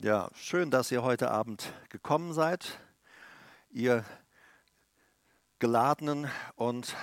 Ja, 0.00 0.30
schön, 0.36 0.70
dass 0.70 0.92
ihr 0.92 1.02
heute 1.02 1.32
Abend 1.32 1.72
gekommen 1.88 2.32
seid. 2.32 2.78
Ihr 3.68 4.04
Geladenen 5.58 6.30
und 6.54 6.94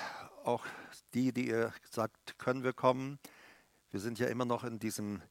auch 0.45 0.65
die, 1.13 1.33
die 1.33 1.49
ihr 1.49 1.73
sagt, 1.91 2.39
können 2.39 2.63
wir 2.63 2.71
kommen. 2.71 3.19
Wir 3.91 3.99
sind 3.99 4.17
ja 4.17 4.27
immer 4.27 4.45
noch 4.45 4.63
in 4.63 4.79
diesem 4.79 5.21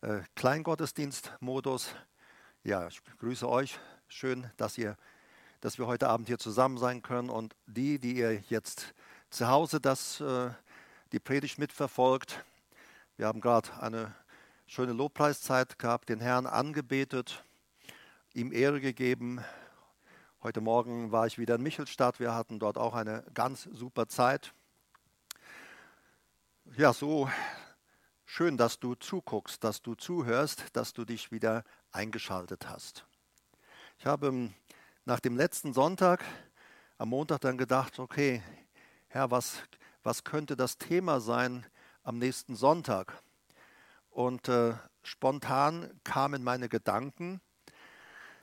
äh, 0.00 0.22
Kleingottesdienstmodus. 0.34 1.94
Ja, 2.64 2.88
ich 2.88 3.00
grüße 3.20 3.48
euch. 3.48 3.78
Schön, 4.08 4.50
dass 4.56 4.76
ihr, 4.76 4.96
dass 5.60 5.78
wir 5.78 5.86
heute 5.86 6.08
Abend 6.08 6.26
hier 6.26 6.38
zusammen 6.38 6.78
sein 6.78 7.00
können. 7.00 7.30
Und 7.30 7.54
die, 7.66 8.00
die 8.00 8.16
ihr 8.16 8.40
jetzt 8.48 8.92
zu 9.30 9.46
Hause 9.46 9.80
das, 9.80 10.20
äh, 10.20 10.50
die 11.12 11.20
Predigt 11.20 11.60
mitverfolgt. 11.60 12.44
Wir 13.16 13.28
haben 13.28 13.40
gerade 13.40 13.68
eine 13.80 14.16
schöne 14.66 14.92
Lobpreiszeit 14.92 15.78
gehabt, 15.78 16.08
den 16.08 16.20
Herrn 16.20 16.46
angebetet, 16.46 17.44
ihm 18.32 18.52
Ehre 18.52 18.80
gegeben. 18.80 19.44
Heute 20.42 20.60
Morgen 20.60 21.12
war 21.12 21.26
ich 21.26 21.38
wieder 21.38 21.56
in 21.56 21.62
Michelstadt. 21.62 22.18
Wir 22.18 22.34
hatten 22.34 22.58
dort 22.58 22.78
auch 22.78 22.94
eine 22.94 23.24
ganz 23.34 23.64
super 23.64 24.08
Zeit. 24.08 24.52
Ja, 26.76 26.92
so 26.92 27.28
schön, 28.24 28.56
dass 28.56 28.80
du 28.80 28.94
zuguckst, 28.94 29.62
dass 29.62 29.82
du 29.82 29.94
zuhörst, 29.94 30.64
dass 30.72 30.92
du 30.92 31.04
dich 31.04 31.30
wieder 31.30 31.62
eingeschaltet 31.92 32.68
hast. 32.68 33.06
Ich 33.98 34.06
habe 34.06 34.50
nach 35.04 35.20
dem 35.20 35.36
letzten 35.36 35.74
Sonntag 35.74 36.24
am 36.98 37.10
Montag 37.10 37.42
dann 37.42 37.58
gedacht, 37.58 37.98
okay, 37.98 38.42
Herr, 39.08 39.30
was, 39.30 39.58
was 40.02 40.24
könnte 40.24 40.56
das 40.56 40.78
Thema 40.78 41.20
sein 41.20 41.66
am 42.02 42.18
nächsten 42.18 42.56
Sonntag? 42.56 43.22
Und 44.14 44.48
äh, 44.48 44.74
spontan 45.02 45.90
kamen 46.04 46.44
meine 46.44 46.68
Gedanken, 46.68 47.40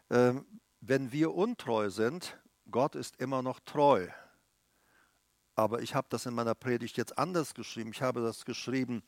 äh, 0.09 0.33
wenn 0.81 1.13
wir 1.13 1.33
untreu 1.33 1.89
sind, 1.89 2.37
Gott 2.69 2.93
ist 2.95 3.21
immer 3.21 3.41
noch 3.41 3.61
treu. 3.61 4.09
Aber 5.55 5.81
ich 5.81 5.95
habe 5.95 6.07
das 6.09 6.25
in 6.25 6.33
meiner 6.33 6.55
Predigt 6.55 6.97
jetzt 6.97 7.17
anders 7.17 7.53
geschrieben. 7.53 7.91
Ich 7.93 8.01
habe 8.01 8.21
das 8.21 8.43
geschrieben, 8.43 9.01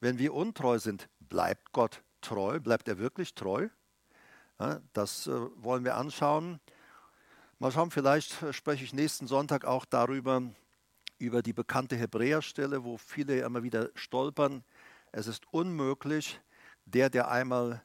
wenn 0.00 0.18
wir 0.18 0.34
untreu 0.34 0.80
sind, 0.80 1.08
bleibt 1.20 1.70
Gott 1.70 2.02
treu? 2.20 2.58
Bleibt 2.58 2.88
er 2.88 2.98
wirklich 2.98 3.36
treu? 3.36 3.68
Ja, 4.58 4.80
das 4.94 5.28
äh, 5.28 5.32
wollen 5.62 5.84
wir 5.84 5.94
anschauen. 5.94 6.58
Mal 7.60 7.70
schauen, 7.70 7.92
vielleicht 7.92 8.52
spreche 8.52 8.82
ich 8.82 8.92
nächsten 8.92 9.28
Sonntag 9.28 9.64
auch 9.64 9.84
darüber, 9.84 10.42
über 11.18 11.40
die 11.40 11.52
bekannte 11.52 11.94
Hebräerstelle, 11.94 12.82
wo 12.82 12.98
viele 12.98 13.38
immer 13.42 13.62
wieder 13.62 13.90
stolpern. 13.94 14.64
Es 15.16 15.28
ist 15.28 15.46
unmöglich, 15.52 16.40
der, 16.86 17.08
der 17.08 17.30
einmal 17.30 17.84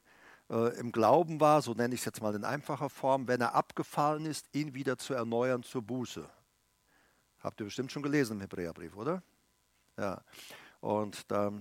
äh, 0.50 0.76
im 0.80 0.90
Glauben 0.90 1.40
war, 1.40 1.62
so 1.62 1.74
nenne 1.74 1.94
ich 1.94 2.00
es 2.00 2.04
jetzt 2.04 2.20
mal 2.20 2.34
in 2.34 2.42
einfacher 2.44 2.90
Form, 2.90 3.28
wenn 3.28 3.40
er 3.40 3.54
abgefallen 3.54 4.26
ist, 4.26 4.52
ihn 4.52 4.74
wieder 4.74 4.98
zu 4.98 5.14
erneuern 5.14 5.62
zur 5.62 5.82
Buße. 5.82 6.28
Habt 7.38 7.60
ihr 7.60 7.66
bestimmt 7.66 7.92
schon 7.92 8.02
gelesen 8.02 8.38
im 8.38 8.40
Hebräerbrief, 8.40 8.96
oder? 8.96 9.22
Ja. 9.96 10.22
Und 10.80 11.30
da 11.30 11.52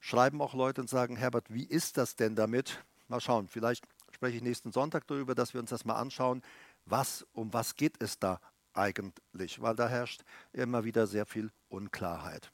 schreiben 0.00 0.42
auch 0.42 0.54
Leute 0.54 0.80
und 0.80 0.90
sagen, 0.90 1.14
Herbert, 1.14 1.54
wie 1.54 1.66
ist 1.66 1.98
das 1.98 2.16
denn 2.16 2.34
damit? 2.34 2.84
Mal 3.06 3.20
schauen, 3.20 3.46
vielleicht 3.46 3.86
spreche 4.10 4.38
ich 4.38 4.42
nächsten 4.42 4.72
Sonntag 4.72 5.06
darüber, 5.06 5.36
dass 5.36 5.54
wir 5.54 5.60
uns 5.60 5.70
das 5.70 5.84
mal 5.84 6.00
anschauen. 6.00 6.42
Was, 6.84 7.24
um 7.32 7.52
was 7.52 7.76
geht 7.76 8.02
es 8.02 8.18
da 8.18 8.40
eigentlich? 8.72 9.62
Weil 9.62 9.76
da 9.76 9.88
herrscht 9.88 10.24
immer 10.52 10.82
wieder 10.82 11.06
sehr 11.06 11.26
viel 11.26 11.52
Unklarheit. 11.68 12.50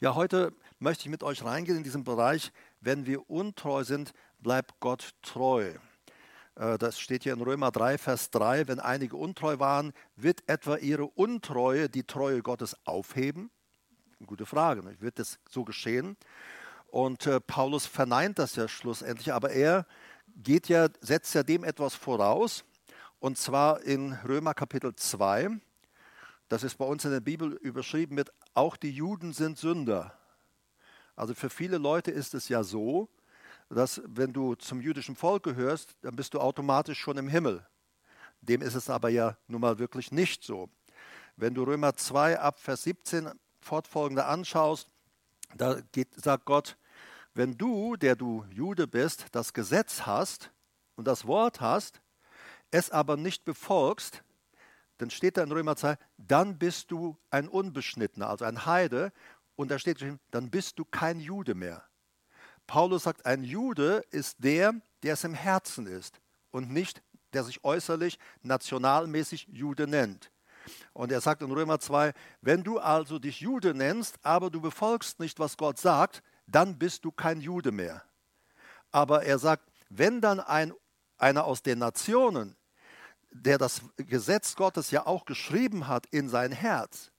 Ja, 0.00 0.14
heute 0.14 0.52
möchte 0.78 1.04
ich 1.04 1.10
mit 1.10 1.22
euch 1.22 1.44
reingehen 1.44 1.78
in 1.78 1.84
diesen 1.84 2.04
Bereich, 2.04 2.52
wenn 2.80 3.06
wir 3.06 3.28
untreu 3.30 3.84
sind, 3.84 4.12
bleibt 4.38 4.80
Gott 4.80 5.14
treu. 5.22 5.72
Äh, 6.56 6.78
das 6.78 6.98
steht 6.98 7.24
hier 7.24 7.32
in 7.32 7.40
Römer 7.40 7.70
3, 7.70 7.98
Vers 7.98 8.30
3. 8.30 8.68
Wenn 8.68 8.80
einige 8.80 9.16
untreu 9.16 9.58
waren, 9.58 9.92
wird 10.16 10.48
etwa 10.48 10.76
ihre 10.76 11.06
Untreue 11.06 11.88
die 11.88 12.04
Treue 12.04 12.42
Gottes 12.42 12.76
aufheben? 12.84 13.50
Gute 14.26 14.46
Frage. 14.46 14.82
Wird 15.00 15.18
das 15.18 15.38
so 15.50 15.64
geschehen? 15.64 16.16
Und 16.88 17.26
äh, 17.26 17.40
Paulus 17.40 17.86
verneint 17.86 18.38
das 18.38 18.54
ja 18.56 18.68
schlussendlich, 18.68 19.32
aber 19.32 19.50
er 19.50 19.86
geht 20.36 20.68
ja, 20.68 20.88
setzt 21.00 21.34
ja 21.34 21.42
dem 21.42 21.64
etwas 21.64 21.94
voraus. 21.94 22.64
Und 23.18 23.38
zwar 23.38 23.82
in 23.82 24.12
Römer 24.12 24.54
Kapitel 24.54 24.94
2. 24.94 25.48
Das 26.48 26.62
ist 26.62 26.76
bei 26.76 26.84
uns 26.84 27.04
in 27.04 27.10
der 27.10 27.20
Bibel 27.20 27.54
überschrieben 27.54 28.14
mit 28.14 28.30
auch 28.54 28.76
die 28.76 28.90
Juden 28.90 29.32
sind 29.32 29.58
Sünder. 29.58 30.16
Also 31.16 31.34
für 31.34 31.50
viele 31.50 31.78
Leute 31.78 32.10
ist 32.10 32.34
es 32.34 32.48
ja 32.48 32.62
so, 32.62 33.08
dass 33.68 34.00
wenn 34.06 34.32
du 34.32 34.54
zum 34.54 34.80
jüdischen 34.80 35.16
Volk 35.16 35.42
gehörst, 35.42 35.96
dann 36.02 36.16
bist 36.16 36.34
du 36.34 36.40
automatisch 36.40 36.98
schon 36.98 37.16
im 37.16 37.28
Himmel. 37.28 37.66
Dem 38.40 38.62
ist 38.62 38.74
es 38.74 38.90
aber 38.90 39.08
ja 39.08 39.36
nun 39.48 39.60
mal 39.60 39.78
wirklich 39.78 40.12
nicht 40.12 40.44
so. 40.44 40.68
Wenn 41.36 41.54
du 41.54 41.64
Römer 41.64 41.96
2 41.96 42.38
ab 42.38 42.60
Vers 42.60 42.84
17 42.84 43.30
fortfolgende 43.60 44.26
anschaust, 44.26 44.88
da 45.56 45.80
geht, 45.92 46.14
sagt 46.14 46.44
Gott, 46.44 46.76
wenn 47.32 47.56
du, 47.56 47.96
der 47.96 48.14
du 48.14 48.44
Jude 48.50 48.86
bist, 48.86 49.26
das 49.32 49.52
Gesetz 49.52 50.02
hast 50.02 50.50
und 50.94 51.08
das 51.08 51.26
Wort 51.26 51.60
hast, 51.60 52.00
es 52.70 52.90
aber 52.90 53.16
nicht 53.16 53.44
befolgst, 53.44 54.22
dann 54.98 55.10
steht 55.10 55.36
da 55.36 55.42
in 55.42 55.52
Römer 55.52 55.76
2, 55.76 55.96
dann 56.18 56.58
bist 56.58 56.90
du 56.90 57.16
ein 57.30 57.48
Unbeschnittener, 57.48 58.28
also 58.28 58.44
ein 58.44 58.66
Heide. 58.66 59.12
Und 59.56 59.70
da 59.70 59.78
steht 59.78 59.98
geschrieben, 59.98 60.20
dann 60.30 60.50
bist 60.50 60.78
du 60.78 60.84
kein 60.84 61.20
Jude 61.20 61.54
mehr. 61.54 61.84
Paulus 62.66 63.04
sagt, 63.04 63.26
ein 63.26 63.44
Jude 63.44 64.04
ist 64.10 64.36
der, 64.42 64.74
der 65.02 65.14
es 65.14 65.24
im 65.24 65.34
Herzen 65.34 65.86
ist 65.86 66.20
und 66.50 66.70
nicht 66.70 67.02
der 67.32 67.44
sich 67.44 67.64
äußerlich 67.64 68.18
nationalmäßig 68.42 69.48
Jude 69.52 69.86
nennt. 69.86 70.30
Und 70.92 71.12
er 71.12 71.20
sagt 71.20 71.42
in 71.42 71.50
Römer 71.50 71.78
2, 71.78 72.12
wenn 72.40 72.62
du 72.62 72.78
also 72.78 73.18
dich 73.18 73.40
Jude 73.40 73.74
nennst, 73.74 74.18
aber 74.22 74.50
du 74.50 74.60
befolgst 74.60 75.20
nicht, 75.20 75.38
was 75.38 75.56
Gott 75.56 75.78
sagt, 75.78 76.22
dann 76.46 76.78
bist 76.78 77.04
du 77.04 77.12
kein 77.12 77.40
Jude 77.40 77.72
mehr. 77.72 78.02
Aber 78.90 79.24
er 79.24 79.38
sagt, 79.38 79.68
wenn 79.90 80.20
dann 80.20 80.40
ein, 80.40 80.72
einer 81.18 81.44
aus 81.44 81.62
den 81.62 81.80
Nationen 81.80 82.56
der 83.34 83.58
das 83.58 83.82
Gesetz 83.96 84.54
Gottes 84.54 84.90
ja 84.90 85.06
auch 85.06 85.24
geschrieben 85.26 85.88
hat 85.88 86.06
in 86.06 86.28
sein 86.28 86.52
Herz, 86.52 87.10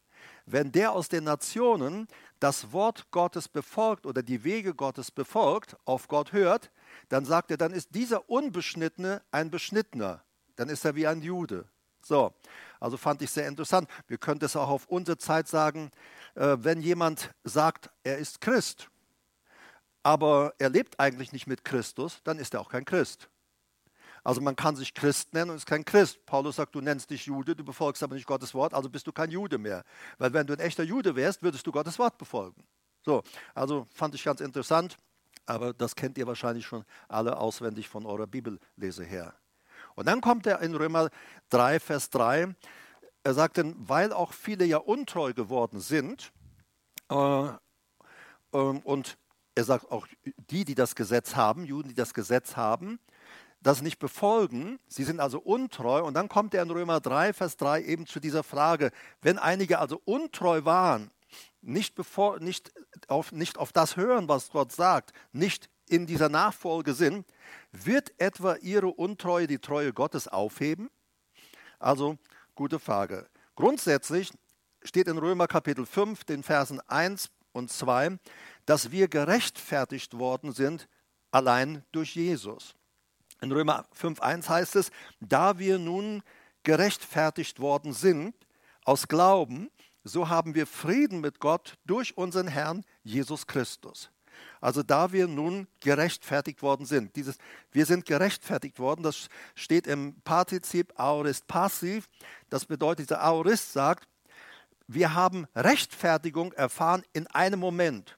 wenn 0.45 0.71
der 0.71 0.93
aus 0.93 1.09
den 1.09 1.25
Nationen 1.25 2.07
das 2.39 2.71
Wort 2.71 3.11
Gottes 3.11 3.47
befolgt 3.47 4.05
oder 4.05 4.23
die 4.23 4.43
Wege 4.43 4.73
Gottes 4.73 5.11
befolgt, 5.11 5.75
auf 5.85 6.07
Gott 6.07 6.31
hört, 6.31 6.71
dann 7.09 7.25
sagt 7.25 7.51
er, 7.51 7.57
dann 7.57 7.73
ist 7.73 7.93
dieser 7.95 8.29
Unbeschnittene 8.29 9.21
ein 9.31 9.49
Beschnittener. 9.49 10.23
Dann 10.55 10.69
ist 10.69 10.85
er 10.85 10.95
wie 10.95 11.07
ein 11.07 11.21
Jude. 11.21 11.67
So, 12.01 12.33
also 12.79 12.97
fand 12.97 13.21
ich 13.23 13.31
sehr 13.31 13.47
interessant. 13.47 13.89
Wir 14.07 14.17
können 14.17 14.39
das 14.39 14.55
auch 14.55 14.69
auf 14.69 14.85
unsere 14.85 15.17
Zeit 15.17 15.47
sagen, 15.47 15.89
äh, 16.35 16.57
wenn 16.59 16.81
jemand 16.81 17.33
sagt, 17.43 17.89
er 18.03 18.19
ist 18.19 18.41
Christ, 18.41 18.89
aber 20.03 20.53
er 20.59 20.69
lebt 20.69 20.99
eigentlich 20.99 21.31
nicht 21.31 21.47
mit 21.47 21.65
Christus, 21.65 22.21
dann 22.23 22.37
ist 22.37 22.53
er 22.53 22.61
auch 22.61 22.69
kein 22.69 22.85
Christ. 22.85 23.27
Also 24.25 24.41
man 24.41 24.55
kann 24.55 24.75
sich 24.75 24.95
Christ 24.95 25.35
nennen 25.35 25.51
und 25.51 25.57
ist 25.57 25.67
kein 25.67 25.85
Christ. 25.85 26.25
Paulus 26.25 26.55
sagt, 26.55 26.73
du 26.73 26.81
nennst 26.81 27.11
dich 27.11 27.27
Jude, 27.27 27.55
du 27.55 27.63
befolgst 27.63 28.01
aber 28.01 28.15
nicht 28.15 28.25
Gottes 28.25 28.55
Wort, 28.55 28.73
also 28.73 28.89
bist 28.89 29.05
du 29.05 29.11
kein 29.11 29.29
Jude 29.29 29.59
mehr. 29.59 29.83
Weil 30.17 30.33
wenn 30.33 30.47
du 30.47 30.53
ein 30.53 30.59
echter 30.59 30.83
Jude 30.83 31.15
wärst, 31.15 31.43
würdest 31.43 31.65
du 31.67 31.71
Gottes 31.71 31.99
Wort 31.99 32.17
befolgen. 32.17 32.63
So, 33.03 33.21
also 33.53 33.85
fand 33.93 34.15
ich 34.15 34.23
ganz 34.23 34.41
interessant, 34.41 34.97
aber 35.45 35.73
das 35.73 35.95
kennt 35.95 36.17
ihr 36.17 36.25
wahrscheinlich 36.25 36.65
schon 36.65 36.85
alle 37.07 37.37
auswendig 37.37 37.87
von 37.87 38.07
eurer 38.07 38.25
Bibellese 38.25 39.03
her. 39.03 39.35
Und 39.93 40.07
dann 40.07 40.21
kommt 40.21 40.47
er 40.47 40.59
in 40.61 40.73
Römer 40.73 41.11
3, 41.49 41.79
Vers 41.79 42.09
3, 42.09 42.55
er 43.23 43.33
sagt 43.35 43.59
dann, 43.59 43.75
weil 43.77 44.11
auch 44.11 44.33
viele 44.33 44.65
ja 44.65 44.77
untreu 44.77 45.33
geworden 45.33 45.79
sind, 45.79 46.31
äh, 47.11 47.15
äh, 47.45 47.51
und 48.51 49.19
er 49.53 49.63
sagt 49.63 49.91
auch 49.91 50.07
die, 50.49 50.65
die 50.65 50.75
das 50.75 50.95
Gesetz 50.95 51.35
haben, 51.35 51.63
Juden, 51.63 51.89
die 51.89 51.95
das 51.95 52.15
Gesetz 52.15 52.55
haben, 52.55 52.99
das 53.65 53.81
nicht 53.81 53.97
befolgen, 53.97 54.77
sie 54.87 55.03
sind 55.03 55.19
also 55.19 55.39
untreu. 55.39 56.03
Und 56.03 56.13
dann 56.13 56.29
kommt 56.29 56.53
er 56.53 56.61
in 56.61 56.69
Römer 56.69 56.99
3, 56.99 57.33
Vers 57.33 57.57
3 57.57 57.81
eben 57.81 58.05
zu 58.05 58.19
dieser 58.19 58.43
Frage, 58.43 58.91
wenn 59.23 59.39
einige 59.39 59.79
also 59.79 59.99
untreu 60.05 60.65
waren, 60.65 61.09
nicht, 61.61 61.95
bevor, 61.95 62.39
nicht, 62.39 62.71
auf, 63.07 63.31
nicht 63.31 63.57
auf 63.57 63.73
das 63.73 63.97
hören, 63.97 64.29
was 64.29 64.51
Gott 64.51 64.71
sagt, 64.71 65.13
nicht 65.31 65.67
in 65.87 66.05
dieser 66.05 66.29
Nachfolge 66.29 66.93
sind, 66.93 67.25
wird 67.71 68.13
etwa 68.19 68.55
ihre 68.57 68.89
Untreue 68.89 69.47
die 69.47 69.57
Treue 69.57 69.93
Gottes 69.93 70.27
aufheben? 70.27 70.91
Also, 71.79 72.19
gute 72.53 72.77
Frage. 72.77 73.27
Grundsätzlich 73.55 74.31
steht 74.83 75.07
in 75.07 75.17
Römer 75.17 75.47
Kapitel 75.47 75.87
5, 75.87 76.23
den 76.23 76.43
Versen 76.43 76.81
1 76.81 77.31
und 77.51 77.71
2, 77.71 78.19
dass 78.67 78.91
wir 78.91 79.07
gerechtfertigt 79.07 80.19
worden 80.19 80.51
sind 80.51 80.87
allein 81.31 81.83
durch 81.91 82.15
Jesus. 82.15 82.75
In 83.41 83.51
Römer 83.51 83.85
5.1 83.99 84.49
heißt 84.49 84.75
es, 84.75 84.91
da 85.19 85.59
wir 85.59 85.77
nun 85.77 86.23
gerechtfertigt 86.63 87.59
worden 87.59 87.93
sind 87.93 88.35
aus 88.83 89.07
Glauben, 89.07 89.69
so 90.03 90.29
haben 90.29 90.55
wir 90.55 90.67
Frieden 90.67 91.21
mit 91.21 91.39
Gott 91.39 91.77
durch 91.85 92.17
unseren 92.17 92.47
Herrn 92.47 92.85
Jesus 93.03 93.47
Christus. 93.47 94.09
Also 94.61 94.83
da 94.83 95.11
wir 95.11 95.27
nun 95.27 95.67
gerechtfertigt 95.79 96.61
worden 96.61 96.85
sind. 96.85 97.15
Dieses, 97.15 97.37
wir 97.71 97.85
sind 97.85 98.05
gerechtfertigt 98.05 98.79
worden, 98.79 99.03
das 99.03 99.29
steht 99.53 99.87
im 99.87 100.19
Partizip 100.21 100.93
aorist 100.99 101.47
passiv. 101.47 102.09
Das 102.49 102.65
bedeutet, 102.65 103.09
dieser 103.09 103.23
Aorist 103.23 103.73
sagt, 103.73 104.07
wir 104.87 105.13
haben 105.13 105.47
Rechtfertigung 105.55 106.53
erfahren 106.53 107.03
in 107.13 107.27
einem 107.27 107.59
Moment. 107.59 108.17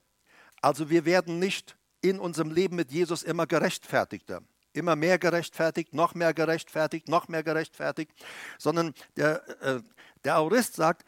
Also 0.60 0.90
wir 0.90 1.04
werden 1.04 1.38
nicht 1.38 1.76
in 2.00 2.18
unserem 2.18 2.50
Leben 2.50 2.76
mit 2.76 2.92
Jesus 2.92 3.22
immer 3.22 3.46
gerechtfertigter, 3.46 4.42
immer 4.78 4.96
mehr 4.96 5.18
gerechtfertigt, 5.18 5.94
noch 5.94 6.14
mehr 6.14 6.32
gerechtfertigt, 6.32 7.08
noch 7.08 7.28
mehr 7.28 7.42
gerechtfertigt, 7.42 8.12
sondern 8.58 8.94
der, 9.16 9.46
äh, 9.62 9.80
der 10.24 10.38
Aurist 10.38 10.74
sagt, 10.74 11.04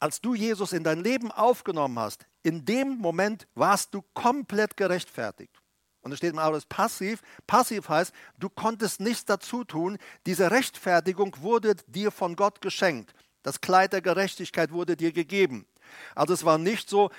als 0.00 0.20
du 0.20 0.34
Jesus 0.34 0.72
in 0.72 0.84
dein 0.84 1.02
Leben 1.02 1.30
aufgenommen 1.30 1.98
hast, 1.98 2.26
in 2.42 2.64
dem 2.64 2.98
Moment 2.98 3.46
warst 3.54 3.92
du 3.94 4.02
komplett 4.14 4.76
gerechtfertigt. 4.76 5.60
Und 6.00 6.12
es 6.12 6.18
steht 6.18 6.32
im 6.32 6.38
Aurist 6.38 6.68
passiv. 6.68 7.20
Passiv 7.46 7.88
heißt, 7.88 8.14
du 8.38 8.48
konntest 8.48 9.00
nichts 9.00 9.24
dazu 9.24 9.64
tun. 9.64 9.98
Diese 10.26 10.50
Rechtfertigung 10.50 11.36
wurde 11.40 11.74
dir 11.86 12.10
von 12.10 12.36
Gott 12.36 12.60
geschenkt. 12.60 13.12
Das 13.42 13.60
Kleid 13.60 13.92
der 13.92 14.00
Gerechtigkeit 14.00 14.72
wurde 14.72 14.96
dir 14.96 15.12
gegeben. 15.12 15.66
Also 16.14 16.34
es 16.34 16.44
war 16.44 16.58
nicht 16.58 16.88
so, 16.88 17.10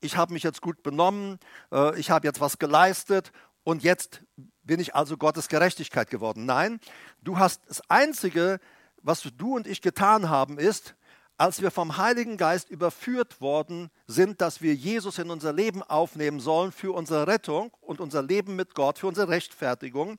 ich 0.00 0.16
habe 0.16 0.32
mich 0.32 0.42
jetzt 0.42 0.60
gut 0.60 0.82
benommen, 0.82 1.38
äh, 1.72 1.98
ich 1.98 2.10
habe 2.10 2.26
jetzt 2.26 2.40
was 2.40 2.58
geleistet 2.58 3.32
und 3.64 3.82
jetzt 3.82 4.22
bin 4.66 4.80
ich 4.80 4.94
also 4.94 5.16
Gottes 5.16 5.48
Gerechtigkeit 5.48 6.10
geworden. 6.10 6.44
Nein, 6.44 6.80
du 7.22 7.38
hast 7.38 7.62
das 7.68 7.82
Einzige, 7.88 8.60
was 9.02 9.22
du 9.36 9.56
und 9.56 9.66
ich 9.66 9.80
getan 9.80 10.28
haben, 10.28 10.58
ist, 10.58 10.94
als 11.38 11.60
wir 11.60 11.70
vom 11.70 11.98
Heiligen 11.98 12.38
Geist 12.38 12.70
überführt 12.70 13.40
worden 13.40 13.90
sind, 14.06 14.40
dass 14.40 14.62
wir 14.62 14.74
Jesus 14.74 15.18
in 15.18 15.30
unser 15.30 15.52
Leben 15.52 15.82
aufnehmen 15.82 16.40
sollen 16.40 16.72
für 16.72 16.94
unsere 16.94 17.26
Rettung 17.26 17.72
und 17.82 18.00
unser 18.00 18.22
Leben 18.22 18.56
mit 18.56 18.74
Gott, 18.74 18.98
für 18.98 19.06
unsere 19.06 19.28
Rechtfertigung. 19.28 20.18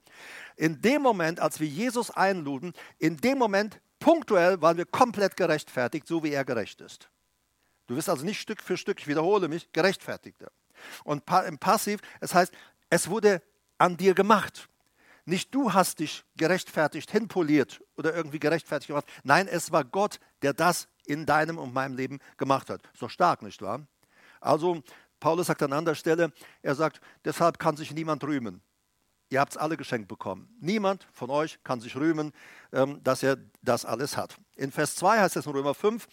In 0.56 0.82
dem 0.82 1.02
Moment, 1.02 1.40
als 1.40 1.60
wir 1.60 1.68
Jesus 1.68 2.12
einluden, 2.12 2.74
in 3.00 3.18
dem 3.18 3.40
Moment 3.40 3.82
punktuell 4.00 4.62
waren 4.62 4.78
wir 4.78 4.86
komplett 4.86 5.36
gerechtfertigt, 5.36 6.08
so 6.08 6.24
wie 6.24 6.32
er 6.32 6.46
gerecht 6.46 6.82
ist. 6.82 7.10
Du 7.88 7.96
wirst 7.96 8.10
also 8.10 8.24
nicht 8.24 8.40
Stück 8.40 8.62
für 8.62 8.78
Stück, 8.78 9.00
ich 9.00 9.08
wiederhole 9.08 9.48
mich, 9.48 9.72
gerechtfertigter. 9.74 10.52
Und 11.04 11.24
im 11.48 11.58
Passiv, 11.58 12.00
es 12.22 12.36
heißt, 12.36 12.54
es 12.90 13.10
wurde 13.10 13.42
an 13.78 13.98
dir 13.98 14.14
gemacht. 14.14 14.70
Nicht 15.26 15.54
du 15.54 15.74
hast 15.74 16.00
dich 16.00 16.24
gerechtfertigt, 16.38 17.12
hinpoliert 17.12 17.82
oder 17.98 18.16
irgendwie 18.16 18.40
gerechtfertigt 18.40 18.88
gemacht. 18.88 19.08
Nein, 19.24 19.48
es 19.48 19.72
war 19.72 19.84
Gott, 19.84 20.20
der 20.42 20.54
das 20.54 20.88
in 21.06 21.26
deinem 21.26 21.58
und 21.58 21.74
meinem 21.74 21.96
Leben 21.96 22.20
gemacht 22.38 22.70
hat. 22.70 22.82
Doch 23.00 23.10
stark, 23.10 23.42
nicht 23.42 23.62
wahr? 23.62 23.86
Also, 24.40 24.82
Paulus 25.20 25.48
sagt 25.48 25.64
an 25.64 25.74
anderer 25.74 25.96
Stelle, 25.96 26.32
er 26.62 26.76
sagt, 26.76 27.02
deshalb 27.26 27.60
kann 27.60 27.76
sich 27.76 27.92
niemand 27.92 28.24
rühmen. 28.24 28.62
Ihr 29.30 29.42
habt 29.42 29.52
es 29.52 29.58
alle 29.58 29.76
geschenkt 29.76 30.08
bekommen. 30.08 30.48
Niemand 30.62 31.08
von 31.12 31.30
euch 31.30 31.62
kann 31.64 31.82
sich 31.82 31.96
rühmen, 31.98 32.32
ähm, 32.72 33.04
dass 33.04 33.24
er 33.24 33.38
das 33.62 33.84
alles 33.84 34.16
hat. 34.16 34.38
In 34.56 34.72
Vers 34.72 34.96
2 34.96 35.20
heißt 35.20 35.36
es 35.36 35.46
in 35.46 35.52
Römer 35.52 35.74
5, 35.74 36.08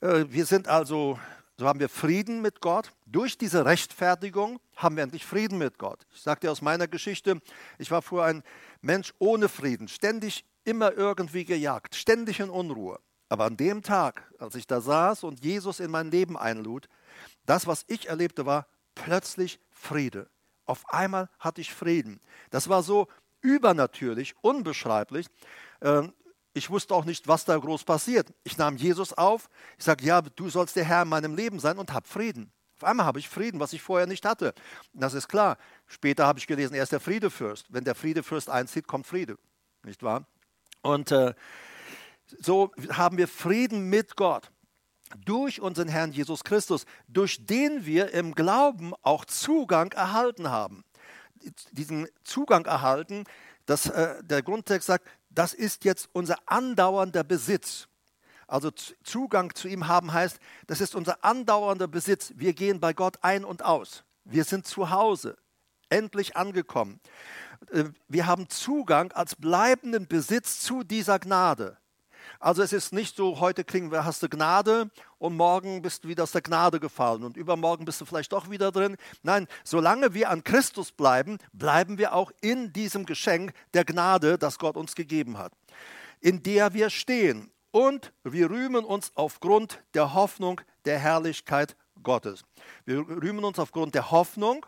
äh, 0.00 0.24
wir 0.28 0.46
sind 0.46 0.68
also, 0.68 1.18
so 1.60 1.68
haben 1.68 1.78
wir 1.78 1.90
Frieden 1.90 2.40
mit 2.40 2.62
Gott. 2.62 2.90
Durch 3.04 3.36
diese 3.36 3.66
Rechtfertigung 3.66 4.60
haben 4.76 4.96
wir 4.96 5.02
endlich 5.02 5.26
Frieden 5.26 5.58
mit 5.58 5.76
Gott. 5.76 6.06
Ich 6.14 6.22
sage 6.22 6.50
aus 6.50 6.62
meiner 6.62 6.88
Geschichte, 6.88 7.38
ich 7.76 7.90
war 7.90 8.00
vorher 8.00 8.30
ein 8.30 8.42
Mensch 8.80 9.12
ohne 9.18 9.50
Frieden, 9.50 9.86
ständig 9.86 10.46
immer 10.64 10.94
irgendwie 10.94 11.44
gejagt, 11.44 11.94
ständig 11.94 12.40
in 12.40 12.48
Unruhe. 12.48 12.98
Aber 13.28 13.44
an 13.44 13.58
dem 13.58 13.82
Tag, 13.82 14.32
als 14.38 14.54
ich 14.54 14.66
da 14.66 14.80
saß 14.80 15.22
und 15.24 15.44
Jesus 15.44 15.80
in 15.80 15.90
mein 15.90 16.10
Leben 16.10 16.38
einlud, 16.38 16.88
das, 17.44 17.66
was 17.66 17.84
ich 17.88 18.08
erlebte, 18.08 18.46
war 18.46 18.66
plötzlich 18.94 19.60
Friede. 19.70 20.30
Auf 20.64 20.88
einmal 20.88 21.28
hatte 21.38 21.60
ich 21.60 21.74
Frieden. 21.74 22.20
Das 22.48 22.70
war 22.70 22.82
so 22.82 23.06
übernatürlich, 23.42 24.34
unbeschreiblich. 24.40 25.26
Ich 26.52 26.70
wusste 26.70 26.94
auch 26.94 27.04
nicht, 27.04 27.28
was 27.28 27.44
da 27.44 27.56
groß 27.56 27.84
passiert. 27.84 28.32
Ich 28.42 28.58
nahm 28.58 28.76
Jesus 28.76 29.12
auf. 29.12 29.48
Ich 29.78 29.84
sage, 29.84 30.04
ja, 30.04 30.20
du 30.20 30.48
sollst 30.48 30.76
der 30.76 30.84
Herr 30.84 31.02
in 31.02 31.08
meinem 31.08 31.36
Leben 31.36 31.60
sein 31.60 31.78
und 31.78 31.92
hab 31.92 32.08
Frieden. 32.08 32.52
Auf 32.76 32.84
einmal 32.84 33.06
habe 33.06 33.18
ich 33.18 33.28
Frieden, 33.28 33.60
was 33.60 33.72
ich 33.72 33.82
vorher 33.82 34.06
nicht 34.06 34.24
hatte. 34.24 34.54
Das 34.92 35.14
ist 35.14 35.28
klar. 35.28 35.58
Später 35.86 36.26
habe 36.26 36.38
ich 36.38 36.46
gelesen, 36.46 36.74
er 36.74 36.82
ist 36.82 36.92
der 36.92 37.00
Friedefürst. 37.00 37.66
Wenn 37.68 37.84
der 37.84 37.94
Friedefürst 37.94 38.48
einzieht, 38.48 38.86
kommt 38.86 39.06
Friede. 39.06 39.36
Nicht 39.84 40.02
wahr? 40.02 40.26
Und 40.82 41.12
äh, 41.12 41.34
so 42.40 42.72
haben 42.90 43.18
wir 43.18 43.28
Frieden 43.28 43.90
mit 43.90 44.16
Gott 44.16 44.50
durch 45.24 45.60
unseren 45.60 45.88
Herrn 45.88 46.12
Jesus 46.12 46.44
Christus, 46.44 46.84
durch 47.08 47.44
den 47.44 47.84
wir 47.84 48.12
im 48.14 48.34
Glauben 48.34 48.92
auch 49.02 49.24
Zugang 49.24 49.92
erhalten 49.92 50.50
haben. 50.50 50.84
Diesen 51.72 52.08
Zugang 52.24 52.64
erhalten, 52.66 53.24
das, 53.66 53.86
äh, 53.86 54.22
der 54.22 54.42
Grundtext 54.42 54.86
sagt, 54.86 55.06
das 55.30 55.54
ist 55.54 55.84
jetzt 55.84 56.08
unser 56.12 56.36
andauernder 56.46 57.24
Besitz. 57.24 57.88
Also 58.46 58.70
Zugang 58.70 59.54
zu 59.54 59.68
ihm 59.68 59.86
haben 59.86 60.12
heißt, 60.12 60.40
das 60.66 60.80
ist 60.80 60.96
unser 60.96 61.24
andauernder 61.24 61.86
Besitz. 61.86 62.32
Wir 62.36 62.52
gehen 62.52 62.80
bei 62.80 62.92
Gott 62.92 63.18
ein 63.22 63.44
und 63.44 63.64
aus. 63.64 64.04
Wir 64.24 64.44
sind 64.44 64.66
zu 64.66 64.90
Hause, 64.90 65.38
endlich 65.88 66.36
angekommen. 66.36 67.00
Äh, 67.70 67.84
wir 68.08 68.26
haben 68.26 68.48
Zugang 68.48 69.12
als 69.12 69.36
bleibenden 69.36 70.08
Besitz 70.08 70.60
zu 70.60 70.82
dieser 70.82 71.20
Gnade. 71.20 71.78
Also 72.42 72.62
es 72.62 72.72
ist 72.72 72.94
nicht 72.94 73.16
so, 73.16 73.38
heute 73.38 73.64
kriegen 73.64 73.92
wir, 73.92 74.06
hast 74.06 74.22
du 74.22 74.28
Gnade 74.30 74.88
und 75.18 75.36
morgen 75.36 75.82
bist 75.82 76.04
du 76.04 76.08
wieder 76.08 76.22
aus 76.22 76.32
der 76.32 76.40
Gnade 76.40 76.80
gefallen 76.80 77.22
und 77.22 77.36
übermorgen 77.36 77.84
bist 77.84 78.00
du 78.00 78.06
vielleicht 78.06 78.32
doch 78.32 78.48
wieder 78.48 78.72
drin. 78.72 78.96
Nein, 79.22 79.46
solange 79.62 80.14
wir 80.14 80.30
an 80.30 80.42
Christus 80.42 80.90
bleiben, 80.90 81.36
bleiben 81.52 81.98
wir 81.98 82.14
auch 82.14 82.32
in 82.40 82.72
diesem 82.72 83.04
Geschenk 83.04 83.52
der 83.74 83.84
Gnade, 83.84 84.38
das 84.38 84.58
Gott 84.58 84.78
uns 84.78 84.94
gegeben 84.94 85.36
hat, 85.36 85.52
in 86.20 86.42
der 86.42 86.72
wir 86.72 86.88
stehen. 86.88 87.50
Und 87.72 88.10
wir 88.24 88.48
rühmen 88.48 88.86
uns 88.86 89.12
aufgrund 89.16 89.82
der 89.92 90.14
Hoffnung 90.14 90.62
der 90.86 90.98
Herrlichkeit 90.98 91.76
Gottes. 92.02 92.42
Wir 92.86 93.00
rühmen 93.06 93.44
uns 93.44 93.58
aufgrund 93.58 93.94
der 93.94 94.10
Hoffnung. 94.10 94.64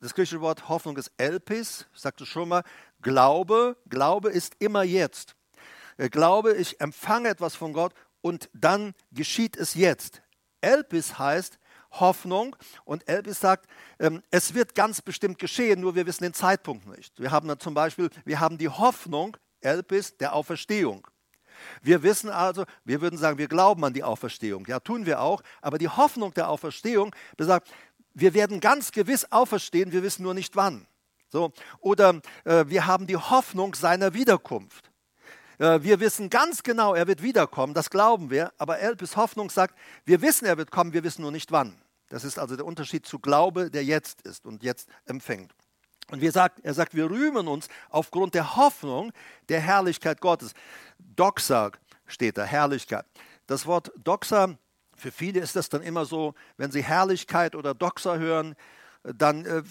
Das 0.00 0.14
griechische 0.14 0.40
Wort 0.40 0.70
Hoffnung 0.70 0.96
ist 0.96 1.12
Elpis, 1.18 1.86
ich 1.92 2.00
sagte 2.00 2.24
schon 2.24 2.48
mal, 2.48 2.64
Glaube. 3.02 3.76
Glaube 3.86 4.30
ist 4.30 4.56
immer 4.60 4.82
jetzt. 4.82 5.36
Äh, 6.00 6.08
glaube, 6.08 6.54
ich 6.54 6.80
empfange 6.80 7.28
etwas 7.28 7.54
von 7.54 7.74
Gott 7.74 7.92
und 8.22 8.48
dann 8.54 8.94
geschieht 9.12 9.56
es 9.56 9.74
jetzt. 9.74 10.22
Elpis 10.62 11.18
heißt 11.18 11.58
Hoffnung 11.92 12.56
und 12.84 13.06
Elpis 13.06 13.40
sagt, 13.40 13.68
ähm, 13.98 14.22
es 14.30 14.54
wird 14.54 14.74
ganz 14.74 15.02
bestimmt 15.02 15.38
geschehen, 15.38 15.80
nur 15.80 15.94
wir 15.94 16.06
wissen 16.06 16.22
den 16.24 16.32
Zeitpunkt 16.32 16.86
nicht. 16.86 17.20
Wir 17.20 17.30
haben 17.30 17.48
dann 17.48 17.60
zum 17.60 17.74
Beispiel, 17.74 18.08
wir 18.24 18.40
haben 18.40 18.56
die 18.56 18.68
Hoffnung, 18.68 19.36
Elpis, 19.60 20.16
der 20.16 20.34
Auferstehung. 20.34 21.06
Wir 21.82 22.02
wissen 22.02 22.30
also, 22.30 22.64
wir 22.84 23.02
würden 23.02 23.18
sagen, 23.18 23.36
wir 23.36 23.48
glauben 23.48 23.84
an 23.84 23.92
die 23.92 24.02
Auferstehung. 24.04 24.64
Ja, 24.66 24.80
tun 24.80 25.04
wir 25.04 25.20
auch. 25.20 25.42
Aber 25.60 25.76
die 25.76 25.88
Hoffnung 25.88 26.32
der 26.32 26.48
Auferstehung 26.48 27.14
besagt, 27.36 27.70
wir 28.14 28.32
werden 28.32 28.60
ganz 28.60 28.92
gewiss 28.92 29.26
auferstehen, 29.30 29.92
wir 29.92 30.02
wissen 30.02 30.22
nur 30.22 30.32
nicht 30.32 30.56
wann. 30.56 30.86
So, 31.28 31.52
oder 31.80 32.22
äh, 32.44 32.64
wir 32.68 32.86
haben 32.86 33.06
die 33.06 33.18
Hoffnung 33.18 33.74
seiner 33.74 34.14
Wiederkunft. 34.14 34.89
Äh, 35.60 35.82
wir 35.82 36.00
wissen 36.00 36.30
ganz 36.30 36.62
genau, 36.62 36.94
er 36.94 37.06
wird 37.06 37.22
wiederkommen, 37.22 37.74
das 37.74 37.90
glauben 37.90 38.30
wir, 38.30 38.50
aber 38.56 38.78
Elpis 38.78 39.16
Hoffnung 39.16 39.50
sagt, 39.50 39.78
wir 40.04 40.22
wissen, 40.22 40.46
er 40.46 40.56
wird 40.56 40.70
kommen, 40.70 40.92
wir 40.92 41.04
wissen 41.04 41.22
nur 41.22 41.30
nicht 41.30 41.52
wann. 41.52 41.80
Das 42.08 42.24
ist 42.24 42.38
also 42.38 42.56
der 42.56 42.64
Unterschied 42.64 43.06
zu 43.06 43.18
Glaube, 43.20 43.70
der 43.70 43.84
jetzt 43.84 44.22
ist 44.22 44.46
und 44.46 44.62
jetzt 44.62 44.88
empfängt. 45.04 45.54
Und 46.10 46.20
wir 46.22 46.32
sagt, 46.32 46.60
er 46.64 46.74
sagt, 46.74 46.94
wir 46.94 47.08
rühmen 47.08 47.46
uns 47.46 47.68
aufgrund 47.88 48.34
der 48.34 48.56
Hoffnung 48.56 49.12
der 49.48 49.60
Herrlichkeit 49.60 50.20
Gottes. 50.20 50.54
Doxa 50.98 51.70
steht 52.06 52.36
da, 52.36 52.42
Herrlichkeit. 52.42 53.04
Das 53.46 53.66
Wort 53.66 53.92
Doxa, 53.96 54.56
für 54.96 55.12
viele 55.12 55.40
ist 55.40 55.54
das 55.54 55.68
dann 55.68 55.82
immer 55.82 56.04
so, 56.06 56.34
wenn 56.56 56.72
sie 56.72 56.82
Herrlichkeit 56.82 57.54
oder 57.54 57.74
Doxa 57.74 58.16
hören, 58.16 58.56
dann 59.02 59.44
äh, 59.44 59.62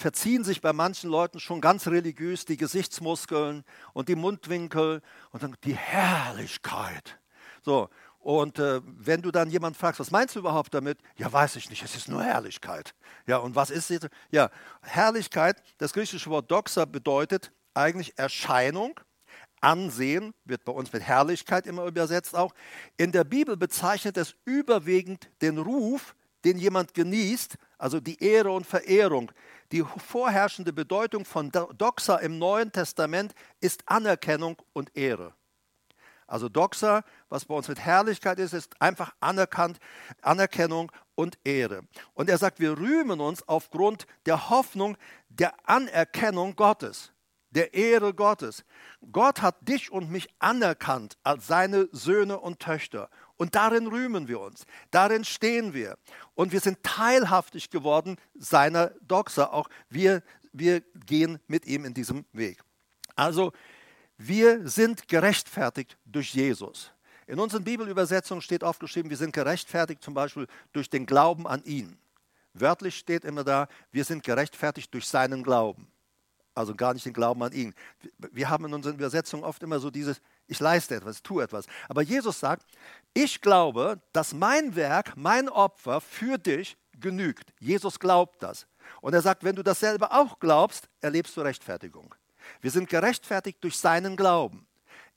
verziehen 0.00 0.44
sich 0.44 0.62
bei 0.62 0.72
manchen 0.72 1.10
Leuten 1.10 1.40
schon 1.40 1.60
ganz 1.60 1.86
religiös 1.86 2.46
die 2.46 2.56
Gesichtsmuskeln 2.56 3.64
und 3.92 4.08
die 4.08 4.16
Mundwinkel 4.16 5.02
und 5.30 5.42
dann 5.42 5.56
die 5.64 5.76
Herrlichkeit. 5.76 7.18
So, 7.62 7.90
und 8.18 8.58
äh, 8.58 8.80
wenn 8.84 9.20
du 9.20 9.30
dann 9.30 9.50
jemand 9.50 9.76
fragst, 9.76 10.00
was 10.00 10.10
meinst 10.10 10.34
du 10.34 10.38
überhaupt 10.38 10.72
damit? 10.72 10.98
Ja, 11.16 11.30
weiß 11.30 11.56
ich 11.56 11.68
nicht, 11.68 11.82
es 11.82 11.96
ist 11.96 12.08
nur 12.08 12.22
Herrlichkeit. 12.22 12.94
Ja, 13.26 13.36
und 13.36 13.54
was 13.54 13.70
ist 13.70 13.90
jetzt? 13.90 14.08
Ja, 14.30 14.50
Herrlichkeit, 14.82 15.62
das 15.76 15.92
griechische 15.92 16.30
Wort 16.30 16.50
Doxa 16.50 16.86
bedeutet 16.86 17.52
eigentlich 17.74 18.18
Erscheinung, 18.18 18.98
Ansehen, 19.60 20.32
wird 20.46 20.64
bei 20.64 20.72
uns 20.72 20.90
mit 20.94 21.02
Herrlichkeit 21.02 21.66
immer 21.66 21.84
übersetzt 21.84 22.34
auch. 22.34 22.54
In 22.96 23.12
der 23.12 23.24
Bibel 23.24 23.58
bezeichnet 23.58 24.16
es 24.16 24.34
überwiegend 24.46 25.30
den 25.42 25.58
Ruf, 25.58 26.14
den 26.44 26.58
jemand 26.58 26.94
genießt, 26.94 27.58
also 27.80 27.98
die 27.98 28.22
Ehre 28.22 28.50
und 28.50 28.66
Verehrung, 28.66 29.32
die 29.72 29.82
vorherrschende 29.82 30.72
Bedeutung 30.72 31.24
von 31.24 31.50
Doxa 31.50 32.16
im 32.16 32.38
Neuen 32.38 32.70
Testament 32.70 33.34
ist 33.60 33.82
Anerkennung 33.86 34.60
und 34.74 34.94
Ehre. 34.96 35.32
Also 36.26 36.48
Doxa, 36.48 37.02
was 37.28 37.46
bei 37.46 37.54
uns 37.54 37.68
mit 37.68 37.80
Herrlichkeit 37.80 38.38
ist, 38.38 38.52
ist 38.52 38.80
einfach 38.80 39.14
anerkannt, 39.18 39.78
Anerkennung 40.20 40.92
und 41.14 41.38
Ehre. 41.42 41.82
Und 42.12 42.28
er 42.28 42.38
sagt, 42.38 42.60
wir 42.60 42.78
rühmen 42.78 43.18
uns 43.18 43.48
aufgrund 43.48 44.06
der 44.26 44.50
Hoffnung 44.50 44.96
der 45.28 45.54
Anerkennung 45.64 46.56
Gottes, 46.56 47.12
der 47.50 47.72
Ehre 47.72 48.12
Gottes. 48.12 48.64
Gott 49.10 49.40
hat 49.40 49.56
dich 49.66 49.90
und 49.90 50.10
mich 50.10 50.28
anerkannt 50.38 51.16
als 51.24 51.46
seine 51.46 51.88
Söhne 51.92 52.38
und 52.38 52.60
Töchter. 52.60 53.08
Und 53.40 53.54
darin 53.54 53.86
rühmen 53.86 54.28
wir 54.28 54.38
uns, 54.38 54.66
darin 54.90 55.24
stehen 55.24 55.72
wir. 55.72 55.96
Und 56.34 56.52
wir 56.52 56.60
sind 56.60 56.82
teilhaftig 56.82 57.70
geworden 57.70 58.18
seiner 58.34 58.88
Doxa. 59.00 59.44
Auch 59.44 59.70
wir, 59.88 60.22
wir 60.52 60.82
gehen 61.06 61.38
mit 61.46 61.64
ihm 61.64 61.86
in 61.86 61.94
diesem 61.94 62.26
Weg. 62.34 62.60
Also 63.16 63.52
wir 64.18 64.68
sind 64.68 65.08
gerechtfertigt 65.08 65.96
durch 66.04 66.34
Jesus. 66.34 66.92
In 67.26 67.40
unseren 67.40 67.64
Bibelübersetzungen 67.64 68.42
steht 68.42 68.62
oft 68.62 68.78
geschrieben, 68.78 69.08
wir 69.08 69.16
sind 69.16 69.32
gerechtfertigt 69.32 70.02
zum 70.02 70.12
Beispiel 70.12 70.46
durch 70.74 70.90
den 70.90 71.06
Glauben 71.06 71.46
an 71.46 71.64
ihn. 71.64 71.96
Wörtlich 72.52 72.98
steht 72.98 73.24
immer 73.24 73.42
da, 73.42 73.68
wir 73.90 74.04
sind 74.04 74.22
gerechtfertigt 74.22 74.92
durch 74.92 75.08
seinen 75.08 75.42
Glauben. 75.42 75.90
Also 76.54 76.74
gar 76.74 76.92
nicht 76.92 77.06
den 77.06 77.14
Glauben 77.14 77.42
an 77.42 77.52
ihn. 77.52 77.72
Wir 78.18 78.50
haben 78.50 78.66
in 78.66 78.74
unseren 78.74 78.96
Übersetzungen 78.96 79.44
oft 79.44 79.62
immer 79.62 79.80
so 79.80 79.90
dieses, 79.90 80.20
ich 80.50 80.58
leiste 80.58 80.96
etwas, 80.96 81.22
tue 81.22 81.44
etwas. 81.44 81.66
Aber 81.88 82.02
Jesus 82.02 82.40
sagt, 82.40 82.66
ich 83.14 83.40
glaube, 83.40 84.00
dass 84.12 84.34
mein 84.34 84.74
Werk, 84.74 85.16
mein 85.16 85.48
Opfer 85.48 86.00
für 86.00 86.38
dich 86.38 86.76
genügt. 86.98 87.54
Jesus 87.60 87.98
glaubt 87.98 88.42
das. 88.42 88.66
Und 89.00 89.14
er 89.14 89.22
sagt, 89.22 89.44
wenn 89.44 89.54
du 89.54 89.62
dasselbe 89.62 90.10
auch 90.10 90.40
glaubst, 90.40 90.88
erlebst 91.00 91.36
du 91.36 91.40
Rechtfertigung. 91.40 92.14
Wir 92.60 92.72
sind 92.72 92.88
gerechtfertigt 92.88 93.58
durch 93.62 93.78
seinen 93.78 94.16
Glauben. 94.16 94.66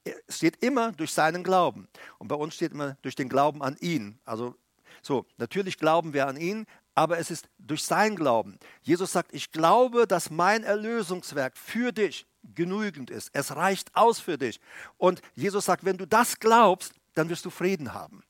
Es 0.04 0.38
steht 0.38 0.64
immer 0.64 0.92
durch 0.92 1.12
seinen 1.12 1.44
Glauben. 1.44 1.88
Und 2.20 2.28
bei 2.28 2.36
uns 2.36 2.54
steht 2.54 2.72
immer 2.72 2.96
durch 3.02 3.16
den 3.16 3.28
Glauben 3.28 3.64
an 3.64 3.76
ihn. 3.80 4.20
Also 4.26 4.56
so, 5.02 5.26
natürlich 5.38 5.80
glauben 5.80 6.14
wir 6.14 6.28
an 6.28 6.38
ihn, 6.38 6.68
aber 6.94 7.18
es 7.18 7.32
ist 7.32 7.50
durch 7.58 7.84
sein 7.84 8.16
Glauben. 8.16 8.60
Jesus 8.84 9.14
sagt, 9.14 9.34
ich 9.34 9.52
glaube, 9.52 10.06
dass 10.06 10.30
mein 10.30 10.64
Erlösungswerk 10.64 11.58
für 11.58 11.92
dich 11.92 12.28
genügend 12.44 13.10
ist. 13.10 13.30
Es 13.34 13.56
reicht 13.56 13.96
aus 13.96 14.20
für 14.20 14.38
dich. 14.38 14.60
Und 14.98 15.22
Jesus 15.36 15.66
sagt, 15.66 15.86
wenn 15.86 15.98
du 15.98 16.06
das 16.06 16.40
glaubst, 16.40 16.94
dann 17.14 17.30
wirst 17.30 17.46
du 17.46 17.50
Frieden 17.50 17.94
haben. 17.94 18.24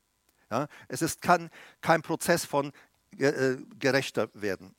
Ja, 0.50 0.68
es 0.88 1.02
ist 1.02 1.22
kein, 1.22 1.50
kein 1.80 2.02
Prozess 2.02 2.44
von 2.44 2.72
äh, 3.18 3.56
gerechter 3.78 4.28
werden. 4.34 4.74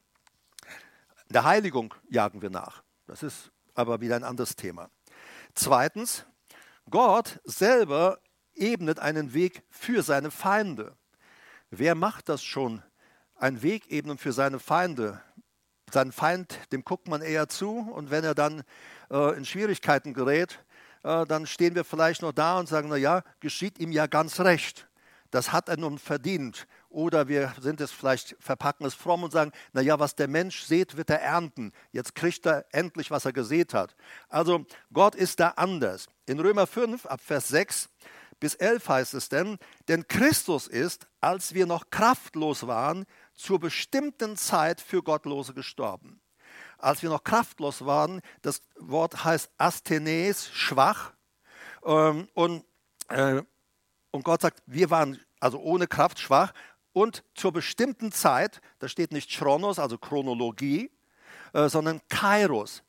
Der 1.30 1.44
Heiligung 1.44 1.94
jagen 2.10 2.42
wir 2.42 2.50
nach. 2.50 2.84
Das 3.08 3.24
ist 3.24 3.52
aber 3.74 4.02
wieder 4.02 4.16
ein 4.16 4.24
anderes 4.24 4.56
Thema. 4.56 4.90
Zweitens, 5.54 6.26
Gott 6.90 7.40
selber 7.44 8.20
ebnet 8.54 9.00
einen 9.00 9.34
Weg 9.34 9.64
für 9.70 10.04
seine 10.04 10.32
Feinde. 10.32 10.96
Wer 11.70 11.96
macht 11.96 12.30
das 12.30 12.44
schon? 12.44 12.84
Ein 13.36 13.62
Weg 13.62 13.92
ebnen 13.92 14.18
für 14.18 14.32
seine 14.32 14.60
Feinde. 14.60 15.22
Sein 15.96 16.12
Feind, 16.12 16.60
dem 16.74 16.84
guckt 16.84 17.08
man 17.08 17.22
eher 17.22 17.48
zu 17.48 17.80
und 17.80 18.12
wenn 18.12 18.26
er 18.26 18.36
dann 18.36 18.64
äh, 19.10 19.38
in 19.38 19.46
Schwierigkeiten 19.46 20.14
gerät, 20.14 20.60
äh, 21.04 21.26
dann 21.26 21.48
stehen 21.48 21.74
wir 21.74 21.86
vielleicht 21.86 22.22
noch 22.22 22.34
da 22.34 22.60
und 22.60 22.68
sagen, 22.68 22.90
na 22.90 22.98
ja, 22.98 23.24
geschieht 23.40 23.80
ihm 23.80 23.94
ja 23.94 24.06
ganz 24.06 24.42
recht. 24.42 24.90
Das 25.32 25.54
hat 25.54 25.70
er 25.70 25.78
nun 25.78 25.98
verdient. 25.98 26.68
Oder 26.90 27.30
wir 27.30 27.54
sind 27.62 27.80
es 27.80 27.94
vielleicht, 27.94 28.36
verpacken 28.42 28.86
es 28.86 28.94
fromm 28.94 29.24
und 29.24 29.32
sagen, 29.32 29.54
naja, 29.72 29.98
was 29.98 30.16
der 30.16 30.28
Mensch 30.28 30.64
sät, 30.64 30.98
wird 30.98 31.10
er 31.10 31.22
ernten. 31.22 31.72
Jetzt 31.94 32.14
kriegt 32.14 32.46
er 32.46 32.66
endlich, 32.74 33.10
was 33.10 33.24
er 33.24 33.32
gesät 33.32 33.74
hat. 33.74 33.96
Also 34.28 34.66
Gott 34.92 35.16
ist 35.16 35.40
da 35.40 35.54
anders. 35.56 36.08
In 36.26 36.42
Römer 36.42 36.68
5, 36.68 37.06
ab 37.06 37.22
Vers 37.22 37.48
6 37.48 37.88
bis 38.42 38.56
11 38.56 38.90
heißt 38.90 39.14
es 39.14 39.30
denn, 39.30 39.58
denn 39.88 40.10
Christus 40.10 40.68
ist, 40.68 41.08
als 41.22 41.54
wir 41.54 41.66
noch 41.66 41.90
kraftlos 41.90 42.68
waren, 42.68 43.06
zur 43.36 43.60
bestimmten 43.60 44.38
Zeit 44.38 44.82
für 44.82 45.04
Gottlose 45.04 45.54
gestorben. 45.54 46.22
Als 46.78 47.02
wir 47.02 47.10
noch 47.10 47.24
kraftlos 47.24 47.86
waren, 47.86 48.22
das 48.42 48.62
Wort 48.78 49.24
heißt 49.24 49.50
Asthenes, 49.58 50.50
schwach. 50.50 51.14
Ähm, 51.84 52.28
und, 52.34 52.66
äh, 53.10 53.42
und 54.12 54.24
Gott 54.24 54.42
sagt, 54.42 54.62
wir 54.66 54.90
waren 54.90 55.20
also 55.40 55.60
ohne 55.60 55.88
Kraft 55.88 56.20
schwach 56.20 56.54
und 56.94 57.24
zur 57.36 57.52
bestimmten 57.52 58.12
Zeit, 58.12 58.62
da 58.80 58.88
steht 58.88 59.12
nicht 59.12 59.30
Chronos, 59.30 59.80
also 59.80 59.98
Chronologie, 59.98 60.92
äh, 61.54 61.70
sondern 61.70 62.02
Kairos. 62.10 62.84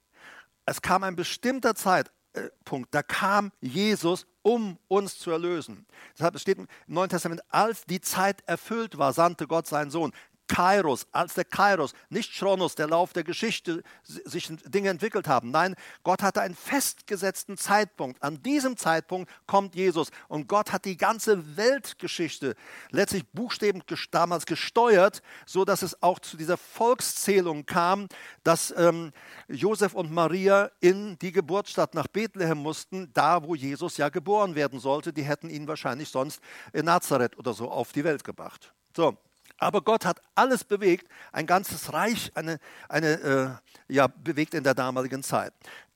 Es 0.65 0.81
kam 0.81 1.05
ein 1.05 1.17
bestimmter 1.17 1.75
Zeitpunkt, 1.75 2.95
da 2.95 3.03
kam 3.03 3.53
Jesus, 3.61 4.27
um 4.43 4.79
uns 4.89 5.19
zu 5.19 5.31
erlösen. 5.31 5.87
Deshalb 6.17 6.39
steht 6.39 6.59
im 6.59 6.69
Neuen 6.87 7.09
Testament, 7.09 7.43
als 7.49 7.85
die 7.85 8.01
Zeit 8.01 8.43
erfüllt 8.47 8.97
war, 8.97 9.13
sandte 9.13 9.47
Gott 9.47 9.67
seinen 9.67 9.91
Sohn. 9.91 10.13
Kairos, 10.49 11.07
als 11.13 11.35
der 11.35 11.45
Kairos, 11.45 11.93
nicht 12.09 12.33
Chronos, 12.33 12.75
der 12.75 12.89
Lauf 12.89 13.13
der 13.13 13.25
Geschichte, 13.25 13.83
sich 14.03 14.49
Dinge 14.65 14.91
entwickelt 14.91 15.29
haben. 15.29 15.51
Nein, 15.51 15.75
Gott 16.03 16.23
hatte 16.23 16.41
einen 16.41 16.55
festgesetzten 16.55 17.57
Zeitpunkt. 17.57 18.23
An 18.23 18.43
diesem 18.43 18.77
Zeitpunkt 18.77 19.31
kommt 19.47 19.75
Jesus 19.75 20.11
und 20.29 20.49
Gott 20.49 20.73
hat 20.73 20.85
die 20.85 20.97
ganze 20.97 21.57
Weltgeschichte 21.57 22.55
letztlich 22.91 23.27
buchstäblich 23.33 24.11
damals 24.11 24.47
gesteuert, 24.47 25.23
so 25.45 25.65
dass 25.65 25.83
es 25.83 26.03
auch 26.03 26.19
zu 26.19 26.37
dieser 26.37 26.57
Volkszählung 26.57 27.67
kam, 27.67 28.09
dass 28.45 28.73
ähm, 28.77 29.13
Josef 29.49 29.95
und 29.95 30.13
Maria 30.13 30.71
in 30.81 31.19
die 31.19 31.33
Geburtsstadt 31.33 31.95
nach 31.95 32.07
Bethlehem 32.07 32.59
mussten, 32.59 33.11
da 33.13 33.43
wo 33.43 33.55
Jesus 33.55 33.97
ja 33.97 34.09
geboren 34.09 34.55
werden 34.55 34.79
sollte. 34.79 35.13
Die 35.13 35.25
hätten 35.25 35.51
ihn 35.51 35.67
wahrscheinlich 35.67 36.09
sonst 36.09 36.41
in 36.73 36.85
Nazareth 36.85 37.39
oder 37.39 37.55
so 37.55 37.71
auf 37.71 37.93
die 37.93 38.05
Welt 38.05 38.25
gebracht. 38.25 38.73
So, 38.95 39.17
aber 39.59 39.83
Gott 39.83 40.05
hat 40.05 40.21
alles 40.35 40.65
bewegt, 40.65 41.09
ein 41.33 41.47
ganzes 41.47 41.93
Reich 41.93 42.31
eine, 42.35 42.59
eine, 42.89 43.61
äh, 43.89 43.95
ja, 43.95 44.07
bewegt 44.07 44.55
in 44.55 44.65
der 44.65 44.75
damaligen 44.75 45.23
Zeit. 45.23 45.53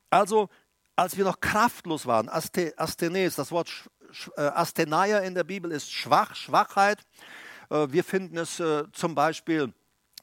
Also, 0.09 0.49
als 0.97 1.17
wir 1.17 1.25
noch 1.25 1.41
kraftlos 1.41 2.07
waren, 2.07 2.29
Asthenes, 2.29 3.35
das 3.35 3.53
Wort 3.53 3.71
äh, 4.37 5.27
in 5.27 5.35
der 5.35 5.45
Bibel 5.45 5.73
ist 5.73 5.93
schwach, 5.93 6.35
Schwachheit. 6.35 7.01
Äh, 7.71 7.87
wir 7.91 8.05
finden 8.05 8.39
es 8.39 8.61
äh, 8.61 8.85
zum 8.93 9.15
Beispiel 9.15 9.73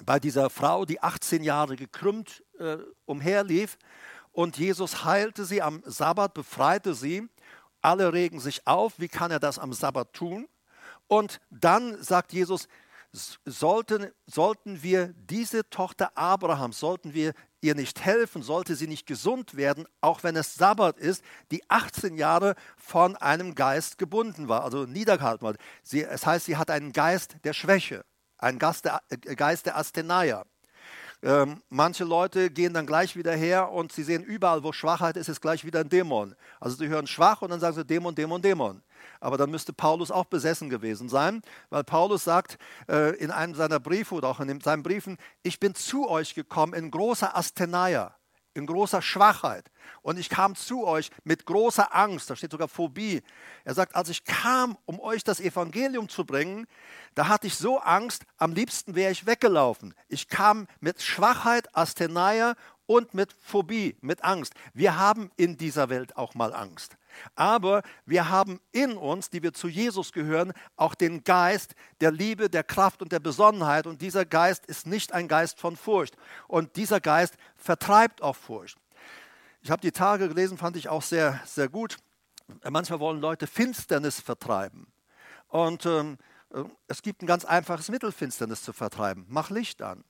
bei 0.05 0.19
dieser 0.19 0.49
Frau, 0.49 0.85
die 0.85 1.01
18 1.01 1.43
Jahre 1.43 1.75
gekrümmt 1.75 2.43
äh, 2.59 2.77
umherlief 3.05 3.77
und 4.37 4.59
Jesus 4.59 5.03
heilte 5.03 5.45
sie 5.45 5.63
am 5.63 5.81
Sabbat, 5.83 6.35
befreite 6.35 6.93
sie. 6.93 7.27
Alle 7.81 8.13
regen 8.13 8.39
sich 8.39 8.67
auf, 8.67 8.93
wie 8.99 9.07
kann 9.07 9.31
er 9.31 9.39
das 9.39 9.57
am 9.57 9.73
Sabbat 9.73 10.13
tun? 10.13 10.47
Und 11.07 11.39
dann 11.49 12.01
sagt 12.03 12.33
Jesus, 12.33 12.67
sollten, 13.11 14.11
sollten 14.25 14.83
wir 14.83 15.13
diese 15.15 15.69
Tochter 15.69 16.17
Abrahams, 16.17 16.79
sollten 16.79 17.13
wir 17.13 17.33
ihr 17.61 17.75
nicht 17.75 18.03
helfen, 18.03 18.43
sollte 18.43 18.75
sie 18.75 18.87
nicht 18.87 19.07
gesund 19.07 19.57
werden, 19.57 19.87
auch 20.01 20.23
wenn 20.23 20.35
es 20.35 20.55
Sabbat 20.55 20.97
ist, 20.97 21.23
die 21.51 21.61
18 21.69 22.15
Jahre 22.15 22.55
von 22.77 23.15
einem 23.15 23.55
Geist 23.55 23.97
gebunden 23.97 24.47
war, 24.47 24.63
also 24.63 24.85
niedergehalten 24.85 25.47
war. 25.47 25.55
Sie, 25.83 26.03
es 26.03 26.25
heißt, 26.25 26.45
sie 26.45 26.57
hat 26.57 26.69
einen 26.69 26.93
Geist 26.93 27.37
der 27.43 27.53
Schwäche, 27.53 28.05
einen 28.37 28.59
Geist 28.59 28.85
der, 28.85 29.01
äh, 29.09 29.35
Geist 29.35 29.65
der 29.65 29.77
Asthenaia. 29.77 30.45
Ähm, 31.23 31.63
manche 31.69 32.03
Leute 32.03 32.51
gehen 32.51 32.75
dann 32.75 32.85
gleich 32.85 33.15
wieder 33.15 33.35
her 33.35 33.71
und 33.71 33.91
sie 33.91 34.03
sehen 34.03 34.23
überall, 34.23 34.63
wo 34.63 34.71
Schwachheit 34.71 35.17
ist, 35.17 35.29
ist 35.29 35.41
gleich 35.41 35.65
wieder 35.65 35.79
ein 35.79 35.89
Dämon. 35.89 36.35
Also 36.59 36.77
sie 36.77 36.87
hören 36.87 37.07
schwach 37.07 37.41
und 37.41 37.49
dann 37.49 37.59
sagen 37.59 37.75
sie 37.75 37.85
Dämon, 37.85 38.13
Dämon, 38.13 38.41
Dämon. 38.41 38.83
Aber 39.19 39.37
dann 39.37 39.51
müsste 39.51 39.73
Paulus 39.73 40.11
auch 40.11 40.25
besessen 40.25 40.69
gewesen 40.69 41.09
sein, 41.09 41.41
weil 41.69 41.83
Paulus 41.83 42.23
sagt 42.23 42.57
äh, 42.89 43.15
in 43.17 43.31
einem 43.31 43.55
seiner 43.55 43.79
Briefe 43.79 44.15
oder 44.15 44.29
auch 44.29 44.39
in 44.39 44.61
seinen 44.61 44.83
Briefen, 44.83 45.17
ich 45.43 45.59
bin 45.59 45.75
zu 45.75 46.09
euch 46.09 46.35
gekommen 46.35 46.73
in 46.73 46.91
großer 46.91 47.35
Asthenaia 47.35 48.17
in 48.57 48.65
großer 48.65 49.01
Schwachheit. 49.03 49.69
Und 50.01 50.17
ich 50.17 50.29
kam 50.29 50.55
zu 50.55 50.85
euch 50.85 51.11
mit 51.23 51.45
großer 51.45 51.95
Angst, 51.95 52.29
da 52.29 52.35
steht 52.35 52.51
sogar 52.51 52.67
Phobie. 52.67 53.21
Er 53.63 53.75
sagt, 53.75 53.95
als 53.95 54.09
ich 54.09 54.25
kam, 54.25 54.77
um 54.85 54.99
euch 54.99 55.23
das 55.23 55.39
Evangelium 55.39 56.09
zu 56.09 56.25
bringen, 56.25 56.65
da 57.13 57.27
hatte 57.27 57.47
ich 57.47 57.55
so 57.55 57.77
Angst, 57.77 58.23
am 58.37 58.53
liebsten 58.53 58.95
wäre 58.95 59.11
ich 59.11 59.27
weggelaufen. 59.27 59.93
Ich 60.09 60.27
kam 60.27 60.67
mit 60.79 61.01
Schwachheit, 61.01 61.73
Asthenaia 61.75 62.55
und 62.87 63.13
mit 63.13 63.31
Phobie, 63.31 63.95
mit 64.01 64.23
Angst. 64.23 64.53
Wir 64.73 64.97
haben 64.97 65.29
in 65.37 65.57
dieser 65.57 65.89
Welt 65.89 66.17
auch 66.17 66.33
mal 66.33 66.53
Angst. 66.53 66.97
Aber 67.35 67.83
wir 68.05 68.29
haben 68.29 68.59
in 68.71 68.97
uns, 68.97 69.29
die 69.29 69.43
wir 69.43 69.53
zu 69.53 69.67
Jesus 69.67 70.11
gehören, 70.11 70.53
auch 70.75 70.95
den 70.95 71.23
Geist 71.23 71.75
der 72.01 72.11
Liebe, 72.11 72.49
der 72.49 72.63
Kraft 72.63 73.01
und 73.01 73.11
der 73.11 73.19
Besonnenheit. 73.19 73.87
Und 73.87 74.01
dieser 74.01 74.25
Geist 74.25 74.65
ist 74.65 74.87
nicht 74.87 75.13
ein 75.13 75.27
Geist 75.27 75.59
von 75.59 75.75
Furcht. 75.75 76.15
Und 76.47 76.75
dieser 76.75 76.99
Geist 76.99 77.35
vertreibt 77.55 78.21
auch 78.21 78.35
Furcht. 78.35 78.77
Ich 79.61 79.71
habe 79.71 79.81
die 79.81 79.91
Tage 79.91 80.27
gelesen, 80.27 80.57
fand 80.57 80.77
ich 80.77 80.89
auch 80.89 81.01
sehr, 81.01 81.41
sehr 81.45 81.69
gut. 81.69 81.97
Manchmal 82.69 82.99
wollen 82.99 83.19
Leute 83.19 83.47
Finsternis 83.47 84.19
vertreiben. 84.21 84.87
Und 85.49 85.85
ähm, 85.85 86.17
äh, 86.53 86.63
es 86.87 87.01
gibt 87.01 87.21
ein 87.21 87.27
ganz 87.27 87.45
einfaches 87.45 87.89
Mittel, 87.89 88.11
Finsternis 88.11 88.63
zu 88.63 88.73
vertreiben. 88.73 89.25
Mach 89.27 89.49
Licht 89.49 89.81
an. 89.81 90.03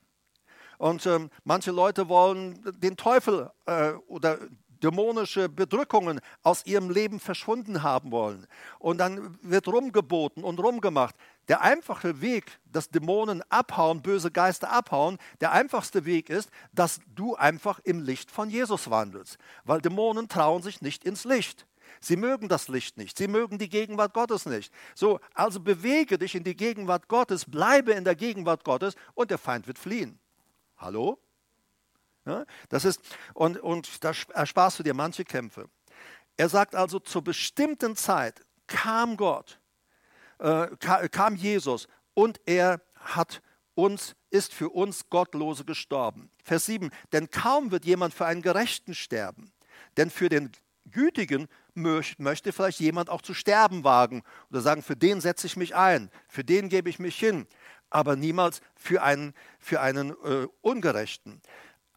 Und 0.78 1.06
ähm, 1.08 1.32
manche 1.44 1.72
Leute 1.72 2.08
wollen 2.08 2.62
den 2.80 2.98
Teufel 2.98 3.50
äh, 3.66 3.94
oder 4.08 4.38
dämonische 4.84 5.50
Bedrückungen 5.50 6.20
aus 6.44 6.66
ihrem 6.66 6.90
Leben 6.90 7.20
verschwunden 7.20 7.84
haben 7.84 8.12
wollen. 8.12 8.48
Und 8.80 8.98
dann 8.98 9.38
wird 9.42 9.68
rumgeboten 9.68 10.44
und 10.44 10.60
rumgemacht. 10.60 11.16
Der 11.48 11.62
einfache 11.62 12.22
Weg, 12.22 12.60
dass 12.66 12.90
Dämonen 12.90 13.42
abhauen, 13.50 14.02
böse 14.02 14.32
Geister 14.32 14.72
abhauen, 14.72 15.18
der 15.40 15.52
einfachste 15.52 16.06
Weg 16.06 16.30
ist, 16.30 16.50
dass 16.74 17.00
du 17.16 17.36
einfach 17.36 17.80
im 17.84 18.02
Licht 18.02 18.32
von 18.32 18.50
Jesus 18.50 18.90
wandelst. 18.90 19.38
Weil 19.64 19.82
Dämonen 19.82 20.28
trauen 20.28 20.62
sich 20.62 20.82
nicht 20.82 21.06
ins 21.06 21.24
Licht. 21.24 21.66
Sie 22.00 22.16
mögen 22.16 22.48
das 22.50 22.68
Licht 22.68 22.98
nicht. 22.98 23.18
Sie 23.18 23.28
mögen 23.28 23.58
die 23.58 23.70
Gegenwart 23.70 24.14
Gottes 24.14 24.46
nicht. 24.46 24.74
So, 24.94 25.20
also 25.34 25.60
bewege 25.60 26.18
dich 26.18 26.36
in 26.36 26.44
die 26.44 26.56
Gegenwart 26.56 27.08
Gottes, 27.08 27.46
bleibe 27.46 27.94
in 27.94 28.04
der 28.04 28.16
Gegenwart 28.16 28.64
Gottes 28.64 28.96
und 29.14 29.32
der 29.32 29.38
Feind 29.38 29.68
wird 29.68 29.80
fliehen. 29.80 30.20
Hallo? 30.78 31.20
Das 32.70 32.86
ist, 32.86 33.02
und, 33.34 33.60
und 33.60 34.04
da 34.04 34.12
ersparst 34.34 34.80
du 34.80 34.84
dir 34.84 34.94
manche 34.94 35.24
Kämpfe. 35.24 35.70
Er 36.38 36.50
sagt 36.50 36.76
also, 36.76 37.00
zur 37.00 37.24
bestimmten 37.24 37.96
Zeit 37.96 38.46
kam 38.68 39.18
Gott, 39.18 39.60
äh, 40.40 40.68
kam 41.10 41.36
Jesus 41.36 41.88
und 42.14 42.40
er 42.46 42.82
hat 42.96 43.42
uns, 43.74 44.16
ist 44.30 44.54
für 44.54 44.70
uns 44.70 45.10
Gottlose 45.10 45.66
gestorben. 45.66 46.30
Vers 46.44 46.66
7, 46.66 46.92
denn 47.12 47.30
kaum 47.30 47.72
wird 47.72 47.86
jemand 47.86 48.14
für 48.14 48.26
einen 48.26 48.42
Gerechten 48.42 48.94
sterben, 48.94 49.52
denn 49.98 50.10
für 50.10 50.30
den 50.30 50.52
Gütigen 50.92 51.48
möchte 51.74 52.54
vielleicht 52.54 52.80
jemand 52.80 53.10
auch 53.10 53.22
zu 53.22 53.34
sterben 53.34 53.84
wagen 53.84 54.24
oder 54.50 54.62
sagen, 54.62 54.82
für 54.82 54.96
den 54.96 55.22
setze 55.22 55.48
ich 55.48 55.58
mich 55.58 55.76
ein, 55.76 56.10
für 56.28 56.44
den 56.44 56.70
gebe 56.70 56.90
ich 56.90 56.98
mich 57.00 57.18
hin, 57.18 57.48
aber 57.90 58.16
niemals 58.16 58.62
für 58.76 59.04
einen, 59.04 59.34
für 59.60 59.82
einen 59.82 60.12
äh, 60.24 60.48
Ungerechten. 60.62 61.42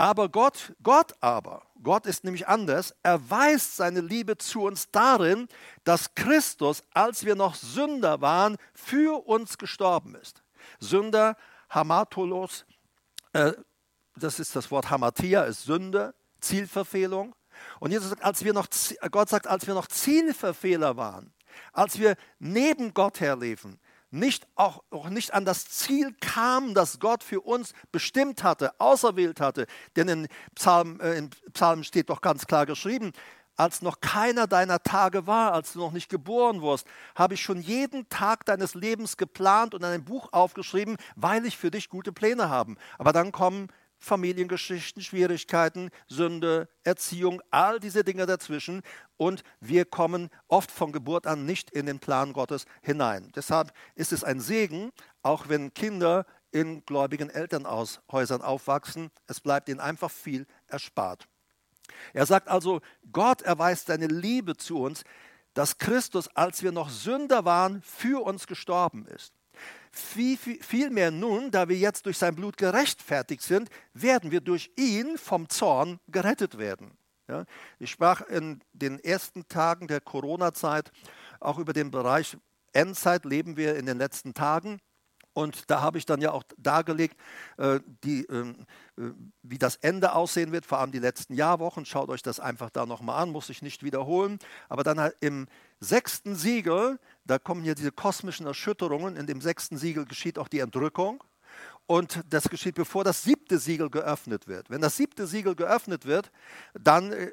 Aber 0.00 0.30
Gott, 0.30 0.73
Gott 0.83 1.12
aber, 1.21 1.61
Gott 1.83 2.07
ist 2.07 2.25
nämlich 2.25 2.49
anders, 2.49 2.95
erweist 3.02 3.76
seine 3.76 4.00
Liebe 4.00 4.38
zu 4.38 4.62
uns 4.62 4.90
darin, 4.90 5.47
dass 5.85 6.14
Christus, 6.14 6.83
als 6.95 7.26
wir 7.26 7.35
noch 7.35 7.54
Sünder 7.54 8.23
waren, 8.23 8.57
für 8.73 9.26
uns 9.26 9.59
gestorben 9.59 10.14
ist. 10.14 10.42
Sünder, 10.78 11.37
Hamatolos, 11.69 12.64
äh, 13.35 13.52
das 14.16 14.40
ist 14.40 14.57
das 14.57 14.71
Wort 14.71 14.88
Hamatia, 14.88 15.42
ist 15.42 15.64
Sünde, 15.64 16.14
Zielverfehlung. 16.40 17.35
Und 17.78 17.90
Jesus 17.90 18.09
sagt, 18.09 18.25
als 18.25 18.42
wir 18.42 18.54
noch, 18.54 18.69
Gott 19.11 19.28
sagt, 19.28 19.49
als 19.49 19.66
wir 19.66 19.75
noch 19.75 19.87
Zielverfehler 19.87 20.97
waren, 20.97 21.35
als 21.75 21.99
wir 21.99 22.16
neben 22.38 22.95
Gott 22.95 23.21
herliefen, 23.21 23.78
nicht 24.11 24.47
auch, 24.57 24.83
auch 24.90 25.09
nicht 25.09 25.35
an 25.35 25.45
das 25.45 25.69
Ziel 25.69 26.14
kamen, 26.21 26.75
das 26.75 26.99
Gott 26.99 27.23
für 27.23 27.40
uns 27.40 27.73
bestimmt 27.93 28.43
hatte, 28.43 28.79
auserwählt 28.81 29.40
hatte. 29.40 29.67
Denn 29.97 30.09
in 30.09 30.29
Psalm, 30.55 31.00
äh, 31.00 31.17
in 31.17 31.31
Psalm 31.52 31.85
steht 31.85 32.11
doch 32.11 32.21
ganz 32.21 32.47
klar 32.47 32.67
geschrieben, 32.67 33.12
als 33.57 33.83
noch 33.83 34.00
keiner 34.00 34.47
deiner 34.47 34.83
Tage 34.83 35.26
war, 35.26 35.52
als 35.52 35.75
du 35.75 35.81
noch 35.81 35.93
nicht 35.93 36.09
geboren 36.09 36.62
wurdest, 36.62 36.87
habe 37.14 37.35
ich 37.35 37.43
schon 37.43 37.61
jeden 37.61 38.09
Tag 38.09 38.47
deines 38.47 38.75
Lebens 38.75 39.19
geplant 39.19 39.75
und 39.75 39.83
in 39.83 39.90
ein 39.90 40.05
Buch 40.05 40.29
aufgeschrieben, 40.33 40.97
weil 41.14 41.45
ich 41.45 41.59
für 41.59 41.71
dich 41.71 41.90
gute 41.90 42.11
Pläne 42.11 42.49
habe. 42.49 42.76
Aber 42.97 43.12
dann 43.12 43.33
kommen 43.33 43.69
Familiengeschichten, 44.00 45.02
Schwierigkeiten, 45.02 45.90
Sünde, 46.09 46.69
Erziehung, 46.83 47.40
all 47.50 47.78
diese 47.78 48.02
Dinge 48.02 48.26
dazwischen. 48.26 48.83
Und 49.16 49.42
wir 49.61 49.85
kommen 49.85 50.30
oft 50.49 50.71
von 50.71 50.90
Geburt 50.90 51.26
an 51.26 51.45
nicht 51.45 51.71
in 51.71 51.87
den 51.87 52.00
Plan 52.00 52.33
Gottes 52.33 52.64
hinein. 52.83 53.30
Deshalb 53.37 53.73
ist 53.95 54.12
es 54.12 54.25
ein 54.25 54.40
Segen, 54.40 54.90
auch 55.23 55.49
wenn 55.49 55.75
Kinder 55.75 56.26
in 56.50 56.85
gläubigen 56.85 57.30
Elternhäusern 57.30 58.42
aufwachsen. 58.42 59.11
Es 59.26 59.40
bleibt 59.40 59.69
ihnen 59.69 59.80
einfach 59.80 60.11
viel 60.11 60.47
erspart. 60.66 61.28
Er 62.12 62.26
sagt 62.26 62.49
also, 62.49 62.80
Gott 63.12 63.42
erweist 63.42 63.87
seine 63.87 64.07
Liebe 64.07 64.57
zu 64.57 64.80
uns, 64.80 65.04
dass 65.54 65.78
Christus, 65.78 66.28
als 66.28 66.62
wir 66.62 66.73
noch 66.73 66.88
Sünder 66.88 67.45
waren, 67.45 67.83
für 67.83 68.25
uns 68.25 68.47
gestorben 68.47 69.07
ist. 69.07 69.39
Vielmehr 69.92 71.11
nun, 71.11 71.50
da 71.50 71.68
wir 71.68 71.76
jetzt 71.76 72.06
durch 72.06 72.18
sein 72.18 72.35
Blut 72.37 72.56
gerechtfertigt 72.56 73.42
sind, 73.42 73.68
werden 73.92 74.30
wir 74.30 74.40
durch 74.40 74.70
ihn 74.76 75.18
vom 75.18 75.49
Zorn 75.49 75.99
gerettet 76.09 76.59
werden. 76.59 76.97
Ja, 77.28 77.44
ich 77.78 77.90
sprach 77.90 78.23
in 78.23 78.61
den 78.73 78.99
ersten 78.99 79.47
Tagen 79.49 79.87
der 79.87 80.00
Corona-Zeit 80.00 80.90
auch 81.38 81.59
über 81.59 81.73
den 81.73 81.90
Bereich 81.90 82.37
Endzeit, 82.72 83.24
leben 83.24 83.57
wir 83.57 83.76
in 83.76 83.87
den 83.87 83.98
letzten 83.98 84.35
Tagen. 84.35 84.81
Und 85.33 85.71
da 85.71 85.81
habe 85.81 85.99
ich 85.99 86.07
dann 86.07 86.21
ja 86.21 86.33
auch 86.33 86.43
dargelegt, 86.57 87.16
äh, 87.57 87.81
die, 88.05 88.25
ähm, 88.25 88.66
äh, 88.99 89.11
wie 89.43 89.59
das 89.59 89.77
Ende 89.77 90.14
aussehen 90.14 90.51
wird, 90.53 90.66
vor 90.66 90.79
allem 90.79 90.90
die 90.90 90.99
letzten 90.99 91.35
Jahrwochen. 91.35 91.85
Schaut 91.85 92.09
euch 92.09 92.23
das 92.23 92.40
einfach 92.40 92.71
da 92.71 92.85
nochmal 92.85 93.23
an, 93.23 93.31
muss 93.31 93.49
ich 93.49 93.62
nicht 93.62 93.83
wiederholen. 93.83 94.38
Aber 94.69 94.83
dann 94.83 94.99
halt 94.99 95.16
im 95.21 95.47
sechsten 95.79 96.35
Siegel, 96.35 96.99
da 97.25 97.38
kommen 97.38 97.62
hier 97.62 97.75
diese 97.75 97.93
kosmischen 97.93 98.47
Erschütterungen. 98.47 99.16
In 99.16 99.27
dem 99.27 99.40
sechsten 99.40 99.77
Siegel 99.77 100.05
geschieht 100.05 100.38
auch 100.38 100.49
die 100.49 100.59
Entrückung. 100.59 101.23
Und 101.87 102.23
das 102.29 102.49
geschieht, 102.49 102.75
bevor 102.75 103.05
das 103.05 103.23
siebte 103.23 103.59
Siegel 103.59 103.90
geöffnet 103.90 104.47
wird. 104.47 104.71
Wenn 104.71 104.81
das 104.81 104.97
siebte 104.97 105.27
Siegel 105.27 105.55
geöffnet 105.55 106.07
wird, 106.07 106.31
dann 106.75 107.12
äh, 107.12 107.31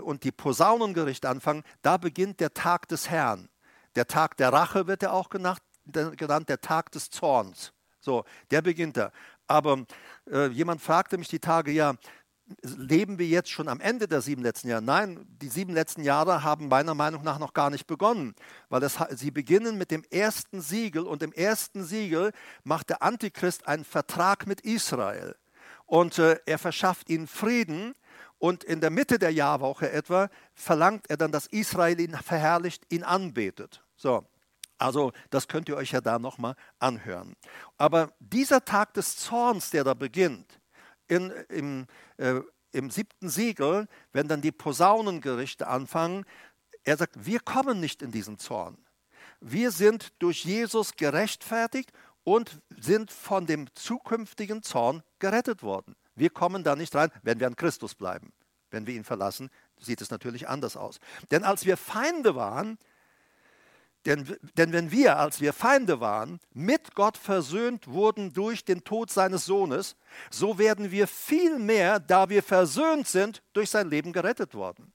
und 0.00 0.24
die 0.24 0.32
Posaunengerichte 0.32 1.28
anfangen, 1.28 1.62
da 1.82 1.96
beginnt 1.96 2.40
der 2.40 2.52
Tag 2.52 2.88
des 2.88 3.10
Herrn. 3.10 3.48
Der 3.94 4.06
Tag 4.06 4.36
der 4.36 4.52
Rache 4.52 4.86
wird 4.86 5.02
er 5.02 5.12
auch 5.12 5.30
genannt, 5.30 5.60
genannt 5.92 6.48
der 6.48 6.60
Tag 6.60 6.90
des 6.92 7.10
Zorns. 7.10 7.72
So, 8.00 8.24
der 8.50 8.62
beginnt 8.62 8.96
da. 8.96 9.12
Aber 9.46 9.84
äh, 10.30 10.48
jemand 10.48 10.80
fragte 10.80 11.18
mich 11.18 11.28
die 11.28 11.38
Tage, 11.38 11.70
ja, 11.70 11.94
leben 12.62 13.18
wir 13.18 13.26
jetzt 13.26 13.50
schon 13.50 13.68
am 13.68 13.80
Ende 13.80 14.06
der 14.06 14.20
sieben 14.20 14.42
letzten 14.42 14.68
Jahre? 14.68 14.82
Nein, 14.82 15.26
die 15.40 15.48
sieben 15.48 15.72
letzten 15.74 16.02
Jahre 16.02 16.42
haben 16.42 16.68
meiner 16.68 16.94
Meinung 16.94 17.24
nach 17.24 17.38
noch 17.38 17.52
gar 17.52 17.70
nicht 17.70 17.86
begonnen, 17.86 18.34
weil 18.68 18.80
das, 18.80 18.98
sie 19.10 19.30
beginnen 19.30 19.78
mit 19.78 19.90
dem 19.90 20.04
ersten 20.10 20.60
Siegel 20.60 21.02
und 21.02 21.22
im 21.22 21.32
ersten 21.32 21.84
Siegel 21.84 22.32
macht 22.62 22.90
der 22.90 23.02
Antichrist 23.02 23.66
einen 23.66 23.84
Vertrag 23.84 24.46
mit 24.46 24.60
Israel 24.60 25.36
und 25.86 26.18
äh, 26.18 26.38
er 26.46 26.58
verschafft 26.58 27.10
ihnen 27.10 27.26
Frieden 27.26 27.94
und 28.38 28.64
in 28.64 28.80
der 28.80 28.90
Mitte 28.90 29.18
der 29.18 29.32
Jahrwoche 29.32 29.90
etwa 29.90 30.28
verlangt 30.54 31.08
er 31.08 31.16
dann, 31.16 31.32
dass 31.32 31.46
Israel 31.46 31.98
ihn 31.98 32.14
verherrlicht, 32.14 32.84
ihn 32.92 33.02
anbetet. 33.02 33.82
So, 33.96 34.24
also 34.78 35.12
das 35.30 35.48
könnt 35.48 35.68
ihr 35.68 35.76
euch 35.76 35.92
ja 35.92 36.00
da 36.00 36.18
nochmal 36.18 36.54
anhören. 36.78 37.34
Aber 37.78 38.12
dieser 38.20 38.64
Tag 38.64 38.94
des 38.94 39.16
Zorns, 39.16 39.70
der 39.70 39.84
da 39.84 39.94
beginnt, 39.94 40.60
in, 41.08 41.30
im, 41.48 41.86
äh, 42.18 42.40
im 42.72 42.90
siebten 42.90 43.28
Siegel, 43.28 43.88
wenn 44.12 44.28
dann 44.28 44.42
die 44.42 44.52
Posaunengerichte 44.52 45.66
anfangen, 45.66 46.24
er 46.84 46.96
sagt, 46.96 47.26
wir 47.26 47.40
kommen 47.40 47.80
nicht 47.80 48.02
in 48.02 48.12
diesen 48.12 48.38
Zorn. 48.38 48.78
Wir 49.40 49.70
sind 49.70 50.12
durch 50.20 50.44
Jesus 50.44 50.96
gerechtfertigt 50.96 51.92
und 52.24 52.60
sind 52.76 53.10
von 53.10 53.46
dem 53.46 53.72
zukünftigen 53.74 54.62
Zorn 54.62 55.02
gerettet 55.18 55.62
worden. 55.62 55.94
Wir 56.14 56.30
kommen 56.30 56.64
da 56.64 56.76
nicht 56.76 56.94
rein, 56.94 57.10
wenn 57.22 57.40
wir 57.40 57.46
an 57.46 57.56
Christus 57.56 57.94
bleiben. 57.94 58.32
Wenn 58.70 58.86
wir 58.86 58.94
ihn 58.94 59.04
verlassen, 59.04 59.50
sieht 59.78 60.00
es 60.00 60.10
natürlich 60.10 60.48
anders 60.48 60.76
aus. 60.76 60.98
Denn 61.30 61.44
als 61.44 61.66
wir 61.66 61.76
Feinde 61.76 62.34
waren, 62.34 62.78
denn, 64.06 64.36
denn 64.56 64.72
wenn 64.72 64.90
wir, 64.90 65.18
als 65.18 65.40
wir 65.40 65.52
Feinde 65.52 66.00
waren, 66.00 66.40
mit 66.52 66.94
Gott 66.94 67.16
versöhnt 67.16 67.88
wurden 67.88 68.32
durch 68.32 68.64
den 68.64 68.84
Tod 68.84 69.10
seines 69.10 69.44
Sohnes, 69.44 69.96
so 70.30 70.58
werden 70.58 70.90
wir 70.90 71.08
viel 71.08 71.58
mehr, 71.58 71.98
da 72.00 72.28
wir 72.28 72.42
versöhnt 72.42 73.08
sind, 73.08 73.42
durch 73.52 73.68
sein 73.70 73.90
Leben 73.90 74.12
gerettet 74.12 74.54
worden. 74.54 74.92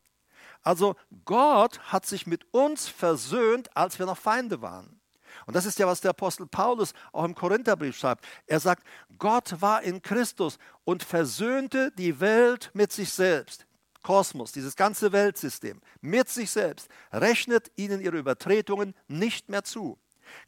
Also 0.64 0.96
Gott 1.26 1.80
hat 1.92 2.06
sich 2.06 2.26
mit 2.26 2.46
uns 2.54 2.88
versöhnt, 2.88 3.76
als 3.76 4.00
wir 4.00 4.06
noch 4.06 4.18
Feinde 4.18 4.62
waren. 4.62 5.02
Und 5.46 5.56
das 5.56 5.66
ist 5.66 5.80
ja, 5.80 5.88
was 5.88 6.02
der 6.02 6.12
Apostel 6.12 6.46
Paulus 6.46 6.94
auch 7.12 7.24
im 7.24 7.36
Korintherbrief 7.36 7.98
schreibt. 7.98 8.26
Er 8.46 8.60
sagt, 8.60 8.84
Gott 9.18 9.62
war 9.62 9.82
in 9.82 10.02
Christus 10.02 10.58
und 10.84 11.04
versöhnte 11.04 11.92
die 11.98 12.20
Welt 12.20 12.70
mit 12.74 12.92
sich 12.92 13.12
selbst. 13.12 13.66
Kosmos, 14.02 14.52
dieses 14.52 14.76
ganze 14.76 15.12
Weltsystem 15.12 15.82
mit 16.02 16.30
sich 16.30 16.52
selbst, 16.52 16.88
rechnet 17.12 17.72
ihnen 17.76 18.02
ihre 18.02 18.18
Übertretungen 18.18 18.96
nicht 19.08 19.50
mehr 19.50 19.64
zu. 19.64 19.98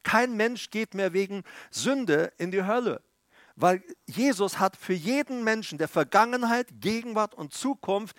Kein 0.03 0.35
Mensch 0.35 0.69
geht 0.69 0.93
mehr 0.93 1.13
wegen 1.13 1.43
Sünde 1.69 2.31
in 2.37 2.51
die 2.51 2.63
Hölle, 2.63 3.01
weil 3.55 3.83
Jesus 4.07 4.59
hat 4.59 4.75
für 4.75 4.93
jeden 4.93 5.43
Menschen 5.43 5.77
der 5.77 5.87
Vergangenheit, 5.87 6.67
Gegenwart 6.79 7.35
und 7.35 7.53
Zukunft 7.53 8.15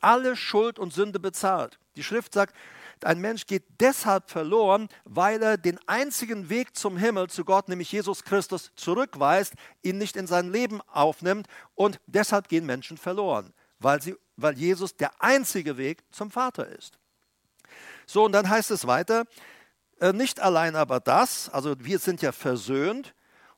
alle 0.00 0.36
Schuld 0.36 0.78
und 0.78 0.92
Sünde 0.92 1.20
bezahlt. 1.20 1.78
Die 1.96 2.02
Schrift 2.02 2.32
sagt, 2.32 2.54
ein 3.02 3.20
Mensch 3.20 3.46
geht 3.46 3.64
deshalb 3.80 4.30
verloren, 4.30 4.88
weil 5.04 5.42
er 5.42 5.56
den 5.56 5.78
einzigen 5.88 6.48
Weg 6.48 6.76
zum 6.76 6.96
Himmel, 6.96 7.28
zu 7.28 7.44
Gott, 7.44 7.68
nämlich 7.68 7.92
Jesus 7.92 8.24
Christus, 8.24 8.70
zurückweist, 8.76 9.54
ihn 9.82 9.98
nicht 9.98 10.16
in 10.16 10.26
sein 10.26 10.52
Leben 10.52 10.80
aufnimmt 10.82 11.46
und 11.74 11.98
deshalb 12.06 12.48
gehen 12.48 12.66
Menschen 12.66 12.96
verloren, 12.96 13.52
weil 13.78 14.02
sie 14.02 14.16
weil 14.42 14.56
Jesus 14.58 14.96
der 14.96 15.22
einzige 15.22 15.76
Weg 15.76 16.02
zum 16.10 16.30
Vater 16.30 16.66
ist. 16.66 16.98
So, 18.06 18.24
und 18.24 18.32
dann 18.32 18.48
heißt 18.48 18.70
es 18.70 18.86
weiter, 18.86 19.24
äh, 20.00 20.12
nicht 20.12 20.40
allein 20.40 20.76
aber 20.76 21.00
das, 21.00 21.48
also 21.48 21.74
wir 21.78 21.98
sind 21.98 22.22
ja 22.22 22.32
versöhnt 22.32 23.14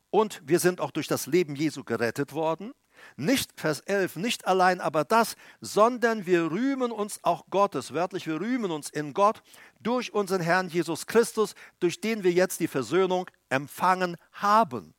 und 0.09 0.41
wir 0.45 0.59
sind 0.59 0.79
auch 0.79 0.91
durch 0.91 1.07
das 1.07 1.25
Leben 1.25 1.55
Jesu 1.55 1.83
gerettet 1.83 2.33
worden. 2.33 2.73
Nicht 3.15 3.51
Vers 3.59 3.79
11, 3.81 4.17
nicht 4.17 4.45
allein 4.45 4.79
aber 4.79 5.03
das, 5.03 5.35
sondern 5.59 6.25
wir 6.25 6.51
rühmen 6.51 6.91
uns 6.91 7.19
auch 7.23 7.45
Gottes, 7.49 7.93
wörtlich 7.93 8.27
wir 8.27 8.39
rühmen 8.39 8.71
uns 8.71 8.89
in 8.89 9.13
Gott 9.13 9.41
durch 9.81 10.13
unseren 10.13 10.41
Herrn 10.41 10.69
Jesus 10.69 11.07
Christus, 11.07 11.55
durch 11.79 11.99
den 11.99 12.23
wir 12.23 12.31
jetzt 12.31 12.59
die 12.59 12.67
Versöhnung 12.67 13.29
empfangen 13.49 14.17
haben. 14.31 14.93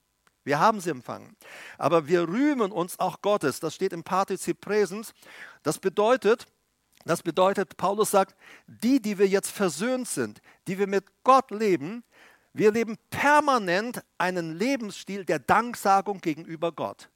Wir 0.44 0.60
haben 0.60 0.80
sie 0.80 0.90
empfangen. 0.90 1.36
Aber 1.78 2.06
wir 2.06 2.28
rühmen 2.28 2.70
uns 2.70 2.98
auch 3.00 3.22
Gottes. 3.22 3.60
Das 3.60 3.74
steht 3.74 3.92
im 3.92 4.04
Partizip 4.04 4.60
Präsens. 4.60 5.14
Das 5.62 5.78
bedeutet, 5.78 6.46
das 7.04 7.22
bedeutet, 7.22 7.76
Paulus 7.76 8.10
sagt, 8.10 8.34
die, 8.66 9.00
die 9.00 9.18
wir 9.18 9.26
jetzt 9.26 9.50
versöhnt 9.50 10.08
sind, 10.08 10.40
die 10.66 10.78
wir 10.78 10.86
mit 10.86 11.04
Gott 11.22 11.50
leben, 11.50 12.04
wir 12.52 12.70
leben 12.70 12.96
permanent 13.10 14.02
einen 14.16 14.56
Lebensstil 14.56 15.24
der 15.24 15.40
Danksagung 15.40 16.20
gegenüber 16.20 16.70
Gott. 16.70 17.10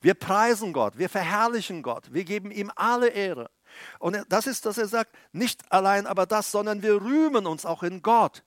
Wir 0.00 0.14
preisen 0.14 0.72
Gott, 0.72 0.98
wir 0.98 1.08
verherrlichen 1.08 1.82
Gott, 1.82 2.12
wir 2.12 2.24
geben 2.24 2.50
ihm 2.50 2.70
alle 2.76 3.08
Ehre. 3.08 3.50
Und 3.98 4.24
das 4.28 4.46
ist, 4.46 4.66
dass 4.66 4.78
er 4.78 4.86
sagt, 4.86 5.14
nicht 5.32 5.72
allein 5.72 6.06
aber 6.06 6.26
das, 6.26 6.50
sondern 6.50 6.82
wir 6.82 7.00
rühmen 7.00 7.46
uns 7.46 7.66
auch 7.66 7.82
in 7.82 8.02
Gott. 8.02 8.44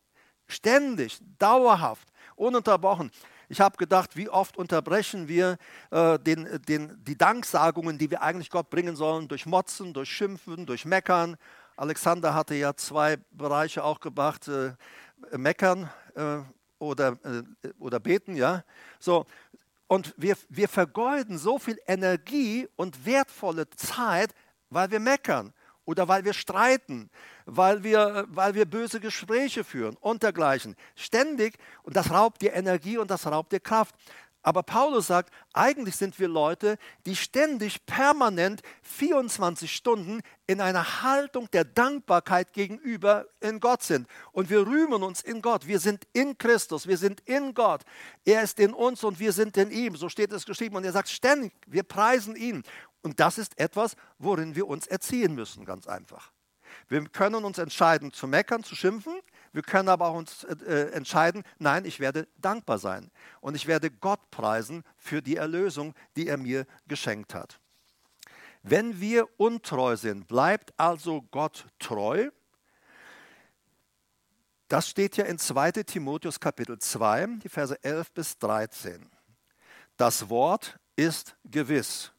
Ständig, 0.47 1.19
dauerhaft, 1.39 2.07
ununterbrochen. 2.35 3.11
Ich 3.49 3.61
habe 3.61 3.77
gedacht, 3.77 4.17
wie 4.17 4.29
oft 4.29 4.57
unterbrechen 4.57 5.27
wir 5.27 5.57
äh, 5.91 6.19
den, 6.19 6.61
den, 6.67 7.01
die 7.03 7.17
Danksagungen, 7.17 7.97
die 7.97 8.11
wir 8.11 8.21
eigentlich 8.21 8.49
Gott 8.49 8.69
bringen 8.69 8.95
sollen, 8.95 9.27
durch 9.27 9.45
Motzen, 9.45 9.93
durch 9.93 10.09
Schimpfen, 10.09 10.65
durch 10.65 10.83
Meckern. 10.83 11.37
Alexander 11.77 12.33
hatte 12.33 12.55
ja 12.55 12.75
zwei 12.75 13.17
Bereiche 13.31 13.83
auch 13.83 14.01
gebracht, 14.01 14.49
äh, 14.49 14.73
Meckern 15.37 15.89
äh, 16.15 16.39
oder, 16.79 17.17
äh, 17.23 17.69
oder 17.79 17.99
Beten, 17.99 18.35
ja. 18.35 18.63
So, 18.99 19.25
und 19.87 20.13
wir, 20.17 20.35
wir 20.49 20.67
vergeuden 20.67 21.37
so 21.37 21.57
viel 21.57 21.79
Energie 21.87 22.67
und 22.75 23.05
wertvolle 23.05 23.69
Zeit, 23.69 24.33
weil 24.69 24.91
wir 24.91 24.99
meckern 24.99 25.53
oder 25.87 26.09
weil 26.09 26.25
wir 26.25 26.33
streiten, 26.33 27.09
weil 27.45 27.81
wir, 27.83 28.25
weil 28.27 28.53
wir 28.53 28.65
böse 28.65 28.99
Gespräche 28.99 29.63
führen 29.63 29.95
und 30.01 30.21
dergleichen. 30.21 30.75
Ständig 30.95 31.57
und 31.83 31.95
das 31.95 32.11
raubt 32.11 32.41
dir 32.41 32.53
Energie 32.53 32.97
und 32.97 33.09
das 33.09 33.25
raubt 33.25 33.53
dir 33.53 33.61
Kraft. 33.61 33.95
Aber 34.43 34.63
Paulus 34.63 35.07
sagt, 35.07 35.33
eigentlich 35.53 35.95
sind 35.95 36.17
wir 36.19 36.27
Leute, 36.27 36.77
die 37.05 37.15
ständig, 37.15 37.85
permanent, 37.85 38.61
24 38.83 39.71
Stunden 39.71 40.21
in 40.45 40.61
einer 40.61 41.03
Haltung 41.03 41.51
der 41.51 41.65
Dankbarkeit 41.65 42.53
gegenüber 42.53 43.25
in 43.41 43.59
Gott 43.59 43.83
sind. 43.83 44.07
Und 44.31 44.49
wir 44.49 44.65
rühmen 44.65 45.03
uns 45.03 45.21
in 45.21 45.41
Gott. 45.41 45.67
Wir 45.67 45.79
sind 45.79 46.07
in 46.13 46.37
Christus, 46.37 46.87
wir 46.87 46.97
sind 46.97 47.19
in 47.21 47.53
Gott. 47.53 47.81
Er 48.23 48.41
ist 48.41 48.59
in 48.59 48.73
uns 48.73 49.03
und 49.03 49.19
wir 49.19 49.33
sind 49.33 49.57
in 49.57 49.69
ihm. 49.71 49.95
So 49.97 50.07
steht 50.07 50.31
es 50.31 50.45
geschrieben. 50.45 50.77
Und 50.77 50.85
er 50.85 50.93
sagt 50.93 51.09
ständig, 51.09 51.51
wir 51.65 51.83
preisen 51.83 52.35
ihn. 52.35 52.63
Und 53.01 53.19
das 53.19 53.37
ist 53.37 53.59
etwas, 53.59 53.95
worin 54.17 54.55
wir 54.55 54.67
uns 54.67 54.87
erziehen 54.87 55.35
müssen, 55.35 55.65
ganz 55.65 55.87
einfach. 55.87 56.31
Wir 56.87 57.03
können 57.09 57.43
uns 57.43 57.57
entscheiden 57.57 58.13
zu 58.13 58.27
meckern, 58.27 58.63
zu 58.63 58.75
schimpfen. 58.75 59.19
Wir 59.57 59.63
können 59.63 59.89
aber 59.89 60.09
auch 60.09 60.13
uns 60.13 60.43
äh, 60.43 60.91
entscheiden, 60.91 61.43
nein, 61.57 61.83
ich 61.83 61.99
werde 61.99 62.27
dankbar 62.37 62.77
sein 62.77 63.09
und 63.41 63.55
ich 63.55 63.65
werde 63.65 63.89
Gott 63.89 64.29
preisen 64.29 64.83
für 64.97 65.19
die 65.19 65.35
Erlösung, 65.35 65.95
die 66.15 66.27
er 66.27 66.37
mir 66.37 66.67
geschenkt 66.87 67.33
hat. 67.33 67.59
Wenn 68.61 69.01
wir 69.01 69.27
untreu 69.39 69.95
sind, 69.95 70.27
bleibt 70.27 70.79
also 70.79 71.23
Gott 71.31 71.65
treu. 71.79 72.29
Das 74.67 74.89
steht 74.89 75.17
ja 75.17 75.25
in 75.25 75.39
2 75.39 75.71
Timotheus 75.71 76.39
Kapitel 76.39 76.77
2, 76.77 77.25
die 77.43 77.49
Verse 77.49 77.83
11 77.83 78.11
bis 78.11 78.37
13. 78.37 79.09
Das 79.97 80.29
Wort 80.29 80.77
ist 80.95 81.35
gewiss, 81.45 82.11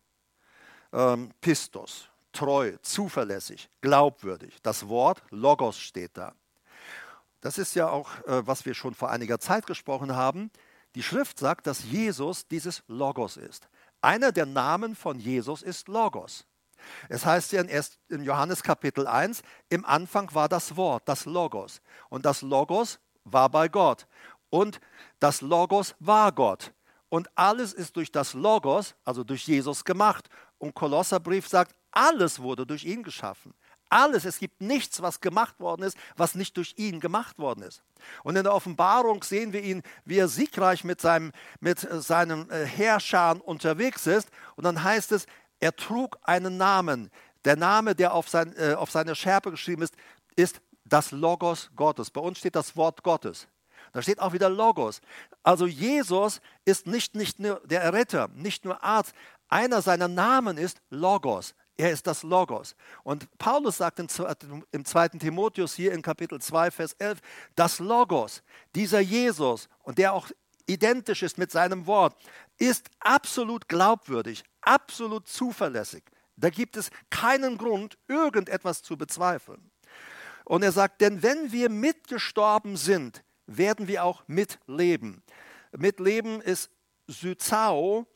ähm, 0.93 1.31
Pistos, 1.41 2.09
treu, 2.33 2.77
zuverlässig, 2.83 3.71
glaubwürdig. 3.81 4.57
Das 4.65 4.89
Wort 4.89 5.23
Logos 5.31 5.79
steht 5.79 6.17
da. 6.17 6.35
Das 7.41 7.59
ist 7.59 7.75
ja 7.75 7.89
auch, 7.89 8.11
äh, 8.27 8.47
was 8.47 8.65
wir 8.65 8.75
schon 8.75 8.95
vor 8.95 9.11
einiger 9.11 9.39
Zeit 9.39 9.67
gesprochen 9.67 10.15
haben. 10.17 10.51
Die 10.95 11.03
Schrift 11.03 11.39
sagt, 11.39 11.67
dass 11.67 11.85
Jesus 11.85 12.49
dieses 12.49 12.83
Logos 12.89 13.37
ist. 13.37 13.69
Einer 14.01 14.33
der 14.33 14.47
Namen 14.47 14.97
von 14.97 15.19
Jesus 15.19 15.63
ist 15.63 15.89
Logos. 15.89 16.47
Es 17.09 17.27
heißt 17.27 17.53
ja 17.53 17.63
in 17.63 18.23
Johannes 18.23 18.63
Kapitel 18.63 19.07
1, 19.07 19.43
im 19.69 19.85
Anfang 19.85 20.33
war 20.35 20.49
das 20.49 20.77
Wort, 20.77 21.09
das 21.09 21.25
Logos. 21.25 21.81
Und 22.09 22.25
das 22.25 22.43
Logos 22.43 23.01
war 23.25 23.49
bei 23.49 23.69
Gott. 23.69 24.07
Und 24.51 24.81
das 25.19 25.41
Logos 25.41 25.95
war 25.99 26.33
Gott. 26.33 26.73
Und 27.09 27.29
alles 27.37 27.73
ist 27.73 27.97
durch 27.97 28.13
das 28.13 28.35
Logos, 28.35 28.95
also 29.05 29.25
durch 29.25 29.47
Jesus 29.47 29.85
gemacht. 29.85 30.29
Und 30.59 30.75
Kolosserbrief 30.75 31.49
sagt, 31.49 31.75
alles 31.91 32.41
wurde 32.41 32.67
durch 32.67 32.85
ihn 32.85 33.03
geschaffen. 33.03 33.55
Alles, 33.89 34.25
es 34.25 34.39
gibt 34.39 34.61
nichts, 34.61 35.01
was 35.03 35.21
gemacht 35.21 35.61
worden 35.61 35.83
ist, 35.83 35.97
was 36.17 36.35
nicht 36.35 36.57
durch 36.57 36.75
ihn 36.77 37.01
gemacht 37.01 37.39
worden 37.39 37.63
ist. 37.63 37.83
Und 38.23 38.37
in 38.37 38.45
der 38.45 38.55
Offenbarung 38.55 39.23
sehen 39.23 39.53
wir 39.53 39.63
ihn, 39.63 39.83
wie 40.05 40.19
er 40.19 40.29
siegreich 40.29 40.85
mit 40.85 41.01
seinem, 41.01 41.33
mit 41.61 41.81
seinem 41.81 42.51
äh, 42.51 42.65
Herrscher 42.65 43.37
unterwegs 43.45 44.07
ist. 44.07 44.29
Und 44.57 44.65
dann 44.65 44.83
heißt 44.83 45.13
es, 45.13 45.27
er 45.61 45.75
trug 45.75 46.19
einen 46.23 46.57
Namen. 46.57 47.11
Der 47.45 47.57
Name, 47.57 47.95
der 47.95 48.13
auf, 48.13 48.29
sein, 48.29 48.55
äh, 48.57 48.75
auf 48.75 48.91
seiner 48.91 49.15
Schärpe 49.15 49.51
geschrieben 49.51 49.83
ist, 49.83 49.95
ist 50.37 50.61
das 50.85 51.11
Logos 51.11 51.71
Gottes. 51.77 52.11
Bei 52.11 52.21
uns 52.21 52.39
steht 52.39 52.57
das 52.57 52.77
Wort 52.77 53.03
Gottes. 53.03 53.49
Da 53.93 54.03
steht 54.03 54.21
auch 54.21 54.33
wieder 54.33 54.51
Logos. 54.51 55.01
Also 55.43 55.67
Jesus 55.67 56.41
ist 56.65 56.87
nicht, 56.87 57.15
nicht 57.15 57.39
nur 57.39 57.61
der 57.65 57.93
Retter, 57.93 58.29
nicht 58.35 58.65
nur 58.65 58.83
Arzt. 58.83 59.15
Einer 59.49 59.83
seiner 59.83 60.09
Namen 60.09 60.59
ist 60.59 60.81
Logos. 60.91 61.55
Er 61.79 61.93
ist 61.93 62.09
das 62.09 62.25
Logos. 62.25 62.75
Und 63.05 63.29
Paulus 63.39 63.77
sagt 63.79 64.01
im, 64.01 64.09
im 64.73 64.85
2. 64.85 65.09
Timotheus 65.11 65.75
hier 65.75 65.93
in 65.93 66.03
Kapitel 66.03 66.41
2, 66.41 66.73
Vers 66.73 66.93
11, 66.95 67.21
das 67.55 67.79
Logos, 67.79 68.43
dieser 68.75 68.99
Jesus 68.99 69.69
und 69.85 69.97
der 69.97 70.13
auch 70.13 70.29
identisch 70.67 71.23
ist 71.23 71.39
mit 71.39 71.53
seinem 71.53 71.87
Wort, 71.87 72.17
ist 72.59 72.91
absolut 72.99 73.69
glaubwürdig, 73.69 74.43
absolut 74.61 75.29
zuverlässig. 75.29 76.03
Da 76.37 76.51
gibt 76.51 76.77
es 76.77 76.91
keinen 77.11 77.57
Grund, 77.57 77.97
irgendetwas 78.09 78.83
zu 78.83 78.97
bezweifeln. 78.97 79.71
Und 80.45 80.65
er 80.65 80.73
sagt, 80.73 81.01
denn 81.01 81.23
wenn 81.23 81.53
wir 81.53 81.71
mitgestorben 81.71 82.77
sind, 82.77 83.23
werden 83.47 83.87
wir 83.87 84.03
auch 84.03 84.25
mitleben. 84.27 85.23
Mitleben 85.77 86.41
ist 86.41 86.71
Syzao, 87.07 88.07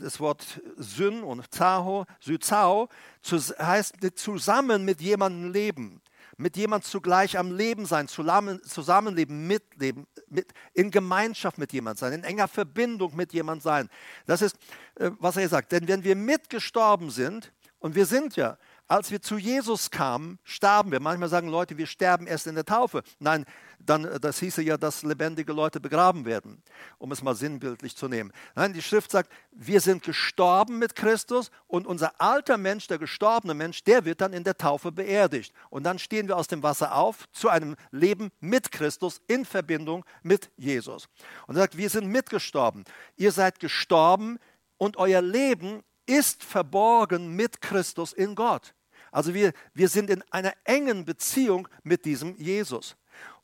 das 0.00 0.20
Wort 0.20 0.60
Syn 0.76 1.22
und 1.22 1.52
Zao, 1.52 2.06
Syzao, 2.20 2.88
heißt 3.30 3.96
zusammen 4.14 4.84
mit 4.84 5.00
jemandem 5.00 5.52
leben, 5.52 6.00
mit 6.36 6.56
jemandem 6.56 6.88
zugleich 6.88 7.38
am 7.38 7.50
Leben 7.56 7.86
sein, 7.86 8.08
zusammenleben, 8.08 9.46
mitleben, 9.46 10.06
mit, 10.28 10.52
in 10.74 10.90
Gemeinschaft 10.90 11.58
mit 11.58 11.72
jemand 11.72 11.98
sein, 11.98 12.12
in 12.12 12.24
enger 12.24 12.48
Verbindung 12.48 13.16
mit 13.16 13.32
jemand 13.32 13.62
sein. 13.62 13.88
Das 14.26 14.42
ist, 14.42 14.56
äh, 14.96 15.10
was 15.18 15.36
er 15.36 15.48
sagt. 15.48 15.72
Denn 15.72 15.88
wenn 15.88 16.04
wir 16.04 16.16
mitgestorben 16.16 17.10
sind, 17.10 17.52
und 17.80 17.94
wir 17.94 18.06
sind 18.06 18.36
ja, 18.36 18.58
als 18.88 19.10
wir 19.10 19.20
zu 19.20 19.36
Jesus 19.36 19.90
kamen, 19.90 20.38
starben 20.44 20.90
wir. 20.90 21.00
Manchmal 21.00 21.28
sagen 21.28 21.48
Leute, 21.48 21.76
wir 21.76 21.86
sterben 21.86 22.26
erst 22.26 22.46
in 22.46 22.54
der 22.54 22.64
Taufe. 22.64 23.02
Nein, 23.18 23.44
dann, 23.78 24.04
äh, 24.06 24.18
das 24.18 24.40
hieße 24.40 24.62
ja, 24.62 24.76
dass 24.76 25.02
lebendige 25.02 25.52
Leute 25.52 25.78
begraben 25.78 26.24
werden, 26.24 26.62
um 26.96 27.12
es 27.12 27.22
mal 27.22 27.34
sinnbildlich 27.34 27.96
zu 27.96 28.08
nehmen. 28.08 28.32
Nein, 28.54 28.72
die 28.72 28.82
Schrift 28.82 29.10
sagt, 29.10 29.30
wir 29.52 29.80
sind 29.80 30.02
gestorben 30.02 30.78
mit 30.78 30.96
Christus 30.96 31.50
und 31.66 31.86
unser 31.86 32.20
alter 32.20 32.56
Mensch, 32.56 32.86
der 32.86 32.98
gestorbene 32.98 33.54
Mensch, 33.54 33.84
der 33.84 34.06
wird 34.06 34.22
dann 34.22 34.32
in 34.32 34.44
der 34.44 34.56
Taufe 34.56 34.90
beerdigt. 34.90 35.52
Und 35.68 35.84
dann 35.84 35.98
stehen 35.98 36.26
wir 36.26 36.36
aus 36.36 36.48
dem 36.48 36.62
Wasser 36.62 36.94
auf 36.94 37.28
zu 37.32 37.50
einem 37.50 37.76
Leben 37.90 38.30
mit 38.40 38.72
Christus 38.72 39.20
in 39.26 39.44
Verbindung 39.44 40.04
mit 40.22 40.50
Jesus. 40.56 41.08
Und 41.46 41.56
er 41.56 41.62
sagt, 41.62 41.76
wir 41.76 41.90
sind 41.90 42.06
mitgestorben. 42.06 42.84
Ihr 43.16 43.32
seid 43.32 43.60
gestorben 43.60 44.38
und 44.78 44.96
euer 44.96 45.20
Leben 45.20 45.82
ist 46.06 46.42
verborgen 46.42 47.36
mit 47.36 47.60
Christus 47.60 48.14
in 48.14 48.34
Gott. 48.34 48.74
Also 49.12 49.34
wir, 49.34 49.52
wir 49.74 49.88
sind 49.88 50.10
in 50.10 50.22
einer 50.30 50.52
engen 50.64 51.04
Beziehung 51.04 51.68
mit 51.82 52.04
diesem 52.04 52.36
Jesus. 52.36 52.96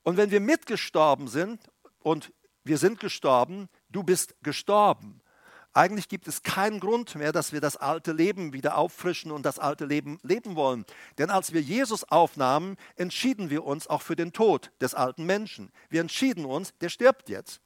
Und 0.02 0.16
wenn 0.16 0.30
wir 0.30 0.40
mitgestorben 0.40 1.28
sind 1.28 1.60
und 2.00 2.32
wir 2.64 2.78
sind 2.78 3.00
gestorben, 3.00 3.68
du 3.90 4.02
bist 4.02 4.34
gestorben. 4.42 5.20
Eigentlich 5.76 6.08
gibt 6.08 6.28
es 6.28 6.44
keinen 6.44 6.78
Grund 6.78 7.16
mehr, 7.16 7.32
dass 7.32 7.52
wir 7.52 7.60
das 7.60 7.76
alte 7.76 8.12
Leben 8.12 8.52
wieder 8.52 8.78
auffrischen 8.78 9.32
und 9.32 9.44
das 9.44 9.58
alte 9.58 9.84
Leben 9.84 10.20
leben 10.22 10.54
wollen. 10.54 10.84
Denn 11.18 11.30
als 11.30 11.52
wir 11.52 11.60
Jesus 11.60 12.04
aufnahmen, 12.04 12.76
entschieden 12.94 13.50
wir 13.50 13.64
uns 13.64 13.88
auch 13.88 14.00
für 14.00 14.14
den 14.14 14.32
Tod 14.32 14.70
des 14.80 14.94
alten 14.94 15.26
Menschen. 15.26 15.72
Wir 15.90 16.00
entschieden 16.00 16.44
uns, 16.44 16.72
der 16.80 16.90
stirbt 16.90 17.28
jetzt. 17.28 17.60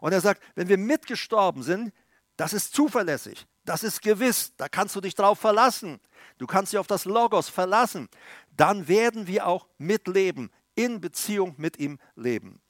Und 0.00 0.12
er 0.12 0.20
sagt, 0.20 0.40
wenn 0.54 0.68
wir 0.68 0.78
mitgestorben 0.78 1.64
sind, 1.64 1.92
das 2.38 2.52
ist 2.52 2.72
zuverlässig, 2.72 3.46
das 3.64 3.82
ist 3.82 4.00
gewiss, 4.00 4.54
da 4.56 4.68
kannst 4.68 4.96
du 4.96 5.00
dich 5.02 5.14
drauf 5.14 5.38
verlassen. 5.38 6.00
Du 6.38 6.46
kannst 6.46 6.72
dich 6.72 6.78
auf 6.78 6.86
das 6.86 7.04
Logos 7.04 7.48
verlassen. 7.48 8.08
Dann 8.56 8.86
werden 8.86 9.26
wir 9.26 9.46
auch 9.46 9.66
mitleben, 9.76 10.50
in 10.76 11.00
Beziehung 11.00 11.54
mit 11.58 11.78
ihm 11.78 11.98
leben. 12.14 12.60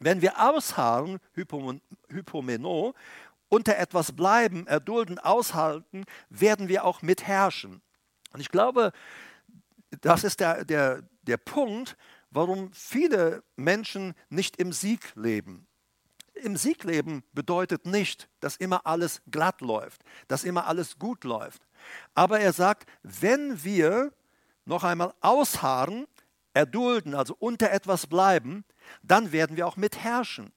Wenn 0.00 0.20
wir 0.20 0.38
ausharren, 0.38 1.18
Hypomeno, 1.32 2.94
unter 3.48 3.78
etwas 3.78 4.12
bleiben, 4.12 4.66
erdulden, 4.66 5.18
aushalten, 5.18 6.04
werden 6.28 6.68
wir 6.68 6.84
auch 6.84 7.00
mitherrschen. 7.00 7.80
Und 8.32 8.40
ich 8.40 8.50
glaube, 8.50 8.92
das 10.02 10.22
ist 10.22 10.40
der, 10.40 10.66
der, 10.66 11.02
der 11.22 11.38
Punkt, 11.38 11.96
warum 12.30 12.72
viele 12.74 13.42
Menschen 13.56 14.14
nicht 14.28 14.56
im 14.58 14.72
Sieg 14.72 15.12
leben. 15.14 15.66
Im 16.34 16.56
Siegleben 16.56 17.22
bedeutet 17.32 17.86
nicht, 17.86 18.28
dass 18.40 18.56
immer 18.56 18.86
alles 18.86 19.22
glatt 19.30 19.60
läuft, 19.60 20.02
dass 20.28 20.44
immer 20.44 20.66
alles 20.66 20.98
gut 20.98 21.24
läuft. 21.24 21.66
Aber 22.14 22.40
er 22.40 22.52
sagt, 22.52 22.88
wenn 23.02 23.62
wir 23.62 24.12
noch 24.64 24.84
einmal 24.84 25.14
ausharren, 25.20 26.06
erdulden, 26.54 27.14
also 27.14 27.36
unter 27.38 27.70
etwas 27.70 28.06
bleiben, 28.06 28.64
dann 29.02 29.32
werden 29.32 29.56
wir 29.56 29.66
auch 29.66 29.76
mitherrschen. 29.76 30.52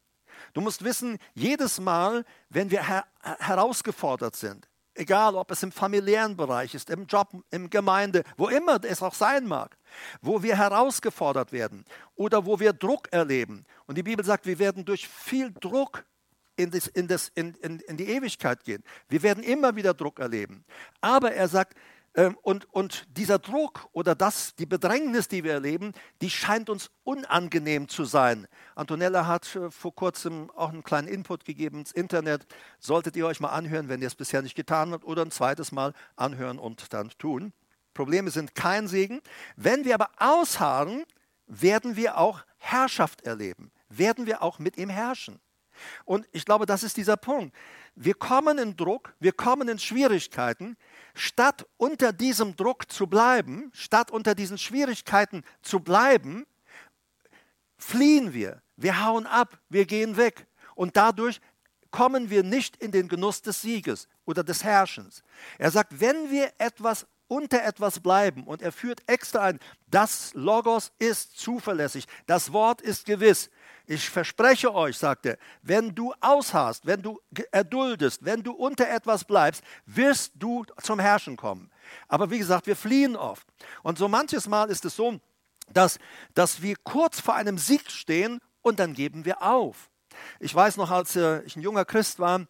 Du 0.53 0.61
musst 0.61 0.83
wissen, 0.83 1.17
jedes 1.33 1.79
Mal, 1.79 2.23
wenn 2.49 2.71
wir 2.71 2.87
her 2.87 3.05
herausgefordert 3.21 4.35
sind, 4.35 4.67
egal 4.97 5.35
ob 5.35 5.51
es 5.51 5.63
im 5.63 5.71
familiären 5.71 6.35
Bereich 6.35 6.73
ist, 6.73 6.89
im 6.89 7.05
Job, 7.05 7.29
im 7.51 7.69
Gemeinde, 7.69 8.23
wo 8.35 8.47
immer 8.47 8.83
es 8.83 9.01
auch 9.01 9.13
sein 9.13 9.45
mag, 9.47 9.77
wo 10.21 10.43
wir 10.43 10.57
herausgefordert 10.57 11.51
werden 11.51 11.85
oder 12.15 12.45
wo 12.45 12.59
wir 12.59 12.73
Druck 12.73 13.07
erleben. 13.11 13.65
Und 13.85 13.97
die 13.97 14.03
Bibel 14.03 14.25
sagt, 14.25 14.45
wir 14.45 14.59
werden 14.59 14.85
durch 14.85 15.07
viel 15.07 15.53
Druck 15.59 16.05
in, 16.55 16.71
das, 16.71 16.87
in, 16.87 17.07
das, 17.07 17.31
in, 17.35 17.53
in, 17.61 17.97
die 17.97 18.09
Ewigkeit 18.09 18.63
gehen. 18.63 18.83
Wir 19.09 19.21
werden 19.21 19.43
immer 19.43 19.75
wieder 19.75 19.93
Druck 19.93 20.19
erleben. 20.19 20.65
Aber 21.01 21.31
er 21.31 21.47
sagt, 21.47 21.77
ähm, 22.15 22.35
und, 22.41 22.65
und 22.73 23.05
dieser 23.15 23.37
Druck 23.37 23.87
oder 23.93 24.15
das, 24.15 24.55
die 24.55 24.65
Bedrängnis, 24.65 25.27
die 25.27 25.43
wir 25.43 25.53
erleben, 25.53 25.93
die 26.21 26.31
scheint 26.31 26.69
uns 26.69 26.89
unangenehm 27.03 27.87
zu 27.87 28.05
sein. 28.05 28.47
Antonella 28.77 29.25
hat 29.25 29.55
äh, 29.55 29.71
vor 29.71 29.95
kurzem 29.95 30.51
auch 30.51 30.69
einen 30.69 30.83
kleinen 30.83 31.07
Input 31.07 31.45
gegeben 31.45 31.79
ins 31.79 31.91
Internet. 31.91 32.45
Solltet 32.79 33.15
ihr 33.15 33.25
euch 33.25 33.39
mal 33.39 33.49
anhören, 33.49 33.89
wenn 33.89 34.01
ihr 34.01 34.07
es 34.07 34.15
bisher 34.15 34.43
nicht 34.43 34.55
getan 34.55 34.91
habt, 34.91 35.03
oder 35.03 35.23
ein 35.23 35.31
zweites 35.31 35.71
Mal 35.71 35.93
anhören 36.15 36.59
und 36.59 36.93
dann 36.93 37.09
tun. 37.17 37.53
Probleme 37.95 38.29
sind 38.29 38.53
kein 38.53 38.87
Segen. 38.87 39.21
Wenn 39.55 39.83
wir 39.83 39.95
aber 39.95 40.11
ausharren, 40.19 41.05
werden 41.47 41.95
wir 41.95 42.17
auch 42.19 42.43
Herrschaft 42.57 43.21
erleben, 43.21 43.71
werden 43.89 44.27
wir 44.27 44.43
auch 44.43 44.59
mit 44.59 44.77
ihm 44.77 44.89
herrschen. 44.89 45.39
Und 46.05 46.27
ich 46.31 46.45
glaube, 46.45 46.65
das 46.65 46.83
ist 46.83 46.97
dieser 46.97 47.17
Punkt. 47.17 47.55
Wir 47.95 48.13
kommen 48.13 48.59
in 48.59 48.75
Druck, 48.75 49.13
wir 49.19 49.31
kommen 49.31 49.69
in 49.69 49.79
Schwierigkeiten, 49.79 50.77
statt 51.15 51.65
unter 51.77 52.13
diesem 52.13 52.55
Druck 52.55 52.91
zu 52.91 53.07
bleiben, 53.07 53.71
statt 53.73 54.11
unter 54.11 54.35
diesen 54.35 54.57
Schwierigkeiten 54.57 55.43
zu 55.61 55.79
bleiben, 55.79 56.45
fliehen 57.77 58.33
wir, 58.33 58.61
wir 58.77 59.03
hauen 59.03 59.25
ab, 59.25 59.59
wir 59.69 59.85
gehen 59.85 60.17
weg. 60.17 60.47
Und 60.75 60.95
dadurch 60.95 61.41
kommen 61.91 62.29
wir 62.29 62.43
nicht 62.43 62.77
in 62.77 62.91
den 62.91 63.07
Genuss 63.07 63.41
des 63.41 63.61
Sieges 63.61 64.07
oder 64.25 64.43
des 64.43 64.63
Herrschens. 64.63 65.23
Er 65.57 65.71
sagt, 65.71 65.99
wenn 65.99 66.31
wir 66.31 66.51
etwas 66.57 67.07
unter 67.27 67.63
etwas 67.63 67.99
bleiben, 67.99 68.45
und 68.45 68.61
er 68.61 68.71
führt 68.71 69.01
extra 69.07 69.41
ein, 69.41 69.59
das 69.87 70.33
Logos 70.33 70.91
ist 70.97 71.37
zuverlässig, 71.37 72.05
das 72.25 72.53
Wort 72.53 72.81
ist 72.81 73.05
gewiss, 73.05 73.49
ich 73.85 74.09
verspreche 74.09 74.73
euch, 74.73 74.97
sagt 74.97 75.25
er, 75.25 75.37
wenn 75.61 75.95
du 75.95 76.13
ausharrst, 76.19 76.85
wenn 76.85 77.01
du 77.01 77.19
erduldest, 77.51 78.23
wenn 78.23 78.43
du 78.43 78.51
unter 78.51 78.89
etwas 78.89 79.23
bleibst, 79.23 79.63
wirst 79.85 80.33
du 80.35 80.65
zum 80.81 80.99
Herrschen 80.99 81.37
kommen. 81.37 81.71
Aber 82.07 82.29
wie 82.29 82.37
gesagt, 82.37 82.67
wir 82.67 82.75
fliehen 82.75 83.15
oft. 83.15 83.47
Und 83.83 83.97
so 83.97 84.09
manches 84.09 84.47
Mal 84.47 84.69
ist 84.69 84.83
es 84.83 84.95
so, 84.95 85.19
dass, 85.69 85.99
dass 86.33 86.61
wir 86.61 86.75
kurz 86.83 87.19
vor 87.19 87.35
einem 87.35 87.57
Sieg 87.57 87.89
stehen 87.89 88.39
und 88.67 88.79
dann 88.79 88.93
geben 88.93 89.25
wir 89.25 89.41
auf. 89.41 89.89
Ich 90.39 90.53
weiß 90.53 90.77
noch, 90.77 90.91
als 90.91 91.15
äh, 91.15 91.41
ich 91.43 91.55
ein 91.55 91.61
junger 91.61 91.85
Christ 91.85 92.19
war, 92.19 92.45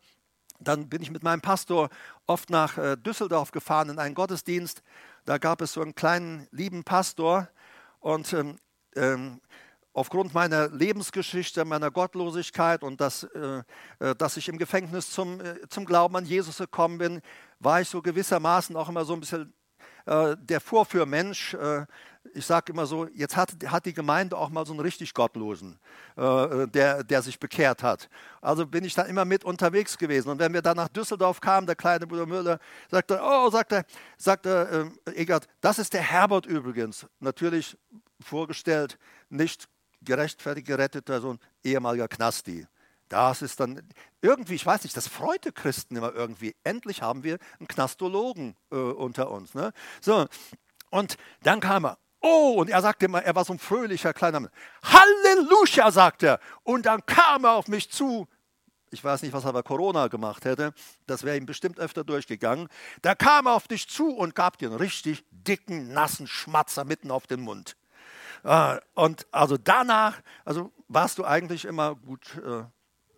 dann 0.60 0.90
bin 0.90 1.02
ich 1.02 1.12
mit 1.12 1.24
meinem 1.24 1.42
Pastor 1.42 1.90
oft 2.26 2.50
nach 2.50 2.78
äh, 2.78 2.98
Düsseldorf 2.98 3.52
gefahren 3.52 3.90
in 3.90 4.00
einen 4.00 4.16
Gottesdienst. 4.16 4.82
Da 5.26 5.38
gab 5.38 5.62
es 5.62 5.74
so 5.74 5.82
einen 5.82 5.94
kleinen, 5.94 6.48
lieben 6.52 6.84
Pastor 6.84 7.48
und 8.00 8.34
ähm, 8.34 8.58
ähm, 8.96 9.42
aufgrund 9.94 10.34
meiner 10.34 10.70
Lebensgeschichte, 10.70 11.66
meiner 11.66 11.92
Gottlosigkeit 11.92 12.84
und 12.84 13.00
dass, 13.00 13.24
äh, 13.24 13.64
äh, 14.00 14.16
dass 14.16 14.38
ich 14.38 14.48
im 14.48 14.58
Gefängnis 14.58 15.12
zum, 15.12 15.40
äh, 15.42 15.68
zum 15.70 15.86
Glauben 15.86 16.16
an 16.16 16.26
Jesus 16.26 16.58
gekommen 16.58 16.98
bin, 16.98 17.22
war 17.60 17.82
ich 17.82 17.90
so 17.90 18.02
gewissermaßen 18.02 18.76
auch 18.76 18.90
immer 18.90 19.06
so 19.06 19.14
ein 19.14 19.20
bisschen 19.20 19.54
äh, 20.06 20.36
der 20.40 20.62
Vorführmensch. 20.62 21.56
Äh, 22.34 22.38
ich 22.38 22.46
sage 22.46 22.72
immer 22.72 22.86
so, 22.86 23.08
jetzt 23.14 23.36
hat, 23.36 23.52
hat 23.68 23.86
die 23.86 23.94
Gemeinde 23.94 24.38
auch 24.38 24.50
mal 24.50 24.66
so 24.66 24.74
einen 24.74 24.80
richtig 24.80 25.14
Gottlosen, 25.14 25.80
äh, 26.16 26.68
der, 26.68 27.04
der 27.04 27.22
sich 27.22 27.40
bekehrt 27.40 27.84
hat. 27.84 28.10
Also 28.42 28.66
bin 28.66 28.84
ich 28.84 28.94
da 28.94 29.04
immer 29.04 29.26
mit 29.26 29.44
unterwegs 29.44 29.98
gewesen. 29.98 30.30
Und 30.30 30.40
wenn 30.40 30.54
wir 30.54 30.62
dann 30.62 30.78
nach 30.78 30.90
Düsseldorf 30.90 31.42
kamen, 31.42 31.68
der 31.68 31.76
kleine 31.76 32.08
Bruder 32.08 32.26
Müller 32.26 32.60
sagte, 32.90 33.20
oh, 33.22 33.50
sagte, 33.50 33.86
sagte 34.18 34.92
Egert, 35.14 35.48
das 35.62 35.80
ist 35.80 35.94
der 35.94 36.02
Herbert 36.02 36.46
übrigens. 36.46 37.06
Natürlich 37.20 37.78
vorgestellt, 38.20 38.98
nicht 39.30 39.68
gerechtfertigt 40.02 40.68
geretteter, 40.68 41.22
so 41.22 41.34
ein 41.34 41.40
ehemaliger 41.64 42.08
Knasti. 42.08 42.68
Das 43.10 43.42
ist 43.42 43.60
dann 43.60 43.82
irgendwie, 44.22 44.56
ich 44.56 44.66
weiß 44.66 44.84
nicht, 44.84 44.98
das 44.98 45.08
freute 45.08 45.52
Christen 45.52 45.96
immer 45.96 46.14
irgendwie. 46.14 46.56
Endlich 46.64 47.02
haben 47.02 47.24
wir 47.24 47.38
einen 47.60 47.68
Knastologen 47.68 48.56
äh, 48.72 48.76
unter 48.76 49.32
uns. 49.32 49.54
Ne? 49.54 49.72
So, 50.02 50.28
und 50.90 51.18
dann 51.44 51.60
kam 51.60 51.86
er. 51.86 51.98
Oh, 52.30 52.56
und 52.60 52.70
er 52.70 52.82
sagte 52.82 53.06
immer, 53.06 53.24
er 53.24 53.36
war 53.36 53.46
so 53.46 53.54
ein 53.54 53.60
fröhlicher 53.60 54.14
kleiner 54.14 54.42
Mann. 54.42 54.52
Halleluja, 54.84 55.92
sagt 55.92 56.24
er. 56.24 56.40
Und 56.64 56.86
dann 56.86 57.06
kam 57.06 57.46
er 57.46 57.54
auf 57.54 57.70
mich 57.70 57.90
zu. 57.90 58.28
Ich 58.90 59.02
weiß 59.02 59.22
nicht, 59.22 59.32
was 59.32 59.46
er 59.46 59.54
bei 59.54 59.62
Corona 59.62 60.08
gemacht 60.08 60.44
hätte. 60.44 60.74
Das 61.06 61.24
wäre 61.24 61.38
ihm 61.38 61.46
bestimmt 61.46 61.80
öfter 61.80 62.04
durchgegangen. 62.04 62.68
Da 63.02 63.16
kam 63.16 63.48
er 63.48 63.54
auf 63.54 63.70
dich 63.70 63.88
zu 63.88 64.10
und 64.10 64.36
gab 64.36 64.58
dir 64.58 64.70
einen 64.70 64.78
richtig 64.78 65.24
dicken, 65.32 65.94
nassen 65.94 66.28
Schmatzer 66.28 66.84
mitten 66.84 67.12
auf 67.12 67.28
den 67.28 67.42
Mund. 67.42 67.78
Äh, 68.44 68.78
und 68.94 69.26
also 69.32 69.58
danach, 69.58 70.22
also 70.44 70.74
warst 70.90 71.20
du 71.20 71.26
eigentlich 71.26 71.64
immer 71.64 71.96
gut 71.96 72.42
äh, 72.46 72.64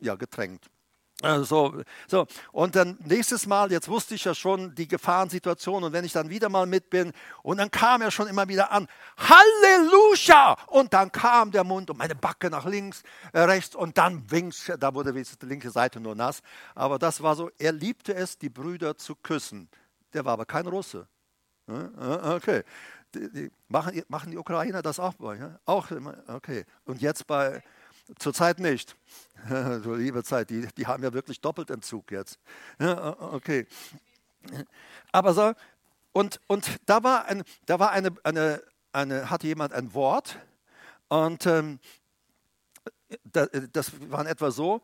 ja, 0.01 0.15
getränkt. 0.15 0.69
Äh, 1.21 1.39
so, 1.39 1.81
so, 2.07 2.27
und 2.51 2.75
dann 2.75 2.97
nächstes 3.05 3.45
Mal, 3.45 3.71
jetzt 3.71 3.89
wusste 3.89 4.15
ich 4.15 4.23
ja 4.23 4.33
schon 4.33 4.73
die 4.75 4.87
Gefahrensituation 4.87 5.83
und 5.83 5.91
wenn 5.91 6.05
ich 6.05 6.13
dann 6.13 6.29
wieder 6.29 6.47
mal 6.47 6.65
mit 6.65 6.89
bin 6.89 7.11
und 7.43 7.57
dann 7.57 7.69
kam 7.69 8.01
er 8.01 8.09
schon 8.09 8.27
immer 8.27 8.47
wieder 8.47 8.71
an, 8.71 8.87
Halleluja! 9.17 10.55
Und 10.67 10.93
dann 10.93 11.11
kam 11.11 11.51
der 11.51 11.65
Mund 11.65 11.89
und 11.89 11.97
meine 11.97 12.15
Backe 12.15 12.49
nach 12.49 12.65
links, 12.65 13.03
äh, 13.33 13.41
rechts 13.41 13.75
und 13.75 13.97
dann 13.97 14.31
winks, 14.31 14.71
da 14.79 14.93
wurde 14.93 15.11
die 15.11 15.45
linke 15.45 15.71
Seite 15.71 15.99
nur 15.99 16.15
nass. 16.15 16.41
Aber 16.73 16.97
das 16.97 17.21
war 17.21 17.35
so, 17.35 17.51
er 17.57 17.73
liebte 17.73 18.15
es, 18.15 18.37
die 18.37 18.49
Brüder 18.49 18.95
zu 18.97 19.15
küssen. 19.15 19.69
Der 20.13 20.23
war 20.23 20.33
aber 20.33 20.45
kein 20.45 20.67
Russe. 20.67 21.07
Okay 21.67 22.63
die, 23.13 23.31
die 23.31 23.51
machen, 23.67 24.01
machen, 24.07 24.31
die 24.31 24.37
Ukrainer 24.37 24.81
das 24.81 24.99
auch 24.99 25.13
bei? 25.15 25.37
Ja? 25.37 25.59
Auch, 25.65 25.87
okay. 26.27 26.65
Und 26.85 27.01
jetzt 27.01 27.27
bei, 27.27 27.63
zurzeit 28.17 28.59
nicht. 28.59 28.95
so 29.83 29.95
liebe 29.95 30.23
Zeit, 30.23 30.49
die, 30.49 30.67
die 30.77 30.87
haben 30.87 31.03
ja 31.03 31.13
wirklich 31.13 31.41
Doppeltentzug 31.41 32.11
jetzt. 32.11 32.39
Ja, 32.79 33.19
okay. 33.19 33.67
Aber 35.11 35.33
so, 35.33 35.53
und, 36.11 36.39
und 36.47 36.79
da 36.85 37.03
war, 37.03 37.25
ein, 37.25 37.43
da 37.65 37.79
war 37.79 37.91
eine, 37.91 38.13
eine, 38.23 38.61
eine, 38.91 39.29
hatte 39.29 39.47
jemand 39.47 39.73
ein 39.73 39.93
Wort 39.93 40.39
und 41.07 41.45
ähm, 41.45 41.79
das 43.71 43.91
war 44.09 44.21
in 44.21 44.27
etwa 44.27 44.51
so, 44.51 44.81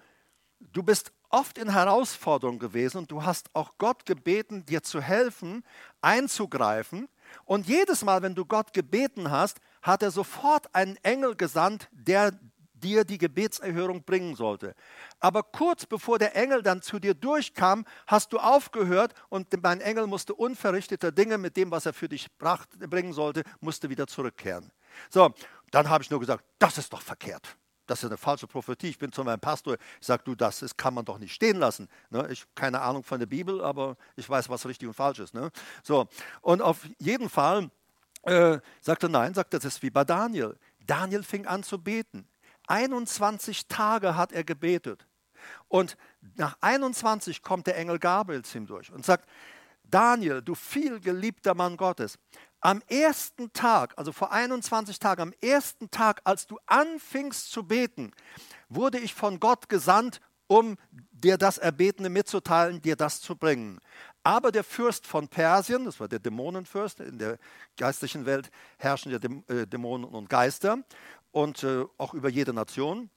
du 0.60 0.84
bist 0.84 1.12
oft 1.30 1.58
in 1.58 1.72
Herausforderung 1.72 2.60
gewesen 2.60 3.00
und 3.00 3.12
du 3.12 3.24
hast 3.24 3.50
auch 3.54 3.78
Gott 3.78 4.06
gebeten, 4.06 4.66
dir 4.66 4.84
zu 4.84 5.02
helfen, 5.02 5.64
einzugreifen 6.02 7.08
und 7.46 7.68
jedes 7.68 8.04
Mal, 8.04 8.22
wenn 8.22 8.36
du 8.36 8.46
Gott 8.46 8.74
gebeten 8.74 9.32
hast, 9.32 9.60
hat 9.82 10.04
er 10.04 10.12
sofort 10.12 10.74
einen 10.74 10.98
Engel 10.98 11.36
gesandt, 11.36 11.90
der 11.92 12.32
dir 12.76 13.04
die 13.04 13.18
Gebetserhörung 13.18 14.04
bringen 14.04 14.36
sollte. 14.36 14.76
Aber 15.20 15.44
kurz 15.44 15.86
bevor 15.86 16.20
der 16.20 16.36
Engel 16.36 16.62
dann 16.62 16.82
zu 16.82 17.00
dir 17.00 17.14
durchkam, 17.14 17.86
hast 18.08 18.34
du 18.34 18.40
aufgehört 18.40 19.14
und 19.30 19.48
mein 19.62 19.82
Engel 19.82 20.08
musste 20.08 20.34
unverrichteter 20.34 21.12
Dinge 21.12 21.38
mit 21.38 21.58
dem, 21.58 21.72
was 21.72 21.86
er 21.86 21.94
für 21.94 22.10
dich 22.10 22.28
bracht, 22.38 22.78
bringen 22.80 23.14
sollte, 23.14 23.44
musste 23.60 23.90
wieder 23.90 24.08
zurückkehren. 24.08 24.72
So, 25.10 25.34
dann 25.72 25.90
habe 25.90 26.04
ich 26.04 26.10
nur 26.10 26.20
gesagt, 26.20 26.44
das 26.60 26.78
ist 26.78 26.92
doch 26.94 27.02
verkehrt. 27.02 27.58
Das 27.88 28.00
ist 28.00 28.06
eine 28.06 28.18
falsche 28.18 28.48
Prophetie. 28.48 28.90
Ich 28.90 28.98
bin 28.98 29.12
zu 29.12 29.24
meinem 29.24 29.40
Pastor, 29.40 29.78
ich 30.00 30.08
sage, 30.08 30.24
du, 30.26 30.36
das 30.36 30.62
ist, 30.62 30.78
kann 30.78 30.94
man 30.94 31.06
doch 31.06 31.20
nicht 31.20 31.34
stehen 31.34 31.58
lassen. 31.58 31.88
Ne? 32.10 32.28
Ich 32.32 32.42
habe 32.42 32.52
keine 32.56 32.82
Ahnung 32.82 33.04
von 33.04 33.20
der 33.20 33.28
Bibel, 33.28 33.64
aber 33.64 33.96
ich 34.16 34.28
weiß, 34.28 34.50
was 34.50 34.66
richtig 34.66 34.88
und 34.88 34.96
falsch 34.96 35.20
ist. 35.20 35.34
Ne? 35.34 35.52
So, 35.84 36.08
und 36.42 36.62
auf 36.62 36.88
jeden 36.98 37.30
Fall 37.30 37.70
äh, 38.24 38.60
sagt 38.82 39.04
er, 39.04 39.10
nein, 39.10 39.34
sagt 39.34 39.54
er, 39.54 39.60
das 39.60 39.76
ist 39.76 39.84
wie 39.84 39.92
bei 39.92 40.04
Daniel. 40.04 40.58
Daniel 40.86 41.24
fing 41.24 41.46
an 41.46 41.64
zu 41.64 41.78
beten. 41.78 42.28
21 42.68 43.68
Tage 43.68 44.16
hat 44.16 44.32
er 44.32 44.44
gebetet. 44.44 45.08
Und 45.68 45.98
nach 46.36 46.58
21 46.62 47.42
kommt 47.42 47.68
der 47.68 47.78
Engel 47.78 48.00
Gabriel 48.00 48.44
zu 48.44 48.58
ihm 48.58 48.66
durch 48.66 48.92
und 48.92 49.06
sagt, 49.06 49.30
Daniel, 49.84 50.42
du 50.42 50.56
viel 50.56 51.00
geliebter 51.00 51.54
Mann 51.54 51.78
Gottes, 51.78 52.18
am 52.60 52.82
ersten 52.88 53.54
Tag, 53.54 53.94
also 53.96 54.12
vor 54.12 54.32
21 54.32 54.98
Tagen, 54.98 55.22
am 55.22 55.34
ersten 55.42 55.92
Tag, 55.92 56.22
als 56.24 56.48
du 56.48 56.58
anfingst 56.66 57.52
zu 57.52 57.64
beten, 57.64 58.12
wurde 58.70 58.98
ich 58.98 59.14
von 59.14 59.40
Gott 59.40 59.70
gesandt, 59.70 60.20
um 60.48 60.78
dir 61.12 61.38
das 61.38 61.58
Erbetene 61.58 62.10
mitzuteilen, 62.10 62.82
dir 62.82 62.96
das 62.96 63.22
zu 63.22 63.36
bringen. 63.36 63.80
Aber 64.24 64.52
der 64.52 64.64
Fürst 64.64 65.06
von 65.06 65.28
Persien, 65.28 65.86
das 65.86 66.00
war 66.00 66.08
der 66.08 66.20
Dämonenfürst, 66.20 67.00
in 67.00 67.20
der 67.20 67.38
geistlichen 67.78 68.26
Welt 68.26 68.50
herrschen 68.78 69.12
ja 69.12 69.20
äh, 69.56 69.68
Dämonen 69.68 70.06
und 70.06 70.30
Geister 70.30 70.80
und 71.36 71.64
äh, 71.64 71.84
auch 71.98 72.14
über 72.14 72.30
jede 72.30 72.54
Nation. 72.54 73.10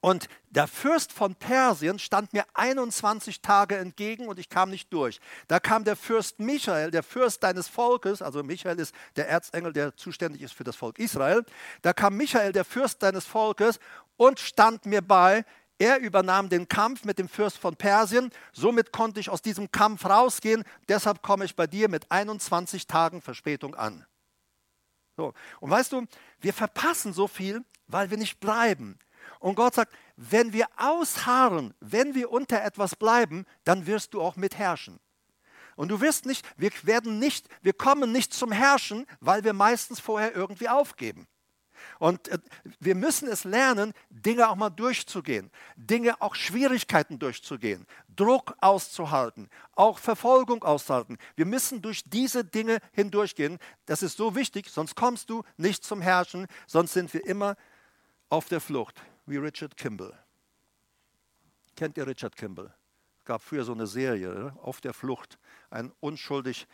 Und 0.00 0.28
der 0.50 0.68
Fürst 0.68 1.12
von 1.12 1.34
Persien 1.34 1.98
stand 1.98 2.32
mir 2.32 2.44
21 2.54 3.40
Tage 3.40 3.76
entgegen 3.78 4.28
und 4.28 4.38
ich 4.38 4.48
kam 4.48 4.70
nicht 4.70 4.92
durch. 4.92 5.18
Da 5.48 5.58
kam 5.58 5.82
der 5.82 5.96
Fürst 5.96 6.38
Michael, 6.38 6.92
der 6.92 7.02
Fürst 7.02 7.42
deines 7.42 7.66
Volkes, 7.66 8.22
also 8.22 8.44
Michael 8.44 8.78
ist 8.78 8.94
der 9.16 9.28
Erzengel, 9.28 9.72
der 9.72 9.96
zuständig 9.96 10.42
ist 10.42 10.52
für 10.52 10.62
das 10.62 10.76
Volk 10.76 11.00
Israel. 11.00 11.44
Da 11.82 11.92
kam 11.92 12.16
Michael, 12.16 12.52
der 12.52 12.64
Fürst 12.64 13.02
deines 13.02 13.24
Volkes, 13.24 13.80
und 14.16 14.38
stand 14.38 14.86
mir 14.86 15.02
bei. 15.02 15.44
Er 15.78 15.98
übernahm 15.98 16.48
den 16.48 16.68
Kampf 16.68 17.04
mit 17.04 17.18
dem 17.18 17.28
Fürst 17.28 17.58
von 17.58 17.74
Persien. 17.74 18.30
Somit 18.52 18.92
konnte 18.92 19.18
ich 19.18 19.30
aus 19.30 19.42
diesem 19.42 19.72
Kampf 19.72 20.04
rausgehen. 20.04 20.62
Deshalb 20.88 21.22
komme 21.22 21.44
ich 21.44 21.56
bei 21.56 21.66
dir 21.66 21.88
mit 21.88 22.12
21 22.12 22.86
Tagen 22.86 23.20
Verspätung 23.20 23.74
an. 23.74 24.06
So. 25.16 25.32
Und 25.60 25.70
weißt 25.70 25.92
du, 25.92 26.06
wir 26.40 26.52
verpassen 26.52 27.12
so 27.12 27.28
viel, 27.28 27.64
weil 27.86 28.10
wir 28.10 28.18
nicht 28.18 28.40
bleiben. 28.40 28.98
Und 29.38 29.54
Gott 29.54 29.74
sagt, 29.74 29.92
wenn 30.16 30.52
wir 30.52 30.66
ausharren, 30.76 31.74
wenn 31.80 32.14
wir 32.14 32.30
unter 32.30 32.62
etwas 32.62 32.96
bleiben, 32.96 33.46
dann 33.64 33.86
wirst 33.86 34.14
du 34.14 34.22
auch 34.22 34.36
mitherrschen. 34.36 35.00
Und 35.76 35.88
du 35.88 36.00
wirst 36.00 36.24
nicht, 36.26 36.46
wir 36.56 36.70
werden 36.82 37.18
nicht, 37.18 37.48
wir 37.62 37.72
kommen 37.72 38.12
nicht 38.12 38.32
zum 38.32 38.52
Herrschen, 38.52 39.06
weil 39.20 39.44
wir 39.44 39.52
meistens 39.52 40.00
vorher 40.00 40.34
irgendwie 40.34 40.68
aufgeben. 40.68 41.26
Und 41.98 42.28
äh, 42.28 42.38
wir 42.80 42.94
müssen 42.94 43.28
es 43.28 43.44
lernen, 43.44 43.92
Dinge 44.10 44.48
auch 44.48 44.56
mal 44.56 44.70
durchzugehen, 44.70 45.50
Dinge, 45.76 46.20
auch 46.20 46.34
Schwierigkeiten 46.34 47.18
durchzugehen, 47.18 47.86
Druck 48.14 48.54
auszuhalten, 48.60 49.48
auch 49.72 49.98
Verfolgung 49.98 50.62
auszuhalten. 50.62 51.18
Wir 51.36 51.46
müssen 51.46 51.82
durch 51.82 52.02
diese 52.04 52.44
Dinge 52.44 52.78
hindurchgehen. 52.92 53.58
Das 53.86 54.02
ist 54.02 54.16
so 54.16 54.34
wichtig, 54.34 54.70
sonst 54.70 54.94
kommst 54.94 55.30
du 55.30 55.42
nicht 55.56 55.84
zum 55.84 56.00
Herrschen, 56.00 56.46
sonst 56.66 56.92
sind 56.92 57.12
wir 57.14 57.24
immer 57.26 57.56
auf 58.28 58.48
der 58.48 58.60
Flucht 58.60 59.00
wie 59.26 59.36
Richard 59.36 59.76
Kimball. 59.76 60.18
Kennt 61.76 61.96
ihr 61.96 62.06
Richard 62.06 62.36
Kimball? 62.36 62.72
Gab 63.24 63.42
früher 63.42 63.64
so 63.64 63.72
eine 63.72 63.86
Serie, 63.86 64.28
ne? 64.28 64.56
auf 64.62 64.80
der 64.80 64.92
Flucht. 64.92 65.38
Ein 65.70 65.92
unschuldig 66.00 66.66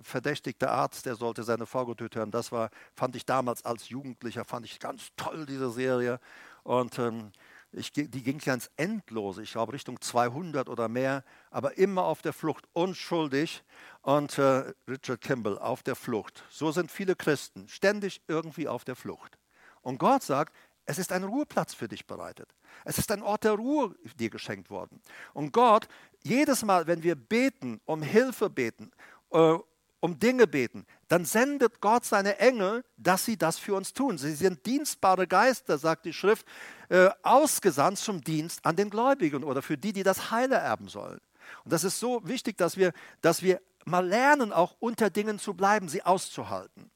verdächtigter 0.00 0.70
Arzt, 0.70 1.06
der 1.06 1.16
sollte 1.16 1.42
seine 1.42 1.66
Frau 1.66 1.86
getötet 1.86 2.20
haben. 2.20 2.30
Das 2.30 2.52
war, 2.52 2.70
fand 2.94 3.16
ich 3.16 3.26
damals 3.26 3.64
als 3.64 3.88
Jugendlicher, 3.88 4.44
fand 4.44 4.66
ich 4.66 4.78
ganz 4.78 5.08
toll, 5.16 5.46
diese 5.46 5.70
Serie. 5.70 6.20
Und 6.62 6.98
ähm, 6.98 7.32
ich, 7.72 7.92
die 7.92 8.08
ging 8.08 8.38
ganz 8.38 8.70
endlos, 8.76 9.38
ich 9.38 9.52
glaube 9.52 9.72
Richtung 9.72 10.00
200 10.00 10.68
oder 10.68 10.88
mehr, 10.88 11.24
aber 11.50 11.76
immer 11.76 12.04
auf 12.04 12.22
der 12.22 12.32
Flucht, 12.32 12.64
unschuldig. 12.72 13.62
Und 14.02 14.38
äh, 14.38 14.72
Richard 14.88 15.20
Kimball 15.20 15.58
auf 15.58 15.82
der 15.82 15.96
Flucht. 15.96 16.44
So 16.48 16.70
sind 16.70 16.90
viele 16.90 17.16
Christen, 17.16 17.68
ständig 17.68 18.22
irgendwie 18.28 18.68
auf 18.68 18.84
der 18.84 18.96
Flucht. 18.96 19.38
Und 19.82 19.98
Gott 19.98 20.22
sagt, 20.22 20.52
es 20.86 20.98
ist 20.98 21.12
ein 21.12 21.24
Ruheplatz 21.24 21.74
für 21.74 21.88
dich 21.88 22.06
bereitet. 22.06 22.48
Es 22.84 22.98
ist 22.98 23.10
ein 23.10 23.22
Ort 23.22 23.44
der 23.44 23.52
Ruhe 23.52 23.94
dir 24.18 24.30
geschenkt 24.30 24.70
worden. 24.70 25.00
Und 25.34 25.52
Gott, 25.52 25.88
jedes 26.22 26.64
Mal, 26.64 26.86
wenn 26.86 27.02
wir 27.02 27.16
beten, 27.16 27.80
um 27.84 28.02
Hilfe 28.02 28.48
beten, 28.48 28.92
äh, 29.30 29.58
um 30.00 30.18
Dinge 30.18 30.46
beten, 30.46 30.86
dann 31.08 31.24
sendet 31.24 31.80
Gott 31.80 32.04
seine 32.04 32.38
Engel, 32.38 32.84
dass 32.96 33.24
sie 33.24 33.36
das 33.36 33.58
für 33.58 33.74
uns 33.74 33.92
tun. 33.92 34.18
Sie 34.18 34.34
sind 34.34 34.64
dienstbare 34.64 35.26
Geister, 35.26 35.78
sagt 35.78 36.04
die 36.04 36.12
Schrift, 36.12 36.46
äh, 36.88 37.08
ausgesandt 37.22 37.98
zum 37.98 38.22
Dienst 38.22 38.64
an 38.64 38.76
den 38.76 38.88
Gläubigen 38.88 39.42
oder 39.42 39.62
für 39.62 39.76
die, 39.76 39.92
die 39.92 40.04
das 40.04 40.30
Heile 40.30 40.56
erben 40.56 40.88
sollen. 40.88 41.20
Und 41.64 41.72
das 41.72 41.82
ist 41.82 41.98
so 41.98 42.20
wichtig, 42.24 42.56
dass 42.56 42.76
wir, 42.76 42.92
dass 43.20 43.42
wir 43.42 43.60
mal 43.84 44.06
lernen, 44.06 44.52
auch 44.52 44.76
unter 44.78 45.10
Dingen 45.10 45.40
zu 45.40 45.54
bleiben, 45.54 45.88
sie 45.88 46.02
auszuhalten. 46.02 46.90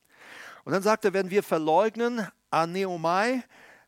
Und 0.65 0.73
dann 0.73 0.83
sagt 0.83 1.05
er, 1.05 1.13
wenn 1.13 1.31
wir 1.31 1.43
verleugnen, 1.43 2.29
aneomai, 2.51 3.43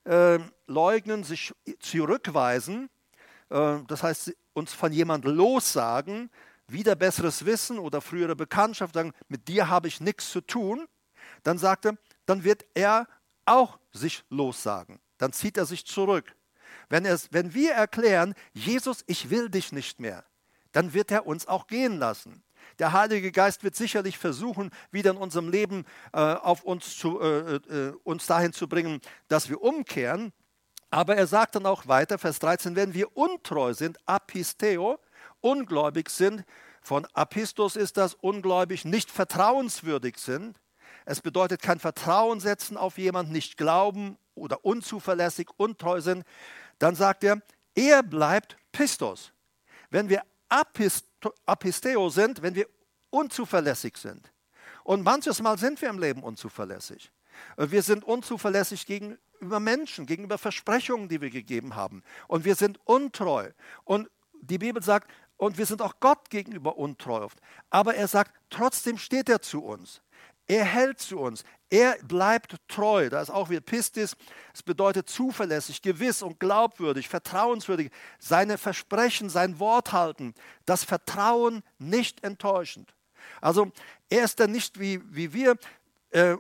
äh, 0.05 0.39
leugnen, 0.67 1.25
sich 1.25 1.53
zurückweisen, 1.81 2.91
äh, 3.51 3.79
das 3.87 4.03
heißt 4.03 4.35
uns 4.55 4.73
von 4.73 4.93
jemandem 4.93 5.35
lossagen, 5.35 6.31
wieder 6.69 6.95
besseres 6.95 7.45
Wissen 7.45 7.79
oder 7.79 8.01
frühere 8.01 8.37
Bekanntschaft 8.37 8.95
sagen, 8.95 9.13
mit 9.29 9.49
dir 9.49 9.69
habe 9.69 9.89
ich 9.89 10.01
nichts 10.01 10.31
zu 10.31 10.41
tun, 10.41 10.87
dann 11.43 11.59
sagt 11.59 11.87
er, 11.87 11.97
dann 12.27 12.45
wird 12.45 12.65
er 12.75 13.07
auch 13.45 13.79
sich 13.93 14.25
lossagen. 14.31 15.01
Dann 15.19 15.33
zieht 15.33 15.57
er 15.57 15.67
sich 15.67 15.85
zurück. 15.85 16.35
Wenn, 16.89 17.05
er, 17.05 17.19
wenn 17.31 17.55
wir 17.55 17.73
erklären, 17.73 18.35
Jesus, 18.53 19.05
ich 19.07 19.31
will 19.31 19.49
dich 19.49 19.73
nicht 19.73 20.01
mehr, 20.01 20.25
dann 20.73 20.95
wird 20.95 21.11
er 21.11 21.27
uns 21.27 21.47
auch 21.47 21.67
gehen 21.67 21.99
lassen. 21.99 22.43
Der 22.79 22.93
Heilige 22.93 23.33
Geist 23.33 23.65
wird 23.65 23.77
sicherlich 23.77 24.19
versuchen, 24.19 24.71
wieder 24.91 25.13
in 25.13 25.17
unserem 25.17 25.49
Leben 25.49 25.85
äh, 26.13 26.19
auf 26.19 26.65
uns, 26.65 26.97
zu, 26.97 27.21
äh, 27.21 27.57
äh, 27.57 27.95
uns 28.05 28.27
dahin 28.27 28.53
zu 28.53 28.69
bringen, 28.69 29.01
dass 29.29 29.49
wir 29.49 29.63
umkehren. 29.63 30.33
Aber 30.91 31.17
er 31.17 31.27
sagt 31.27 31.55
dann 31.55 31.67
auch 31.67 31.87
weiter, 31.87 32.19
Vers 32.19 32.39
13, 32.39 32.77
wenn 32.77 32.95
wir 32.95 33.17
untreu 33.17 33.73
sind, 33.73 33.99
apisteo, 34.07 34.99
ungläubig 35.41 36.11
sind, 36.11 36.45
von 36.83 37.07
apistos 37.15 37.77
ist 37.77 37.97
das 37.97 38.15
ungläubig, 38.15 38.85
nicht 38.85 39.11
vertrauenswürdig 39.11 40.19
sind. 40.19 40.59
Es 41.05 41.21
bedeutet 41.21 41.63
kein 41.63 41.79
Vertrauen 41.79 42.41
setzen 42.41 42.77
auf 42.77 42.99
jemanden, 42.99 43.33
nicht 43.33 43.57
glauben 43.57 44.19
oder 44.35 44.65
unzuverlässig, 44.65 45.49
untreu 45.57 46.01
sind. 46.01 46.25
Dann 46.79 46.97
sagt 46.97 47.25
er, 47.25 47.41
er 47.75 48.03
bleibt 48.03 48.57
Pistos. 48.73 49.33
Wenn 49.91 50.09
wir 50.09 50.23
Apisteo 51.47 52.09
sind, 52.09 52.43
wenn 52.43 52.55
wir 52.55 52.67
unzuverlässig 53.11 53.97
sind. 53.97 54.33
Und 54.85 55.03
manches 55.03 55.41
Mal 55.41 55.59
sind 55.59 55.81
wir 55.81 55.89
im 55.89 55.99
Leben 55.99 56.23
unzuverlässig. 56.23 57.11
Wir 57.57 57.83
sind 57.83 58.05
unzuverlässig 58.05 58.87
gegenüber 58.87 59.61
Menschen, 59.61 60.07
gegenüber 60.07 60.39
Versprechungen, 60.39 61.09
die 61.09 61.21
wir 61.21 61.31
gegeben 61.31 61.75
haben. 61.77 62.03
Und 62.29 62.45
wir 62.45 62.55
sind 62.55 62.79
untreu. 62.85 63.51
Und 63.85 64.11
die 64.41 64.59
Bibel 64.59 64.83
sagt, 64.83 65.11
und 65.37 65.59
wir 65.59 65.67
sind 65.67 65.83
auch 65.83 65.95
Gott 65.99 66.31
gegenüber 66.31 66.77
untreu. 66.77 67.27
Aber 67.71 67.95
er 67.95 68.07
sagt, 68.07 68.33
trotzdem 68.51 68.99
steht 68.99 69.29
er 69.29 69.43
zu 69.43 69.65
uns. 69.65 70.01
Er 70.53 70.67
hält 70.67 71.01
zu 71.01 71.19
uns. 71.19 71.45
Er 71.71 71.97
bleibt 72.03 72.57
treu. 72.69 73.09
Da 73.09 73.23
ist 73.23 73.31
auch 73.31 73.49
wieder 73.49 73.63
Pistis. 73.63 74.15
Es 74.53 74.63
bedeutet 74.63 75.09
zuverlässig, 75.09 75.81
gewiss 75.81 76.21
und 76.21 76.39
glaubwürdig, 76.39 77.09
vertrauenswürdig. 77.09 77.91
Seine 78.19 78.59
Versprechen, 78.59 79.31
sein 79.31 79.59
Wort 79.59 79.95
halten. 79.95 80.35
Das 80.67 80.85
Vertrauen 80.85 81.63
nicht 81.79 82.23
enttäuschend. 82.23 82.95
Also 83.41 83.73
er 84.11 84.25
ist 84.25 84.41
dann 84.41 84.53
nicht 84.53 84.79
wie, 84.79 85.01
wie 85.07 85.33
wir. 85.33 85.57
Äh, 86.11 86.37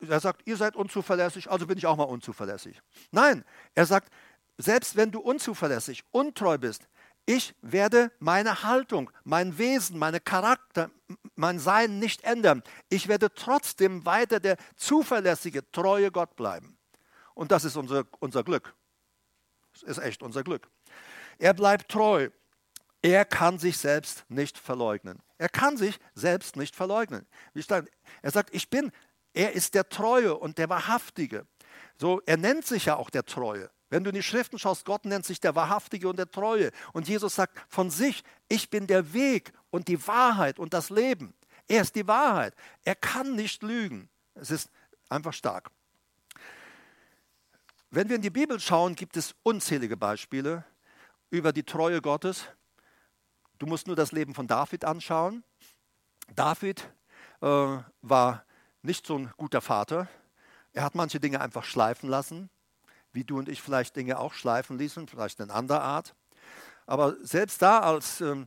er 0.00 0.20
sagt, 0.20 0.46
ihr 0.46 0.56
seid 0.56 0.74
unzuverlässig, 0.74 1.50
also 1.50 1.66
bin 1.66 1.76
ich 1.76 1.84
auch 1.84 1.96
mal 1.96 2.04
unzuverlässig. 2.04 2.80
Nein, 3.10 3.44
er 3.74 3.84
sagt, 3.84 4.10
selbst 4.56 4.96
wenn 4.96 5.10
du 5.10 5.20
unzuverlässig, 5.20 6.04
untreu 6.10 6.56
bist, 6.56 6.88
ich 7.26 7.54
werde 7.60 8.10
meine 8.18 8.62
Haltung, 8.62 9.10
mein 9.24 9.58
Wesen, 9.58 9.98
meine 9.98 10.20
Charakter, 10.20 10.90
mein 11.34 11.58
Sein 11.58 11.98
nicht 11.98 12.22
ändern. 12.24 12.62
Ich 12.88 13.08
werde 13.08 13.32
trotzdem 13.32 14.04
weiter 14.04 14.40
der 14.40 14.56
zuverlässige, 14.76 15.70
treue 15.70 16.10
Gott 16.10 16.36
bleiben. 16.36 16.78
Und 17.34 17.52
das 17.52 17.64
ist 17.64 17.76
unser, 17.76 18.04
unser 18.20 18.44
Glück. 18.44 18.74
Das 19.72 19.82
ist 19.82 19.98
echt 19.98 20.22
unser 20.22 20.42
Glück. 20.42 20.68
Er 21.38 21.54
bleibt 21.54 21.90
treu. 21.90 22.28
Er 23.00 23.24
kann 23.24 23.58
sich 23.58 23.78
selbst 23.78 24.24
nicht 24.28 24.58
verleugnen. 24.58 25.20
Er 25.38 25.48
kann 25.48 25.76
sich 25.76 25.98
selbst 26.14 26.56
nicht 26.56 26.76
verleugnen. 26.76 27.26
Er 28.22 28.30
sagt, 28.30 28.54
ich 28.54 28.70
bin, 28.70 28.92
er 29.34 29.52
ist 29.52 29.74
der 29.74 29.88
Treue 29.88 30.36
und 30.36 30.58
der 30.58 30.68
Wahrhaftige. 30.68 31.46
So, 31.98 32.20
er 32.26 32.36
nennt 32.36 32.64
sich 32.64 32.84
ja 32.86 32.96
auch 32.96 33.10
der 33.10 33.24
Treue. 33.24 33.70
Wenn 33.92 34.04
du 34.04 34.08
in 34.08 34.14
die 34.14 34.22
Schriften 34.22 34.58
schaust, 34.58 34.86
Gott 34.86 35.04
nennt 35.04 35.26
sich 35.26 35.38
der 35.38 35.54
Wahrhaftige 35.54 36.08
und 36.08 36.18
der 36.18 36.30
Treue. 36.30 36.70
Und 36.94 37.08
Jesus 37.08 37.34
sagt 37.34 37.62
von 37.68 37.90
sich, 37.90 38.24
ich 38.48 38.70
bin 38.70 38.86
der 38.86 39.12
Weg 39.12 39.52
und 39.68 39.86
die 39.86 40.06
Wahrheit 40.06 40.58
und 40.58 40.72
das 40.72 40.88
Leben. 40.88 41.34
Er 41.68 41.82
ist 41.82 41.94
die 41.94 42.06
Wahrheit. 42.06 42.54
Er 42.84 42.94
kann 42.94 43.34
nicht 43.34 43.62
lügen. 43.62 44.08
Es 44.34 44.50
ist 44.50 44.70
einfach 45.10 45.34
stark. 45.34 45.70
Wenn 47.90 48.08
wir 48.08 48.16
in 48.16 48.22
die 48.22 48.30
Bibel 48.30 48.58
schauen, 48.60 48.94
gibt 48.94 49.18
es 49.18 49.34
unzählige 49.42 49.98
Beispiele 49.98 50.64
über 51.28 51.52
die 51.52 51.64
Treue 51.64 52.00
Gottes. 52.00 52.46
Du 53.58 53.66
musst 53.66 53.88
nur 53.88 53.96
das 53.96 54.10
Leben 54.10 54.34
von 54.34 54.46
David 54.46 54.86
anschauen. 54.86 55.44
David 56.34 56.90
äh, 57.42 57.76
war 58.00 58.46
nicht 58.80 59.06
so 59.06 59.18
ein 59.18 59.30
guter 59.36 59.60
Vater. 59.60 60.08
Er 60.72 60.82
hat 60.82 60.94
manche 60.94 61.20
Dinge 61.20 61.42
einfach 61.42 61.64
schleifen 61.64 62.08
lassen 62.08 62.48
wie 63.12 63.24
du 63.24 63.38
und 63.38 63.48
ich 63.48 63.62
vielleicht 63.62 63.96
Dinge 63.96 64.18
auch 64.18 64.32
schleifen 64.32 64.78
ließen, 64.78 65.08
vielleicht 65.08 65.40
in 65.40 65.50
anderer 65.50 65.82
Art. 65.82 66.14
Aber 66.86 67.16
selbst 67.24 67.62
da, 67.62 67.80
als 67.80 68.20
ähm, 68.20 68.46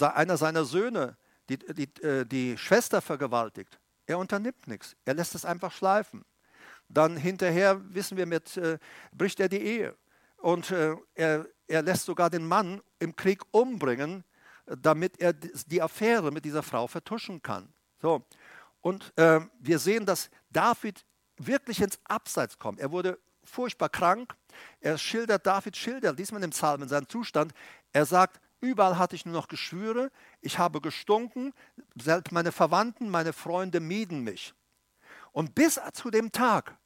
einer 0.00 0.36
seiner 0.36 0.64
Söhne 0.64 1.16
die, 1.48 1.58
die, 1.58 2.02
äh, 2.02 2.24
die 2.24 2.56
Schwester 2.56 3.02
vergewaltigt, 3.02 3.78
er 4.06 4.18
unternimmt 4.18 4.66
nichts. 4.66 4.96
Er 5.04 5.14
lässt 5.14 5.34
es 5.34 5.44
einfach 5.44 5.72
schleifen. 5.72 6.24
Dann 6.88 7.16
hinterher, 7.16 7.80
wissen 7.94 8.16
wir, 8.16 8.26
mit, 8.26 8.56
äh, 8.56 8.78
bricht 9.12 9.40
er 9.40 9.48
die 9.48 9.60
Ehe. 9.60 9.96
Und 10.36 10.70
äh, 10.70 10.96
er 11.14 11.46
er 11.66 11.82
lässt 11.82 12.04
sogar 12.04 12.30
den 12.30 12.46
Mann 12.46 12.80
im 12.98 13.16
Krieg 13.16 13.42
umbringen, 13.50 14.24
damit 14.66 15.20
er 15.20 15.32
die 15.32 15.82
Affäre 15.82 16.30
mit 16.30 16.44
dieser 16.44 16.62
Frau 16.62 16.86
vertuschen 16.86 17.42
kann. 17.42 17.72
So. 18.00 18.24
Und 18.80 19.16
äh, 19.16 19.40
wir 19.58 19.78
sehen, 19.78 20.06
dass 20.06 20.30
David 20.50 21.04
wirklich 21.36 21.80
ins 21.80 21.98
Abseits 22.04 22.58
kommt. 22.58 22.80
Er 22.80 22.90
wurde 22.90 23.18
furchtbar 23.44 23.88
krank. 23.88 24.34
Er 24.80 24.98
schildert, 24.98 25.46
David 25.46 25.76
schildert, 25.76 26.18
diesmal 26.18 26.42
im 26.42 26.50
Psalm, 26.50 26.82
in 26.82 26.88
seinem 26.88 27.08
Zustand. 27.08 27.52
Er 27.92 28.06
sagt, 28.06 28.40
überall 28.60 28.98
hatte 28.98 29.16
ich 29.16 29.26
nur 29.26 29.34
noch 29.34 29.48
Geschwüre, 29.48 30.10
ich 30.40 30.58
habe 30.58 30.80
gestunken, 30.80 31.52
selbst 31.96 32.32
meine 32.32 32.52
Verwandten, 32.52 33.08
meine 33.08 33.32
Freunde 33.32 33.80
mieden 33.80 34.22
mich. 34.22 34.54
Und 35.32 35.54
bis 35.54 35.80
zu 35.92 36.10
dem 36.10 36.32
Tag, 36.32 36.76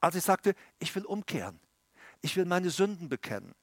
als 0.00 0.16
ich 0.16 0.24
sagte, 0.24 0.54
ich 0.78 0.94
will 0.94 1.04
umkehren, 1.04 1.60
ich 2.20 2.36
will 2.36 2.44
meine 2.44 2.70
Sünden 2.70 3.08
bekennen, 3.08 3.54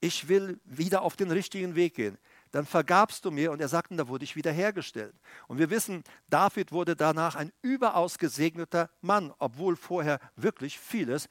ich 0.00 0.28
will 0.28 0.60
wieder 0.64 1.02
auf 1.02 1.16
den 1.16 1.30
richtigen 1.30 1.74
Weg 1.74 1.94
gehen, 1.94 2.16
dann 2.50 2.66
vergabst 2.66 3.24
du 3.24 3.30
mir. 3.30 3.52
Und 3.52 3.60
er 3.60 3.68
sagte, 3.68 3.94
da 3.96 4.08
wurde 4.08 4.24
ich 4.24 4.36
wiederhergestellt. 4.36 5.14
Und 5.46 5.58
wir 5.58 5.70
wissen, 5.70 6.02
David 6.28 6.72
wurde 6.72 6.96
danach 6.96 7.36
ein 7.36 7.52
überaus 7.62 8.18
gesegneter 8.18 8.90
Mann, 9.00 9.32
obwohl 9.38 9.76
vorher 9.76 10.18
wirklich 10.36 10.78
vieles 10.78 11.28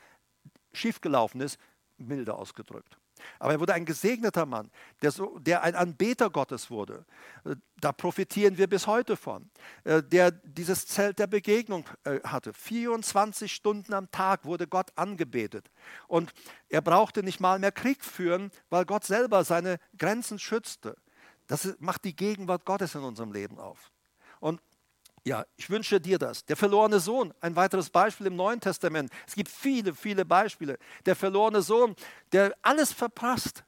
schiefgelaufen 0.74 1.42
ist, 1.42 1.60
milde 1.98 2.36
ausgedrückt. 2.36 2.98
Aber 3.38 3.54
er 3.54 3.60
wurde 3.60 3.74
ein 3.74 3.86
gesegneter 3.86 4.46
Mann, 4.46 4.72
der, 5.02 5.12
so, 5.12 5.38
der 5.40 5.64
ein 5.64 5.76
Anbeter 5.76 6.30
Gottes 6.30 6.70
wurde. 6.70 7.06
Äh, 7.46 7.56
da 7.80 7.92
profitieren 7.92 8.58
wir 8.58 8.68
bis 8.68 8.88
heute 8.88 9.16
von. 9.18 9.50
Äh, 9.84 10.04
der 10.04 10.32
dieses 10.32 10.88
Zelt 10.88 11.20
der 11.20 11.28
Begegnung 11.28 11.86
äh, 12.04 12.20
hatte. 12.24 12.54
24 12.54 13.52
Stunden 13.52 13.94
am 13.94 14.10
Tag 14.12 14.46
wurde 14.46 14.68
Gott 14.68 14.92
angebetet. 14.96 15.70
Und 16.08 16.34
er 16.70 16.82
brauchte 16.82 17.24
nicht 17.24 17.40
mal 17.40 17.60
mehr 17.60 17.72
Krieg 17.72 18.04
führen, 18.04 18.52
weil 18.70 18.86
Gott 18.86 19.04
selber 19.04 19.44
seine 19.44 19.80
Grenzen 19.98 20.40
schützte. 20.40 20.96
Das 21.48 21.76
macht 21.80 22.06
die 22.06 22.16
Gegenwart 22.16 22.66
Gottes 22.66 22.96
in 22.96 23.02
unserem 23.02 23.32
Leben 23.32 23.60
auf. 23.60 23.92
Und 24.40 24.62
ja, 25.24 25.46
ich 25.58 25.70
wünsche 25.70 26.00
dir 26.00 26.18
das. 26.18 26.46
Der 26.46 26.56
verlorene 26.56 27.00
Sohn, 27.00 27.34
ein 27.42 27.56
weiteres 27.56 27.90
Beispiel 27.90 28.28
im 28.28 28.36
Neuen 28.36 28.60
Testament. 28.60 29.12
Es 29.28 29.36
gibt 29.36 29.50
viele, 29.50 29.94
viele 29.94 30.26
Beispiele. 30.26 30.78
Der 31.06 31.16
verlorene 31.16 31.62
Sohn, 31.62 31.96
der 32.32 32.56
alles 32.62 32.94
verpasst 32.94 33.64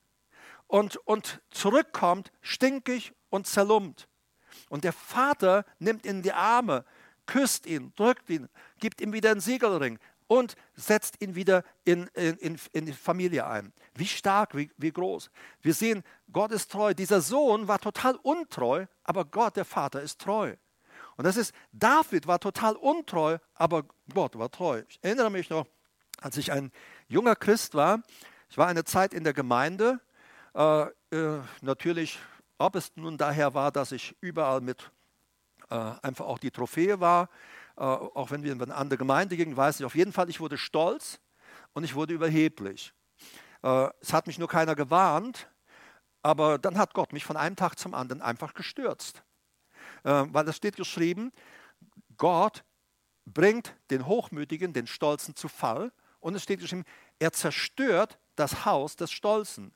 und, 0.68 0.98
und 1.06 1.42
zurückkommt, 1.50 2.32
stinkig 2.42 3.14
und 3.30 3.48
zerlumpt. 3.48 4.08
Und 4.70 4.84
der 4.84 4.94
Vater 4.94 5.66
nimmt 5.80 6.06
ihn 6.06 6.18
in 6.18 6.22
die 6.22 6.34
Arme, 6.34 6.86
küsst 7.26 7.66
ihn, 7.66 7.94
drückt 7.96 8.30
ihn, 8.30 8.50
gibt 8.80 9.02
ihm 9.02 9.14
wieder 9.14 9.32
einen 9.32 9.42
Siegelring 9.42 10.00
und 10.28 10.56
setzt 10.76 11.22
ihn 11.22 11.36
wieder 11.36 11.64
in, 11.84 12.08
in, 12.16 12.58
in 12.72 12.86
die 12.86 12.94
Familie 12.94 13.46
ein. 13.48 13.74
Wie 13.96 14.08
stark, 14.08 14.56
wie, 14.56 14.72
wie 14.78 14.92
groß. 14.92 15.30
Wir 15.62 15.74
sehen, 15.74 16.04
Gott 16.32 16.52
ist 16.52 16.72
treu. 16.72 16.94
Dieser 16.94 17.20
Sohn 17.20 17.68
war 17.68 17.80
total 17.80 18.16
untreu, 18.16 18.86
aber 19.04 19.26
Gott, 19.26 19.58
der 19.58 19.66
Vater, 19.66 20.02
ist 20.02 20.22
treu. 20.22 20.56
Und 21.18 21.26
das 21.26 21.38
ist, 21.38 21.54
David 21.72 22.28
war 22.28 22.40
total 22.40 22.76
untreu, 22.76 23.38
aber 23.54 23.84
Gott 24.14 24.38
war 24.38 24.50
treu. 24.50 24.84
Ich 24.88 25.00
erinnere 25.02 25.30
mich 25.30 25.50
noch, 25.50 25.68
als 26.20 26.38
ich 26.38 26.52
ein 26.52 26.72
junger 27.08 27.36
Christ 27.36 27.76
war, 27.76 28.02
ich 28.50 28.58
war 28.58 28.68
eine 28.68 28.84
Zeit 28.84 29.14
in 29.14 29.24
der 29.24 29.34
Gemeinde, 29.34 30.00
äh, 30.54 30.84
äh, 31.12 31.42
natürlich, 31.62 32.20
ob 32.58 32.76
es 32.76 32.92
nun 32.96 33.18
daher 33.18 33.54
war, 33.54 33.72
dass 33.72 33.92
ich 33.92 34.16
überall 34.22 34.62
mit 34.62 34.92
äh, 35.70 35.76
einfach 36.02 36.26
auch 36.26 36.40
die 36.40 36.52
Trophäe 36.52 37.00
war, 37.00 37.30
äh, 37.78 37.82
auch 37.82 38.32
wenn 38.32 38.44
wir 38.44 38.52
in 38.52 38.62
eine 38.62 38.76
andere 38.76 38.98
Gemeinde 38.98 39.38
gingen, 39.38 39.56
weiß 39.56 39.80
ich 39.80 39.86
auf 39.86 39.96
jeden 39.96 40.12
Fall, 40.12 40.30
ich 40.30 40.40
wurde 40.40 40.58
stolz 40.58 41.20
und 41.74 41.84
ich 41.84 41.96
wurde 41.96 42.14
überheblich. 42.14 42.94
Äh, 43.64 43.90
es 44.02 44.14
hat 44.14 44.28
mich 44.28 44.38
nur 44.38 44.48
keiner 44.48 44.76
gewarnt, 44.76 45.50
aber 46.22 46.58
dann 46.58 46.78
hat 46.78 46.94
Gott 46.94 47.14
mich 47.14 47.26
von 47.26 47.38
einem 47.38 47.56
Tag 47.56 47.80
zum 47.80 47.94
anderen 47.94 48.22
einfach 48.22 48.54
gestürzt. 48.54 49.24
Äh, 50.04 50.26
weil 50.30 50.48
es 50.48 50.58
steht 50.58 50.76
geschrieben, 50.76 51.32
Gott 52.18 52.64
bringt 53.26 53.76
den 53.90 54.06
Hochmütigen, 54.06 54.74
den 54.74 54.88
Stolzen 54.88 55.36
zu 55.36 55.48
Fall. 55.48 55.92
Und 56.20 56.36
es 56.36 56.44
steht 56.44 56.60
geschrieben, 56.60 56.86
er 57.20 57.32
zerstört 57.32 58.20
das 58.36 58.66
Haus 58.66 58.96
des 58.96 59.12
Stolzen. 59.12 59.74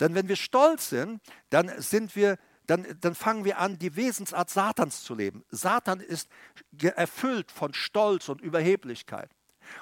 Denn 0.00 0.14
wenn 0.14 0.28
wir 0.28 0.36
stolz 0.36 0.90
sind, 0.90 1.20
dann 1.50 1.80
sind 1.80 2.16
wir 2.16 2.38
dann, 2.68 2.86
dann 3.00 3.14
fangen 3.14 3.46
wir 3.46 3.58
an, 3.58 3.78
die 3.78 3.96
Wesensart 3.96 4.50
Satans 4.50 5.02
zu 5.02 5.14
leben. 5.14 5.42
Satan 5.48 6.00
ist 6.00 6.28
erfüllt 6.82 7.50
von 7.50 7.72
Stolz 7.72 8.28
und 8.28 8.42
Überheblichkeit. 8.42 9.30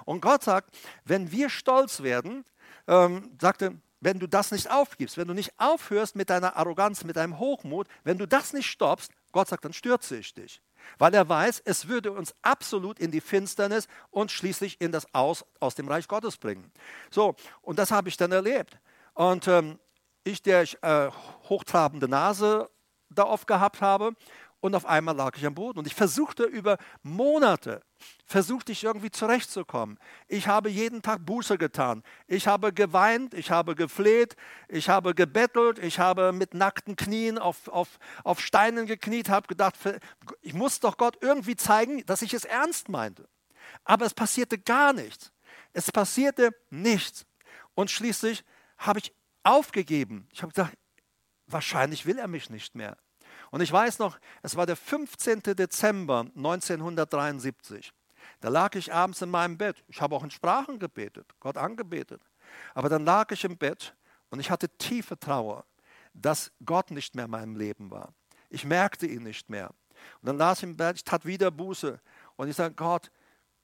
Und 0.04 0.20
Gott 0.20 0.44
sagt, 0.44 0.76
wenn 1.04 1.32
wir 1.32 1.50
stolz 1.50 2.02
werden, 2.02 2.44
ähm, 2.86 3.36
sagte, 3.40 3.80
wenn 4.00 4.20
du 4.20 4.28
das 4.28 4.52
nicht 4.52 4.70
aufgibst, 4.70 5.16
wenn 5.16 5.26
du 5.26 5.34
nicht 5.34 5.52
aufhörst 5.58 6.14
mit 6.14 6.30
deiner 6.30 6.56
Arroganz, 6.56 7.02
mit 7.02 7.16
deinem 7.16 7.38
Hochmut, 7.38 7.88
wenn 8.04 8.18
du 8.18 8.26
das 8.26 8.52
nicht 8.52 8.70
stoppst, 8.70 9.10
Gott 9.36 9.48
sagt, 9.48 9.66
dann 9.66 9.74
stürze 9.74 10.16
ich 10.16 10.32
dich. 10.32 10.62
Weil 10.96 11.12
er 11.12 11.28
weiß, 11.28 11.60
es 11.66 11.88
würde 11.88 12.10
uns 12.10 12.34
absolut 12.40 12.98
in 12.98 13.10
die 13.10 13.20
Finsternis 13.20 13.86
und 14.10 14.30
schließlich 14.30 14.80
in 14.80 14.92
das 14.92 15.12
Aus 15.14 15.44
aus 15.60 15.74
dem 15.74 15.88
Reich 15.88 16.08
Gottes 16.08 16.38
bringen. 16.38 16.72
So, 17.10 17.34
und 17.60 17.78
das 17.78 17.90
habe 17.90 18.08
ich 18.08 18.16
dann 18.16 18.32
erlebt. 18.32 18.78
Und 19.12 19.46
ähm, 19.46 19.78
ich, 20.24 20.42
der 20.42 20.62
ich, 20.62 20.82
äh, 20.82 21.10
hochtrabende 21.50 22.08
Nase 22.08 22.70
da 23.10 23.24
oft 23.24 23.46
gehabt 23.46 23.82
habe. 23.82 24.12
Und 24.60 24.74
auf 24.74 24.86
einmal 24.86 25.14
lag 25.14 25.36
ich 25.36 25.46
am 25.46 25.54
Boden. 25.54 25.78
Und 25.78 25.86
ich 25.86 25.94
versuchte 25.94 26.44
über 26.44 26.78
Monate, 27.02 27.82
versuchte 28.24 28.72
ich 28.72 28.84
irgendwie 28.84 29.10
zurechtzukommen. 29.10 29.98
Ich 30.28 30.48
habe 30.48 30.70
jeden 30.70 31.02
Tag 31.02 31.24
Buße 31.26 31.58
getan. 31.58 32.02
Ich 32.26 32.46
habe 32.46 32.72
geweint, 32.72 33.34
ich 33.34 33.50
habe 33.50 33.74
gefleht, 33.74 34.34
ich 34.68 34.88
habe 34.88 35.14
gebettelt, 35.14 35.78
ich 35.78 35.98
habe 35.98 36.32
mit 36.32 36.54
nackten 36.54 36.96
Knien 36.96 37.38
auf, 37.38 37.68
auf, 37.68 37.98
auf 38.24 38.40
Steinen 38.40 38.86
gekniet, 38.86 39.28
habe 39.28 39.46
gedacht, 39.46 39.76
ich 40.40 40.54
muss 40.54 40.80
doch 40.80 40.96
Gott 40.96 41.18
irgendwie 41.20 41.56
zeigen, 41.56 42.04
dass 42.06 42.22
ich 42.22 42.32
es 42.32 42.44
ernst 42.44 42.88
meinte. 42.88 43.28
Aber 43.84 44.06
es 44.06 44.14
passierte 44.14 44.58
gar 44.58 44.92
nichts. 44.92 45.32
Es 45.72 45.92
passierte 45.92 46.50
nichts. 46.70 47.26
Und 47.74 47.90
schließlich 47.90 48.42
habe 48.78 48.98
ich 48.98 49.12
aufgegeben. 49.42 50.26
Ich 50.32 50.42
habe 50.42 50.52
gesagt, 50.52 50.76
wahrscheinlich 51.46 52.06
will 52.06 52.18
er 52.18 52.28
mich 52.28 52.50
nicht 52.50 52.74
mehr. 52.74 52.96
Und 53.50 53.60
ich 53.60 53.72
weiß 53.72 53.98
noch, 53.98 54.18
es 54.42 54.56
war 54.56 54.66
der 54.66 54.76
15. 54.76 55.42
Dezember 55.42 56.26
1973. 56.36 57.92
Da 58.40 58.48
lag 58.48 58.74
ich 58.74 58.92
abends 58.92 59.22
in 59.22 59.30
meinem 59.30 59.56
Bett. 59.56 59.82
Ich 59.88 60.00
habe 60.00 60.14
auch 60.14 60.24
in 60.24 60.30
Sprachen 60.30 60.78
gebetet, 60.78 61.26
Gott 61.40 61.56
angebetet. 61.56 62.22
Aber 62.74 62.88
dann 62.88 63.04
lag 63.04 63.30
ich 63.30 63.44
im 63.44 63.56
Bett 63.56 63.94
und 64.30 64.40
ich 64.40 64.50
hatte 64.50 64.68
tiefe 64.68 65.18
Trauer, 65.18 65.64
dass 66.12 66.52
Gott 66.64 66.90
nicht 66.90 67.14
mehr 67.14 67.26
in 67.26 67.30
meinem 67.30 67.56
Leben 67.56 67.90
war. 67.90 68.12
Ich 68.50 68.64
merkte 68.64 69.06
ihn 69.06 69.22
nicht 69.22 69.48
mehr. 69.48 69.70
Und 70.20 70.26
dann 70.26 70.38
las 70.38 70.58
ich 70.58 70.64
im 70.64 70.76
Bett, 70.76 70.96
ich 70.96 71.04
tat 71.04 71.24
wieder 71.24 71.50
Buße. 71.50 72.00
Und 72.36 72.48
ich 72.48 72.56
sagte, 72.56 72.74
Gott, 72.74 73.10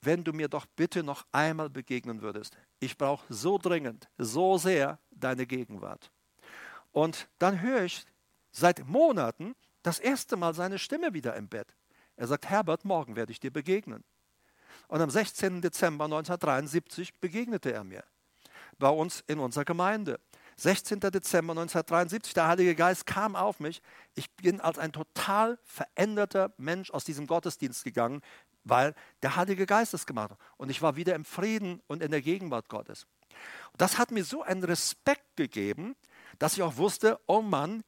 wenn 0.01 0.25
du 0.25 0.33
mir 0.33 0.49
doch 0.49 0.67
bitte 0.67 1.03
noch 1.03 1.25
einmal 1.33 1.71
begegnen 1.71 2.23
würdest. 2.23 2.57
Ich 2.81 2.99
brauche 2.99 3.25
so 3.33 3.59
dringend, 3.59 4.09
so 4.19 4.59
sehr 4.59 4.99
deine 5.11 5.47
Gegenwart. 5.47 6.11
Und 6.91 7.29
dann 7.39 7.61
höre 7.61 7.85
ich 7.85 8.05
seit 8.51 8.87
Monaten 8.87 9.55
das 9.83 9.99
erste 9.99 10.37
Mal 10.37 10.55
seine 10.55 10.79
Stimme 10.79 11.15
wieder 11.15 11.37
im 11.37 11.49
Bett. 11.49 11.75
Er 12.17 12.27
sagt, 12.27 12.49
Herbert, 12.49 12.85
morgen 12.85 13.17
werde 13.17 13.33
ich 13.33 13.41
dir 13.41 13.51
begegnen. 13.51 14.05
Und 14.89 15.01
am 15.01 15.11
16. 15.11 15.61
Dezember 15.61 16.05
1973 16.05 17.19
begegnete 17.21 17.73
er 17.73 17.85
mir 17.85 18.05
bei 18.79 18.89
uns 18.89 19.23
in 19.27 19.39
unserer 19.39 19.65
Gemeinde. 19.65 20.19
16. 20.57 21.01
Dezember 21.01 21.53
1973, 21.53 22.35
der 22.35 22.49
Heilige 22.49 22.75
Geist 22.75 23.07
kam 23.07 23.37
auf 23.37 23.61
mich. 23.61 23.83
Ich 24.15 24.31
bin 24.37 24.61
als 24.61 24.79
ein 24.79 24.93
total 24.93 25.59
veränderter 25.65 26.53
Mensch 26.57 26.91
aus 26.91 27.05
diesem 27.05 27.27
Gottesdienst 27.27 27.85
gegangen, 27.85 28.21
weil 28.65 28.95
der 29.23 29.37
Heilige 29.37 29.67
Geist 29.67 29.95
es 29.95 30.07
gemacht 30.07 30.31
hat. 30.31 30.39
Und 30.57 30.71
ich 30.71 30.83
war 30.83 30.97
wieder 30.97 31.15
im 31.15 31.25
Frieden 31.25 31.81
und 31.87 32.03
in 32.03 32.11
der 32.11 32.23
Gegenwart 32.23 32.69
Gottes. 32.69 33.07
Und 33.73 33.81
das 33.81 33.99
hat 33.99 34.11
mir 34.11 34.25
so 34.25 34.43
einen 34.43 34.63
Respekt 34.63 35.37
gegeben, 35.37 35.97
dass 36.39 36.55
ich 36.55 36.63
auch 36.63 36.77
wusste, 36.77 37.19
oh 37.27 37.41
Mann, 37.41 37.83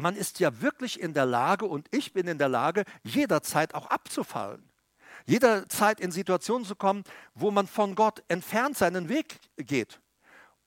man 0.00 0.16
ist 0.16 0.40
ja 0.40 0.60
wirklich 0.60 1.00
in 1.00 1.14
der 1.14 1.26
Lage 1.26 1.66
und 1.66 1.88
ich 1.90 2.12
bin 2.12 2.26
in 2.26 2.38
der 2.38 2.48
Lage, 2.48 2.84
jederzeit 3.02 3.74
auch 3.74 3.86
abzufallen. 3.86 4.68
Jederzeit 5.26 6.00
in 6.00 6.10
Situationen 6.10 6.66
zu 6.66 6.74
kommen, 6.74 7.04
wo 7.34 7.50
man 7.50 7.66
von 7.66 7.94
Gott 7.94 8.22
entfernt 8.28 8.76
seinen 8.76 9.08
Weg 9.08 9.38
geht. 9.56 10.00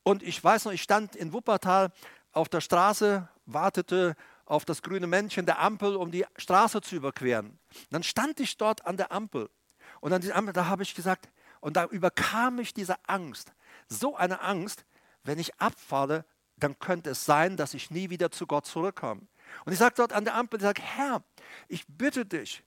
Und 0.04 0.22
ich 0.22 0.44
weiß 0.44 0.66
noch, 0.66 0.72
ich 0.72 0.84
stand 0.84 1.16
in 1.16 1.34
Wuppertal 1.34 1.92
auf 2.32 2.50
der 2.50 2.62
Straße, 2.62 3.28
wartete 3.46 4.16
auf 4.46 4.66
das 4.66 4.82
grüne 4.82 5.08
Männchen 5.08 5.46
der 5.46 5.60
Ampel, 5.60 5.96
um 5.96 6.12
die 6.12 6.26
Straße 6.38 6.82
zu 6.82 6.96
überqueren. 6.96 7.58
Dann 7.90 8.04
stand 8.04 8.40
ich 8.40 8.58
dort 8.58 8.86
an 8.86 8.98
der 8.98 9.12
Ampel. 9.12 9.50
Und 10.02 10.14
an 10.14 10.22
dieser 10.22 10.36
Ampel, 10.36 10.54
da 10.54 10.68
habe 10.68 10.84
ich 10.84 10.94
gesagt, 10.94 11.30
und 11.62 11.78
da 11.78 11.86
überkam 11.86 12.58
mich 12.58 12.74
diese 12.74 12.98
Angst. 13.08 13.54
So 13.88 14.16
eine 14.16 14.42
Angst, 14.42 14.86
wenn 15.24 15.40
ich 15.40 15.60
abfalle, 15.60 16.26
dann 16.64 16.80
könnte 16.80 17.12
es 17.12 17.26
sein, 17.26 17.58
dass 17.58 17.74
ich 17.74 17.92
nie 17.92 18.10
wieder 18.10 18.32
zu 18.32 18.48
Gott 18.48 18.66
zurückkomme. 18.66 19.22
Und 19.66 19.74
ich 19.74 19.80
sage 19.80 19.96
dort 19.98 20.14
an 20.14 20.24
der 20.24 20.36
Ampel, 20.36 20.58
ich 20.58 20.64
sage, 20.64 20.82
Herr, 20.82 21.24
ich 21.68 21.86
bitte 21.88 22.26
dich, 22.26 22.64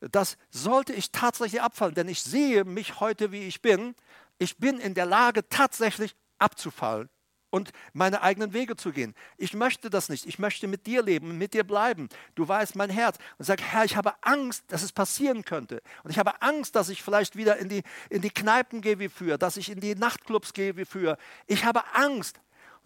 dass 0.00 0.36
sollte 0.50 0.92
ich 0.92 1.10
tatsächlich 1.10 1.60
abfallen, 1.60 1.94
denn 1.94 2.08
ich 2.08 2.22
sehe 2.22 2.64
mich 2.64 3.00
heute, 3.00 3.32
wie 3.32 3.42
ich 3.42 3.62
bin, 3.62 3.94
ich 4.38 4.58
bin 4.58 4.78
in 4.78 4.94
der 4.94 5.06
Lage, 5.06 5.48
tatsächlich 5.48 6.14
abzufallen. 6.38 7.08
und 7.50 7.70
meine 7.94 8.20
eigenen 8.20 8.52
Wege 8.52 8.76
zu 8.76 8.92
gehen. 8.92 9.14
Ich 9.38 9.54
möchte 9.54 9.88
das 9.88 10.10
nicht. 10.10 10.26
Ich 10.26 10.38
möchte 10.38 10.68
mit 10.68 10.86
dir 10.86 11.02
leben, 11.02 11.38
mit 11.38 11.54
dir 11.54 11.64
bleiben. 11.64 12.10
Du 12.34 12.46
weißt 12.46 12.76
mein 12.76 12.90
Herz. 12.90 13.16
Und 13.38 13.46
sag, 13.46 13.62
Herr, 13.62 13.86
ich 13.86 13.96
habe 13.96 14.12
Angst, 14.22 14.64
dass 14.68 14.82
es 14.82 14.92
passieren 14.92 15.46
könnte. 15.46 15.80
Und 16.02 16.10
ich 16.10 16.18
habe 16.18 16.42
Angst, 16.42 16.76
dass 16.76 16.90
ich 16.90 17.02
vielleicht 17.02 17.36
wieder 17.36 17.56
in 17.56 17.70
die, 17.70 17.82
in 18.10 18.20
die 18.20 18.28
Kneipen 18.28 18.82
gehe 18.82 18.98
wie 18.98 19.08
früher, 19.08 19.38
dass 19.38 19.56
ich 19.56 19.70
in 19.70 19.80
die 19.80 19.94
Nachtclubs 19.94 20.52
gehe 20.52 20.76
wie 20.76 20.84
früher. 20.84 21.16
Ich 21.46 21.64
habe 21.64 21.82
Angst. 21.94 22.38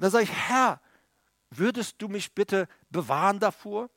Und 0.03 0.07
dann 0.07 0.11
sage 0.11 0.25
ich, 0.25 0.33
Herr, 0.33 0.81
würdest 1.51 2.03
du 2.03 2.09
mich 2.09 2.35
bitte 2.35 2.67
bewahren 2.91 3.39
davor? 3.39 3.89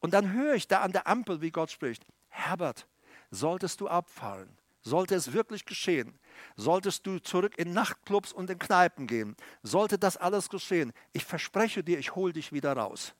Und 0.00 0.12
dann 0.12 0.32
höre 0.32 0.54
ich 0.54 0.66
da 0.66 0.80
an 0.80 0.90
der 0.90 1.06
Ampel, 1.06 1.40
wie 1.40 1.52
Gott 1.52 1.70
spricht, 1.70 2.04
Herbert, 2.30 2.88
solltest 3.30 3.80
du 3.80 3.86
abfallen, 3.86 4.58
sollte 4.82 5.14
es 5.14 5.32
wirklich 5.32 5.66
geschehen, 5.66 6.18
solltest 6.56 7.06
du 7.06 7.20
zurück 7.20 7.56
in 7.58 7.72
Nachtclubs 7.72 8.32
und 8.32 8.50
in 8.50 8.58
Kneipen 8.58 9.06
gehen, 9.06 9.36
sollte 9.62 9.98
das 9.98 10.16
alles 10.16 10.48
geschehen, 10.48 10.92
ich 11.12 11.24
verspreche 11.24 11.84
dir, 11.84 12.00
ich 12.00 12.16
hole 12.16 12.32
dich 12.32 12.52
wieder 12.52 12.76
raus. 12.76 13.14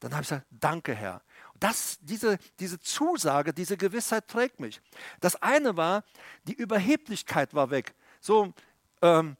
Dann 0.00 0.12
habe 0.12 0.22
ich 0.22 0.30
gesagt, 0.30 0.46
danke 0.48 0.94
Herr. 0.94 1.20
Das, 1.60 1.98
diese, 2.00 2.38
diese 2.58 2.80
Zusage, 2.80 3.52
diese 3.52 3.76
Gewissheit 3.76 4.28
trägt 4.28 4.60
mich. 4.60 4.80
Das 5.20 5.36
eine 5.42 5.76
war, 5.76 6.04
die 6.44 6.54
Überheblichkeit 6.54 7.52
war 7.52 7.68
weg. 7.68 7.94
So, 8.22 8.54
ähm, 9.02 9.36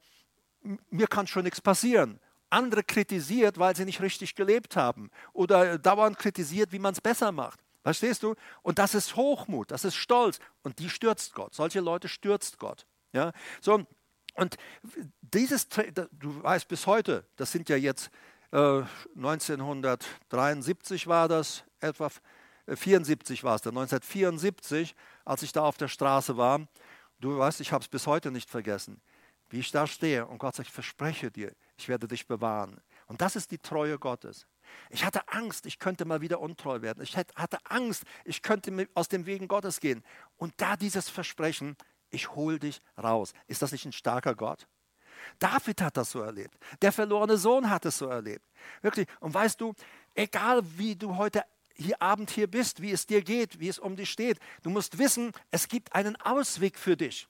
mir 0.89 1.07
kann 1.07 1.27
schon 1.27 1.43
nichts 1.43 1.61
passieren. 1.61 2.19
Andere 2.49 2.83
kritisiert, 2.83 3.59
weil 3.59 3.75
sie 3.75 3.85
nicht 3.85 4.01
richtig 4.01 4.35
gelebt 4.35 4.75
haben. 4.75 5.11
Oder 5.33 5.77
dauernd 5.77 6.17
kritisiert, 6.17 6.71
wie 6.71 6.79
man 6.79 6.93
es 6.93 7.01
besser 7.01 7.31
macht. 7.31 7.59
Verstehst 7.83 8.23
du? 8.23 8.35
Und 8.61 8.79
das 8.79 8.95
ist 8.95 9.15
Hochmut, 9.15 9.71
das 9.71 9.85
ist 9.85 9.95
Stolz. 9.95 10.39
Und 10.63 10.79
die 10.79 10.89
stürzt 10.89 11.33
Gott. 11.33 11.53
Solche 11.53 11.79
Leute 11.79 12.07
stürzt 12.07 12.57
Gott. 12.57 12.85
Ja? 13.13 13.31
So, 13.61 13.85
und 14.35 14.57
dieses, 15.21 15.67
du 15.69 16.43
weißt 16.43 16.67
bis 16.67 16.87
heute, 16.87 17.25
das 17.35 17.51
sind 17.51 17.69
ja 17.69 17.75
jetzt 17.75 18.09
äh, 18.51 18.83
1973 19.15 21.07
war 21.07 21.27
das, 21.27 21.63
etwa 21.79 22.09
74 22.67 23.43
war 23.43 23.55
es 23.55 23.61
dann, 23.61 23.77
1974, 23.77 24.95
als 25.25 25.43
ich 25.43 25.51
da 25.51 25.63
auf 25.63 25.77
der 25.77 25.87
Straße 25.87 26.37
war. 26.37 26.67
Du 27.19 27.37
weißt, 27.37 27.59
ich 27.61 27.71
habe 27.73 27.83
es 27.83 27.87
bis 27.87 28.07
heute 28.07 28.31
nicht 28.31 28.49
vergessen, 28.49 29.01
wie 29.49 29.59
ich 29.59 29.71
da 29.71 29.87
stehe 29.87 30.25
und 30.25 30.37
Gott 30.37 30.55
sagt, 30.55 30.69
ich 30.69 30.73
verspreche 30.73 31.31
dir, 31.31 31.53
ich 31.77 31.87
werde 31.87 32.07
dich 32.07 32.27
bewahren. 32.27 32.79
Und 33.07 33.21
das 33.21 33.35
ist 33.35 33.51
die 33.51 33.57
Treue 33.57 33.97
Gottes. 33.97 34.45
Ich 34.89 35.03
hatte 35.03 35.27
Angst, 35.29 35.65
ich 35.65 35.79
könnte 35.79 36.05
mal 36.05 36.21
wieder 36.21 36.39
untreu 36.39 36.81
werden. 36.81 37.01
Ich 37.01 37.17
hatte 37.17 37.57
Angst, 37.65 38.03
ich 38.23 38.41
könnte 38.41 38.87
aus 38.93 39.07
dem 39.07 39.25
Wegen 39.25 39.47
Gottes 39.47 39.79
gehen. 39.79 40.03
Und 40.37 40.53
da 40.57 40.75
dieses 40.75 41.09
Versprechen, 41.09 41.75
ich 42.11 42.35
hole 42.35 42.59
dich 42.59 42.81
raus. 43.01 43.33
Ist 43.47 43.61
das 43.61 43.71
nicht 43.71 43.85
ein 43.85 43.91
starker 43.91 44.35
Gott? 44.35 44.67
David 45.39 45.81
hat 45.81 45.97
das 45.97 46.11
so 46.11 46.21
erlebt. 46.21 46.57
Der 46.81 46.91
verlorene 46.91 47.37
Sohn 47.37 47.69
hat 47.69 47.85
es 47.85 47.97
so 47.97 48.07
erlebt. 48.07 48.45
Wirklich. 48.81 49.07
Und 49.19 49.33
weißt 49.33 49.59
du, 49.59 49.73
egal 50.15 50.61
wie 50.77 50.95
du 50.95 51.17
heute 51.17 51.43
hier 51.75 52.01
Abend 52.01 52.29
hier 52.29 52.47
bist, 52.47 52.81
wie 52.81 52.91
es 52.91 53.05
dir 53.05 53.21
geht, 53.21 53.59
wie 53.59 53.69
es 53.69 53.79
um 53.79 53.95
dich 53.95 54.09
steht, 54.09 54.39
du 54.63 54.69
musst 54.69 54.97
wissen, 54.97 55.31
es 55.51 55.67
gibt 55.67 55.93
einen 55.95 56.15
Ausweg 56.17 56.77
für 56.77 56.97
dich. 56.97 57.27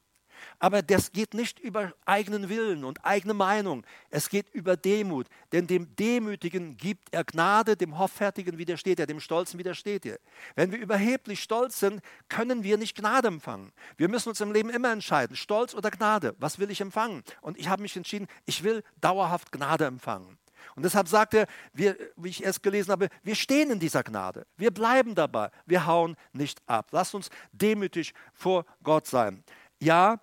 Aber 0.60 0.82
das 0.82 1.12
geht 1.12 1.34
nicht 1.34 1.60
über 1.60 1.94
eigenen 2.06 2.50
Willen 2.50 2.84
und 2.84 3.04
eigene 3.06 3.34
Meinung. 3.34 3.86
Es 4.10 4.30
geht 4.30 4.50
über 4.54 4.78
Demut. 4.78 5.28
Denn 5.52 5.68
dem 5.68 5.96
Demütigen 5.96 6.78
gibt 6.78 7.14
er 7.14 7.24
Gnade, 7.24 7.76
dem 7.76 7.98
Hoffärtigen 7.98 8.58
widersteht 8.58 9.00
er, 9.00 9.08
dem 9.08 9.20
Stolzen 9.20 9.60
widersteht 9.60 10.06
er. 10.06 10.20
Wenn 10.56 10.72
wir 10.72 10.80
überheblich 10.80 11.42
stolz 11.42 11.80
sind, 11.80 12.02
können 12.28 12.64
wir 12.64 12.78
nicht 12.78 12.96
Gnade 12.96 13.28
empfangen. 13.28 13.72
Wir 13.98 14.10
müssen 14.10 14.30
uns 14.30 14.42
im 14.42 14.52
Leben 14.52 14.70
immer 14.70 14.92
entscheiden, 14.92 15.36
Stolz 15.36 15.74
oder 15.74 15.92
Gnade. 15.92 16.36
Was 16.40 16.60
will 16.60 16.72
ich 16.72 16.82
empfangen? 16.82 17.24
Und 17.42 17.58
ich 17.58 17.70
habe 17.70 17.82
mich 17.82 17.96
entschieden, 17.96 18.28
ich 18.46 18.64
will 18.64 18.84
dauerhaft 19.02 19.52
Gnade 19.52 19.86
empfangen. 19.86 20.38
Und 20.76 20.84
deshalb 20.84 21.08
sagt 21.08 21.34
er, 21.34 21.48
wir, 21.74 21.98
wie 22.16 22.30
ich 22.30 22.44
erst 22.44 22.64
gelesen 22.64 22.92
habe, 22.92 23.10
wir 23.24 23.36
stehen 23.36 23.72
in 23.72 23.80
dieser 23.80 24.04
Gnade. 24.04 24.46
Wir 24.58 24.72
bleiben 24.72 25.16
dabei. 25.16 25.52
Wir 25.66 25.86
hauen 25.86 26.16
nicht 26.34 26.62
ab. 26.68 26.88
Lasst 26.92 27.16
uns 27.16 27.30
demütig 27.52 28.14
vor 28.34 28.66
Gott 28.84 29.08
sein. 29.08 29.44
Ja, 29.80 30.20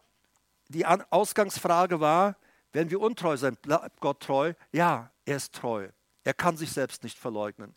die 0.68 0.86
Ausgangsfrage 0.86 2.00
war, 2.00 2.36
wenn 2.72 2.90
wir 2.90 3.00
untreu 3.00 3.36
sind, 3.36 3.62
bleibt 3.62 4.00
Gott 4.00 4.20
treu? 4.20 4.52
Ja, 4.72 5.10
er 5.24 5.36
ist 5.36 5.54
treu. 5.54 5.88
Er 6.24 6.34
kann 6.34 6.56
sich 6.56 6.72
selbst 6.72 7.04
nicht 7.04 7.18
verleugnen. 7.18 7.76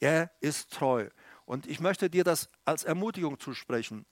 Er 0.00 0.30
ist 0.40 0.72
treu. 0.72 1.08
Und 1.44 1.66
ich 1.66 1.80
möchte 1.80 2.08
dir 2.08 2.24
das 2.24 2.48
als 2.64 2.84
Ermutigung 2.84 3.38
zusprechen. 3.38 4.06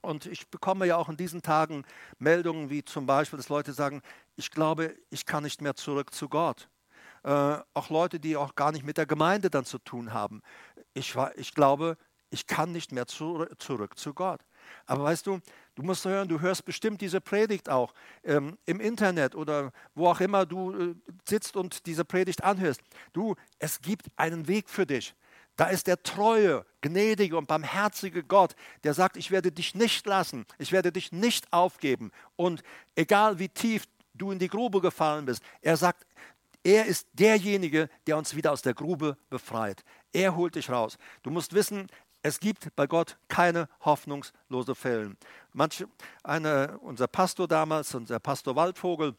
Und 0.00 0.26
ich 0.26 0.48
bekomme 0.50 0.86
ja 0.86 0.96
auch 0.96 1.08
in 1.08 1.16
diesen 1.16 1.42
Tagen 1.42 1.84
Meldungen 2.18 2.70
wie 2.70 2.84
zum 2.84 3.06
Beispiel, 3.06 3.38
dass 3.38 3.48
Leute 3.48 3.72
sagen, 3.72 4.02
ich 4.36 4.50
glaube, 4.50 4.94
ich 5.10 5.26
kann 5.26 5.42
nicht 5.42 5.62
mehr 5.62 5.74
zurück 5.74 6.12
zu 6.12 6.28
Gott. 6.28 6.68
Äh, 7.22 7.58
auch 7.72 7.88
Leute, 7.88 8.20
die 8.20 8.36
auch 8.36 8.54
gar 8.54 8.70
nicht 8.70 8.84
mit 8.84 8.98
der 8.98 9.06
Gemeinde 9.06 9.48
dann 9.48 9.64
zu 9.64 9.78
tun 9.78 10.12
haben. 10.12 10.42
Ich, 10.92 11.16
ich 11.36 11.54
glaube, 11.54 11.96
ich 12.30 12.46
kann 12.46 12.72
nicht 12.72 12.92
mehr 12.92 13.06
zu, 13.06 13.46
zurück 13.58 13.98
zu 13.98 14.12
Gott. 14.12 14.40
Aber 14.86 15.04
weißt 15.04 15.26
du, 15.26 15.40
du 15.74 15.82
musst 15.82 16.04
hören, 16.04 16.28
du 16.28 16.40
hörst 16.40 16.64
bestimmt 16.64 17.00
diese 17.00 17.20
Predigt 17.20 17.68
auch 17.68 17.94
ähm, 18.22 18.58
im 18.66 18.80
Internet 18.80 19.34
oder 19.34 19.72
wo 19.94 20.08
auch 20.08 20.20
immer 20.20 20.46
du 20.46 20.72
äh, 20.72 20.94
sitzt 21.28 21.56
und 21.56 21.86
diese 21.86 22.04
Predigt 22.04 22.44
anhörst. 22.44 22.80
Du, 23.12 23.34
es 23.58 23.80
gibt 23.80 24.06
einen 24.16 24.48
Weg 24.48 24.68
für 24.68 24.86
dich. 24.86 25.14
Da 25.56 25.66
ist 25.66 25.86
der 25.86 26.02
treue, 26.02 26.66
gnädige 26.80 27.36
und 27.36 27.46
barmherzige 27.46 28.24
Gott, 28.24 28.56
der 28.82 28.92
sagt, 28.92 29.16
ich 29.16 29.30
werde 29.30 29.52
dich 29.52 29.74
nicht 29.74 30.04
lassen, 30.06 30.46
ich 30.58 30.72
werde 30.72 30.90
dich 30.90 31.12
nicht 31.12 31.52
aufgeben. 31.52 32.10
Und 32.34 32.62
egal 32.96 33.38
wie 33.38 33.48
tief 33.48 33.84
du 34.14 34.32
in 34.32 34.38
die 34.38 34.48
Grube 34.48 34.80
gefallen 34.80 35.26
bist, 35.26 35.42
er 35.62 35.76
sagt, 35.76 36.06
er 36.64 36.86
ist 36.86 37.06
derjenige, 37.12 37.88
der 38.06 38.16
uns 38.16 38.34
wieder 38.34 38.50
aus 38.50 38.62
der 38.62 38.74
Grube 38.74 39.16
befreit. 39.28 39.84
Er 40.12 40.34
holt 40.34 40.54
dich 40.54 40.70
raus. 40.70 40.96
Du 41.22 41.30
musst 41.30 41.52
wissen, 41.52 41.88
es 42.24 42.40
gibt 42.40 42.74
bei 42.74 42.86
Gott 42.86 43.18
keine 43.28 43.68
hoffnungslose 43.84 44.74
Fälle. 44.74 45.14
Manche, 45.52 45.86
eine, 46.22 46.78
unser 46.78 47.06
Pastor 47.06 47.46
damals, 47.46 47.94
unser 47.94 48.18
Pastor 48.18 48.56
Waldvogel, 48.56 49.14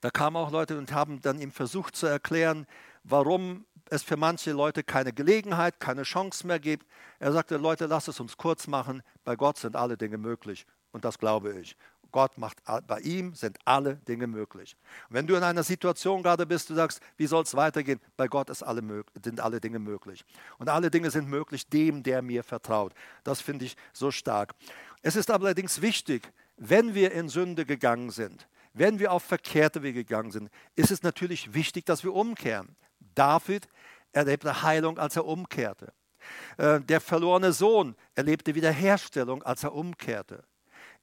da 0.00 0.10
kamen 0.10 0.36
auch 0.36 0.50
Leute 0.50 0.78
und 0.78 0.92
haben 0.92 1.20
dann 1.20 1.38
ihm 1.38 1.52
versucht 1.52 1.94
zu 1.94 2.06
erklären, 2.06 2.66
warum 3.04 3.66
es 3.90 4.02
für 4.02 4.16
manche 4.16 4.52
Leute 4.52 4.82
keine 4.82 5.12
Gelegenheit, 5.12 5.78
keine 5.78 6.04
Chance 6.04 6.46
mehr 6.46 6.58
gibt. 6.58 6.86
Er 7.18 7.32
sagte, 7.32 7.58
Leute, 7.58 7.84
lasst 7.84 8.08
es 8.08 8.18
uns 8.18 8.38
kurz 8.38 8.66
machen, 8.66 9.02
bei 9.22 9.36
Gott 9.36 9.58
sind 9.58 9.76
alle 9.76 9.98
Dinge 9.98 10.16
möglich. 10.16 10.66
Und 10.92 11.04
das 11.04 11.18
glaube 11.18 11.60
ich. 11.60 11.76
Gott 12.12 12.38
macht, 12.38 12.58
bei 12.86 13.00
ihm 13.00 13.34
sind 13.34 13.58
alle 13.64 13.96
Dinge 13.96 14.26
möglich. 14.26 14.76
Wenn 15.08 15.26
du 15.26 15.34
in 15.34 15.42
einer 15.42 15.62
Situation 15.62 16.22
gerade 16.22 16.46
bist, 16.46 16.70
du 16.70 16.74
sagst, 16.74 17.00
wie 17.16 17.26
soll 17.26 17.42
es 17.42 17.54
weitergehen? 17.54 18.00
Bei 18.16 18.28
Gott 18.28 18.50
alle, 18.62 19.04
sind 19.22 19.40
alle 19.40 19.60
Dinge 19.60 19.78
möglich. 19.78 20.24
Und 20.58 20.68
alle 20.68 20.90
Dinge 20.90 21.10
sind 21.10 21.28
möglich 21.28 21.68
dem, 21.68 22.02
der 22.02 22.22
mir 22.22 22.42
vertraut. 22.42 22.94
Das 23.24 23.40
finde 23.40 23.64
ich 23.64 23.76
so 23.92 24.10
stark. 24.10 24.54
Es 25.02 25.16
ist 25.16 25.30
allerdings 25.30 25.82
wichtig, 25.82 26.32
wenn 26.56 26.94
wir 26.94 27.12
in 27.12 27.28
Sünde 27.28 27.66
gegangen 27.66 28.10
sind, 28.10 28.48
wenn 28.72 28.98
wir 28.98 29.12
auf 29.12 29.22
verkehrte 29.22 29.82
Wege 29.82 30.04
gegangen 30.04 30.30
sind, 30.30 30.50
ist 30.74 30.90
es 30.90 31.02
natürlich 31.02 31.54
wichtig, 31.54 31.86
dass 31.86 32.04
wir 32.04 32.14
umkehren. 32.14 32.76
David 33.14 33.68
erlebte 34.12 34.62
Heilung, 34.62 34.98
als 34.98 35.16
er 35.16 35.26
umkehrte. 35.26 35.92
Äh, 36.58 36.80
der 36.80 37.00
verlorene 37.00 37.52
Sohn 37.52 37.96
erlebte 38.14 38.54
Wiederherstellung, 38.54 39.42
als 39.42 39.64
er 39.64 39.74
umkehrte. 39.74 40.44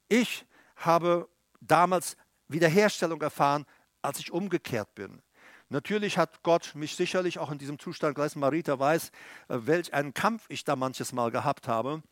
Ich 0.07 0.45
habe 0.75 1.29
damals 1.61 2.17
Wiederherstellung 2.47 3.21
erfahren, 3.21 3.65
als 4.01 4.19
ich 4.19 4.31
umgekehrt 4.31 4.93
bin. 4.95 5.21
Natürlich 5.69 6.17
hat 6.17 6.43
Gott 6.43 6.75
mich 6.75 6.95
sicherlich 6.95 7.39
auch 7.39 7.51
in 7.51 7.57
diesem 7.57 7.79
Zustand 7.79 8.15
gelassen. 8.15 8.39
Marita 8.39 8.77
weiß, 8.77 9.09
äh, 9.47 9.57
welch 9.61 9.93
einen 9.93 10.13
Kampf 10.13 10.45
ich 10.49 10.63
da 10.63 10.75
manches 10.75 11.13
Mal 11.13 11.31
gehabt 11.31 11.67
habe. 11.67 12.03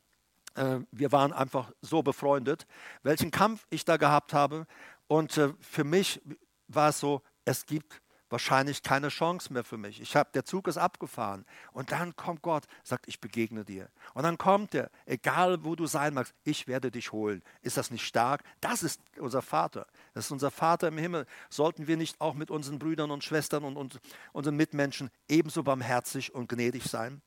Äh, 0.55 0.79
wir 0.91 1.11
waren 1.11 1.31
einfach 1.31 1.71
so 1.81 2.01
befreundet, 2.01 2.65
welchen 3.03 3.29
Kampf 3.29 3.67
ich 3.69 3.85
da 3.85 3.97
gehabt 3.97 4.33
habe. 4.33 4.65
Und 5.07 5.37
äh, 5.37 5.53
für 5.59 5.83
mich 5.83 6.21
war 6.67 6.89
es 6.89 6.99
so, 6.99 7.21
es 7.45 7.65
gibt 7.65 8.01
wahrscheinlich 8.31 8.81
keine 8.81 9.09
Chance 9.09 9.51
mehr 9.51 9.63
für 9.63 9.77
mich. 9.77 10.01
Ich 10.01 10.15
habe, 10.15 10.29
der 10.33 10.45
Zug 10.45 10.67
ist 10.67 10.77
abgefahren. 10.77 11.45
Und 11.73 11.91
dann 11.91 12.15
kommt 12.15 12.41
Gott, 12.41 12.65
sagt, 12.83 13.07
ich 13.07 13.19
begegne 13.19 13.65
dir. 13.65 13.89
Und 14.13 14.23
dann 14.23 14.37
kommt 14.37 14.73
er, 14.73 14.89
egal 15.05 15.63
wo 15.63 15.75
du 15.75 15.85
sein 15.85 16.13
magst, 16.13 16.33
ich 16.43 16.67
werde 16.67 16.91
dich 16.91 17.11
holen. 17.11 17.43
Ist 17.61 17.77
das 17.77 17.91
nicht 17.91 18.05
stark? 18.05 18.43
Das 18.61 18.83
ist 18.83 19.01
unser 19.19 19.41
Vater. 19.41 19.85
Das 20.13 20.25
ist 20.25 20.31
unser 20.31 20.51
Vater 20.51 20.87
im 20.87 20.97
Himmel. 20.97 21.25
Sollten 21.49 21.87
wir 21.87 21.97
nicht 21.97 22.19
auch 22.21 22.33
mit 22.33 22.49
unseren 22.49 22.79
Brüdern 22.79 23.11
und 23.11 23.23
Schwestern 23.23 23.63
und, 23.63 23.77
und 23.77 23.99
unseren 24.31 24.55
Mitmenschen 24.55 25.09
ebenso 25.27 25.63
barmherzig 25.63 26.33
und 26.33 26.49
gnädig 26.49 26.83
sein? 26.83 27.21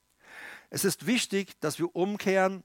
Es 0.71 0.85
ist 0.85 1.07
wichtig, 1.07 1.61
dass 1.61 1.79
wir 1.79 1.95
umkehren 1.95 2.65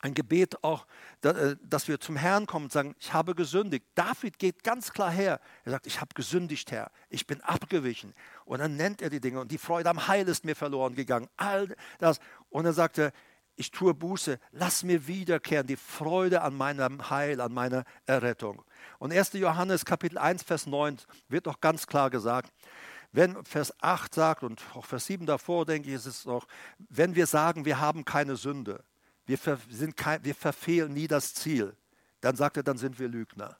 ein 0.00 0.14
Gebet 0.14 0.62
auch, 0.62 0.86
äh, 1.22 1.56
dass 1.62 1.88
wir 1.88 2.00
zum 2.00 2.16
Herrn 2.16 2.46
kommen 2.46 2.66
und 2.66 2.72
sagen, 2.72 2.94
ich 2.98 3.12
habe 3.12 3.34
gesündigt. 3.34 3.86
David 3.94 4.38
geht 4.38 4.62
ganz 4.62 4.92
klar 4.92 5.10
her. 5.10 5.40
Er 5.64 5.72
sagt, 5.72 5.86
ich 5.86 6.00
habe 6.00 6.14
gesündigt, 6.14 6.70
Herr. 6.70 6.90
Ich 7.08 7.26
bin 7.26 7.40
abgewichen. 7.40 8.14
Und 8.44 8.60
dann 8.60 8.76
nennt 8.76 9.02
er 9.02 9.10
die 9.10 9.20
Dinge 9.20 9.40
und 9.40 9.50
die 9.50 9.58
Freude 9.58 9.90
am 9.90 10.06
Heil 10.06 10.28
ist 10.28 10.44
mir 10.44 10.56
verloren 10.56 10.94
gegangen. 10.94 11.28
All 11.36 11.74
das. 11.98 12.20
Und 12.50 12.66
er 12.66 12.72
sagte, 12.72 13.12
ich 13.56 13.70
tue 13.70 13.94
Buße, 13.94 14.38
lass 14.52 14.82
mir 14.82 15.06
wiederkehren 15.06 15.66
die 15.66 15.76
Freude 15.76 16.42
an 16.42 16.54
meinem 16.54 17.08
Heil, 17.08 17.40
an 17.40 17.52
meiner 17.52 17.84
Errettung. 18.04 18.62
Und 18.98 19.12
1. 19.12 19.32
Johannes 19.32 19.86
Kapitel 19.86 20.18
1, 20.18 20.42
Vers 20.42 20.66
9 20.66 20.98
wird 21.28 21.46
doch 21.46 21.60
ganz 21.60 21.86
klar 21.86 22.10
gesagt, 22.10 22.52
wenn 23.12 23.42
Vers 23.44 23.72
8 23.80 24.14
sagt 24.14 24.42
und 24.42 24.62
auch 24.74 24.84
Vers 24.84 25.06
7 25.06 25.24
davor, 25.24 25.64
denke 25.64 25.88
ich, 25.88 25.94
ist 25.94 26.04
es 26.04 26.26
noch, 26.26 26.46
wenn 26.90 27.14
wir 27.14 27.26
sagen, 27.26 27.64
wir 27.64 27.80
haben 27.80 28.04
keine 28.04 28.36
Sünde, 28.36 28.84
wir, 29.26 29.38
sind 29.70 29.96
kein, 29.96 30.24
wir 30.24 30.34
verfehlen 30.34 30.92
nie 30.92 31.08
das 31.08 31.34
Ziel, 31.34 31.76
dann 32.20 32.36
sagt 32.36 32.56
er, 32.56 32.62
dann 32.62 32.78
sind 32.78 32.98
wir 32.98 33.08
Lügner. 33.08 33.58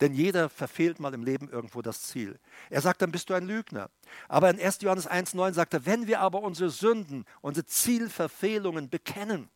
Denn 0.00 0.14
jeder 0.14 0.48
verfehlt 0.48 1.00
mal 1.00 1.12
im 1.12 1.24
Leben 1.24 1.48
irgendwo 1.48 1.82
das 1.82 2.02
Ziel. 2.02 2.38
Er 2.70 2.80
sagt, 2.80 3.02
dann 3.02 3.10
bist 3.10 3.30
du 3.30 3.34
ein 3.34 3.46
Lügner. 3.46 3.90
Aber 4.28 4.48
in 4.48 4.60
1. 4.60 4.82
Johannes 4.82 5.08
1,9 5.08 5.54
sagt 5.54 5.74
er, 5.74 5.86
wenn 5.86 6.06
wir 6.06 6.20
aber 6.20 6.42
unsere 6.42 6.70
Sünden, 6.70 7.24
unsere 7.40 7.66
Zielverfehlungen 7.66 8.90
bekennen, 8.90 9.48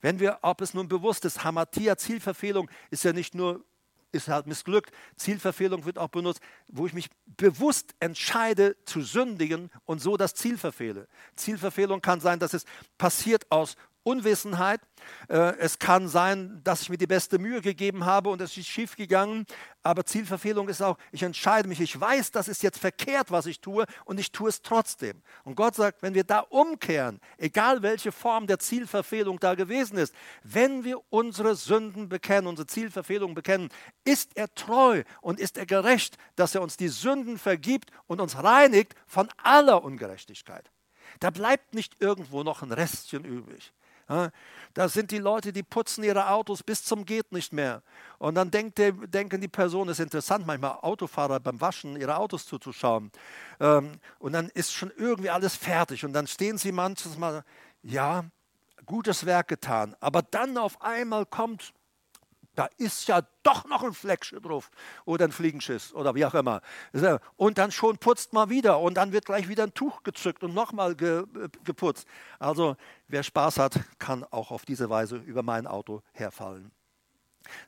wenn 0.00 0.20
wir, 0.20 0.38
ob 0.42 0.60
es 0.60 0.74
nun 0.74 0.88
bewusst 0.88 1.24
ist, 1.24 1.42
Hamatia, 1.42 1.96
Zielverfehlung 1.96 2.70
ist 2.90 3.02
ja 3.02 3.12
nicht 3.12 3.34
nur, 3.34 3.64
ist 4.12 4.28
halt 4.28 4.46
missglückt, 4.46 4.92
Zielverfehlung 5.16 5.84
wird 5.84 5.98
auch 5.98 6.08
benutzt, 6.08 6.40
wo 6.68 6.86
ich 6.86 6.92
mich 6.92 7.08
bewusst 7.26 7.94
entscheide 8.00 8.76
zu 8.84 9.02
sündigen 9.02 9.70
und 9.84 10.00
so 10.00 10.16
das 10.16 10.34
Ziel 10.34 10.58
verfehle. 10.58 11.08
Zielverfehlung 11.36 12.00
kann 12.00 12.20
sein, 12.20 12.38
dass 12.38 12.54
es 12.54 12.64
passiert 12.98 13.50
aus 13.50 13.76
Unwissenheit. 14.02 14.80
Äh, 15.28 15.56
es 15.58 15.78
kann 15.78 16.08
sein, 16.08 16.60
dass 16.64 16.82
ich 16.82 16.88
mir 16.90 16.96
die 16.96 17.06
beste 17.06 17.38
Mühe 17.38 17.60
gegeben 17.60 18.04
habe 18.04 18.30
und 18.30 18.40
es 18.40 18.56
ist 18.56 18.66
schief 18.66 18.96
gegangen. 18.96 19.46
Aber 19.82 20.04
Zielverfehlung 20.04 20.68
ist 20.68 20.82
auch, 20.82 20.98
ich 21.12 21.22
entscheide 21.22 21.68
mich, 21.68 21.80
ich 21.80 21.98
weiß, 21.98 22.30
das 22.30 22.48
ist 22.48 22.62
jetzt 22.62 22.78
verkehrt, 22.78 23.30
was 23.30 23.46
ich 23.46 23.60
tue 23.60 23.84
und 24.04 24.20
ich 24.20 24.32
tue 24.32 24.48
es 24.48 24.62
trotzdem. 24.62 25.22
Und 25.44 25.54
Gott 25.54 25.74
sagt, 25.74 26.02
wenn 26.02 26.14
wir 26.14 26.24
da 26.24 26.40
umkehren, 26.40 27.20
egal 27.38 27.82
welche 27.82 28.12
Form 28.12 28.46
der 28.46 28.58
Zielverfehlung 28.58 29.38
da 29.38 29.54
gewesen 29.54 29.96
ist, 29.98 30.14
wenn 30.42 30.84
wir 30.84 31.00
unsere 31.10 31.54
Sünden 31.54 32.08
bekennen, 32.08 32.46
unsere 32.46 32.66
Zielverfehlung 32.66 33.34
bekennen, 33.34 33.68
ist 34.04 34.36
er 34.36 34.54
treu 34.54 35.02
und 35.20 35.40
ist 35.40 35.56
er 35.56 35.66
gerecht, 35.66 36.16
dass 36.36 36.54
er 36.54 36.62
uns 36.62 36.76
die 36.76 36.88
Sünden 36.88 37.38
vergibt 37.38 37.90
und 38.06 38.20
uns 38.20 38.42
reinigt 38.42 38.94
von 39.06 39.28
aller 39.42 39.82
Ungerechtigkeit. 39.82 40.70
Da 41.18 41.30
bleibt 41.30 41.74
nicht 41.74 42.00
irgendwo 42.00 42.42
noch 42.42 42.62
ein 42.62 42.72
Restchen 42.72 43.24
übrig. 43.24 43.72
Da 44.74 44.88
sind 44.88 45.10
die 45.10 45.18
Leute, 45.18 45.52
die 45.52 45.62
putzen 45.62 46.02
ihre 46.02 46.30
Autos 46.30 46.62
bis 46.62 46.84
zum 46.84 47.04
geht 47.04 47.30
nicht 47.32 47.52
mehr. 47.52 47.82
Und 48.18 48.34
dann 48.34 48.50
denkt 48.50 48.78
der, 48.78 48.92
denken 48.92 49.40
die 49.40 49.48
Personen, 49.48 49.90
es 49.90 49.98
ist 49.98 50.04
interessant, 50.04 50.46
manchmal 50.46 50.78
Autofahrer 50.82 51.38
beim 51.38 51.60
Waschen 51.60 51.96
ihre 51.96 52.16
Autos 52.16 52.46
zuzuschauen. 52.46 53.12
Ähm, 53.60 53.92
und 54.18 54.32
dann 54.32 54.48
ist 54.48 54.72
schon 54.72 54.92
irgendwie 54.96 55.30
alles 55.30 55.54
fertig. 55.54 56.04
Und 56.04 56.12
dann 56.12 56.26
stehen 56.26 56.58
sie 56.58 56.72
manches 56.72 57.16
Mal, 57.18 57.44
ja, 57.82 58.24
gutes 58.84 59.26
Werk 59.26 59.48
getan. 59.48 59.94
Aber 60.00 60.22
dann 60.22 60.58
auf 60.58 60.82
einmal 60.82 61.24
kommt 61.26 61.72
da 62.54 62.68
ist 62.76 63.08
ja 63.08 63.22
doch 63.42 63.64
noch 63.66 63.82
ein 63.82 63.92
Fleckchen 63.92 64.42
drauf 64.42 64.70
oder 65.04 65.24
ein 65.24 65.32
Fliegenschiss 65.32 65.92
oder 65.92 66.14
wie 66.14 66.24
auch 66.26 66.34
immer. 66.34 66.60
Und 67.36 67.58
dann 67.58 67.70
schon 67.70 67.98
putzt 67.98 68.32
man 68.32 68.50
wieder 68.50 68.80
und 68.80 68.94
dann 68.94 69.12
wird 69.12 69.26
gleich 69.26 69.48
wieder 69.48 69.64
ein 69.64 69.74
Tuch 69.74 70.02
gezückt 70.02 70.42
und 70.42 70.54
nochmal 70.54 70.94
ge, 70.94 71.20
äh, 71.20 71.48
geputzt. 71.64 72.06
Also 72.38 72.76
wer 73.08 73.22
Spaß 73.22 73.58
hat, 73.58 73.80
kann 73.98 74.24
auch 74.24 74.50
auf 74.50 74.64
diese 74.64 74.90
Weise 74.90 75.16
über 75.16 75.42
mein 75.42 75.66
Auto 75.66 76.02
herfallen. 76.12 76.70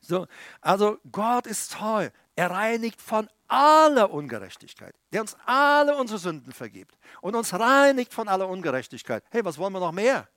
So, 0.01 0.27
also 0.61 0.97
Gott 1.11 1.47
ist 1.47 1.73
treu. 1.73 2.09
Er 2.35 2.51
reinigt 2.51 3.01
von 3.01 3.29
aller 3.47 4.11
Ungerechtigkeit, 4.11 4.95
der 5.11 5.21
uns 5.21 5.37
alle 5.45 5.95
unsere 5.95 6.19
Sünden 6.19 6.51
vergibt 6.51 6.97
und 7.21 7.35
uns 7.35 7.53
reinigt 7.53 8.13
von 8.13 8.27
aller 8.27 8.47
Ungerechtigkeit. 8.47 9.23
Hey, 9.29 9.45
was 9.45 9.57
wollen 9.57 9.73
wir 9.73 9.79
noch 9.79 9.91
mehr? 9.91 10.27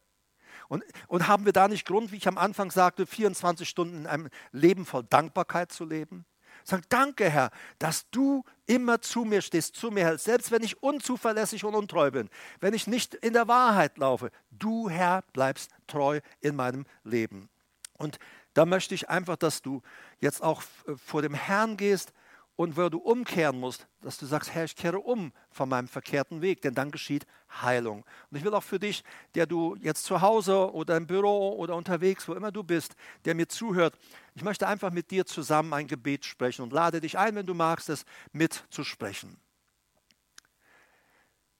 Und, 0.68 0.84
und 1.08 1.28
haben 1.28 1.44
wir 1.44 1.52
da 1.52 1.68
nicht 1.68 1.86
Grund, 1.86 2.12
wie 2.12 2.16
ich 2.16 2.28
am 2.28 2.38
Anfang 2.38 2.70
sagte, 2.70 3.06
24 3.06 3.68
Stunden 3.68 3.98
in 3.98 4.06
einem 4.06 4.28
Leben 4.52 4.84
voll 4.86 5.04
Dankbarkeit 5.04 5.72
zu 5.72 5.84
leben? 5.84 6.24
Sag, 6.64 6.88
danke 6.88 7.30
Herr, 7.30 7.50
dass 7.78 8.10
du 8.10 8.44
immer 8.66 9.00
zu 9.00 9.24
mir 9.24 9.40
stehst, 9.40 9.76
zu 9.76 9.90
mir 9.90 10.04
hältst, 10.04 10.24
selbst 10.24 10.50
wenn 10.50 10.64
ich 10.64 10.82
unzuverlässig 10.82 11.64
und 11.64 11.74
untreu 11.74 12.10
bin, 12.10 12.28
wenn 12.60 12.74
ich 12.74 12.86
nicht 12.86 13.14
in 13.14 13.34
der 13.34 13.46
Wahrheit 13.46 13.98
laufe. 13.98 14.30
Du 14.50 14.88
Herr 14.88 15.22
bleibst 15.32 15.70
treu 15.86 16.20
in 16.40 16.56
meinem 16.56 16.84
Leben. 17.04 17.48
Und 17.92 18.18
da 18.54 18.66
möchte 18.66 18.94
ich 18.94 19.08
einfach, 19.08 19.36
dass 19.36 19.62
du 19.62 19.82
jetzt 20.18 20.42
auch 20.42 20.62
vor 20.96 21.22
dem 21.22 21.34
Herrn 21.34 21.76
gehst 21.76 22.12
und 22.56 22.76
wo 22.76 22.88
du 22.88 22.98
umkehren 22.98 23.60
musst, 23.60 23.86
dass 24.00 24.16
du 24.18 24.24
sagst, 24.26 24.54
Herr, 24.54 24.64
ich 24.64 24.74
kehre 24.74 24.98
um 24.98 25.32
von 25.50 25.68
meinem 25.68 25.88
verkehrten 25.88 26.40
Weg, 26.40 26.62
denn 26.62 26.74
dann 26.74 26.90
geschieht 26.90 27.26
Heilung. 27.60 28.04
Und 28.30 28.38
ich 28.38 28.44
will 28.44 28.54
auch 28.54 28.62
für 28.62 28.78
dich, 28.78 29.04
der 29.34 29.46
du 29.46 29.76
jetzt 29.76 30.04
zu 30.04 30.22
Hause 30.22 30.72
oder 30.72 30.96
im 30.96 31.06
Büro 31.06 31.54
oder 31.56 31.76
unterwegs, 31.76 32.26
wo 32.26 32.32
immer 32.32 32.50
du 32.50 32.62
bist, 32.62 32.96
der 33.26 33.34
mir 33.34 33.46
zuhört, 33.46 33.98
ich 34.34 34.42
möchte 34.42 34.66
einfach 34.66 34.90
mit 34.90 35.10
dir 35.10 35.26
zusammen 35.26 35.72
ein 35.74 35.86
Gebet 35.86 36.24
sprechen 36.24 36.62
und 36.62 36.72
lade 36.72 37.00
dich 37.00 37.18
ein, 37.18 37.34
wenn 37.34 37.46
du 37.46 37.54
magst, 37.54 37.90
es 37.90 38.04
mitzusprechen. 38.32 39.36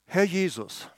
Herr 0.07 0.25
Jesus, 0.25 0.89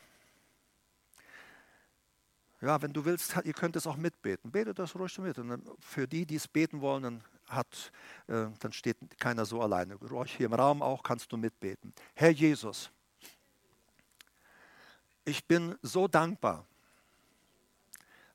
ja, 2.60 2.80
wenn 2.82 2.92
du 2.92 3.04
willst, 3.04 3.36
ihr 3.44 3.52
könnt 3.52 3.76
es 3.76 3.86
auch 3.86 3.96
mitbeten. 3.96 4.50
Betet 4.50 4.78
das 4.78 4.96
ruhig 4.96 5.16
mit. 5.18 5.38
Und 5.38 5.62
für 5.78 6.08
die, 6.08 6.26
die 6.26 6.34
es 6.34 6.48
beten 6.48 6.80
wollen, 6.80 7.02
dann 7.04 7.24
hat, 7.48 7.92
äh, 8.26 8.46
dann 8.60 8.72
steht 8.72 8.96
keiner 9.18 9.44
so 9.44 9.60
alleine. 9.62 10.00
Euch 10.12 10.36
hier 10.36 10.46
im 10.46 10.54
Raum 10.54 10.82
auch 10.82 11.02
kannst 11.02 11.32
du 11.32 11.36
mitbeten. 11.36 11.92
Herr 12.14 12.30
Jesus, 12.30 12.90
ich 15.24 15.44
bin 15.44 15.76
so 15.82 16.08
dankbar, 16.08 16.66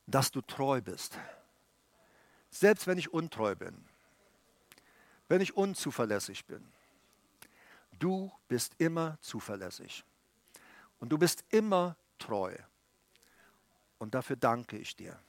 dass 0.06 0.32
du 0.32 0.42
treu 0.42 0.82
bist. 0.82 1.18
Selbst 2.50 2.86
wenn 2.86 2.98
ich 2.98 3.12
untreu 3.12 3.56
bin, 3.56 3.86
wenn 5.28 5.42
ich 5.42 5.56
unzuverlässig 5.56 6.46
bin. 6.46 6.72
Du 8.00 8.32
bist 8.48 8.74
immer 8.78 9.18
zuverlässig. 9.22 10.04
Und 11.00 11.10
du 11.10 11.18
bist 11.18 11.44
immer 11.50 11.96
treu. 12.20 12.56
Und 13.98 14.14
dafür 14.14 14.36
danke 14.36 14.78
ich 14.78 14.96
dir. 14.96 15.20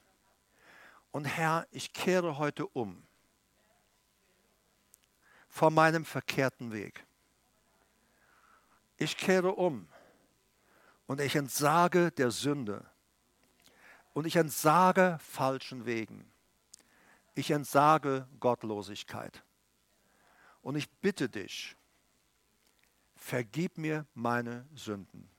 Und 1.11 1.25
Herr, 1.25 1.65
ich 1.71 1.93
kehre 1.93 2.37
heute 2.37 2.67
um 2.67 3.01
von 5.55 5.73
meinem 5.73 6.03
verkehrten 6.03 6.73
Weg. 6.73 7.05
Ich 8.97 9.15
kehre 9.15 9.53
um 9.53 9.87
und 11.07 11.21
ich 11.21 11.37
entsage 11.37 12.11
der 12.11 12.29
Sünde 12.29 12.85
und 14.13 14.27
ich 14.27 14.35
entsage 14.35 15.17
falschen 15.21 15.85
Wegen. 15.85 16.29
Ich 17.35 17.51
entsage 17.51 18.27
Gottlosigkeit. 18.41 19.45
Und 20.61 20.75
ich 20.75 20.91
bitte 20.91 21.29
dich, 21.29 21.77
vergib 23.15 23.77
mir 23.77 24.05
meine 24.13 24.67
Sünden 24.75 25.29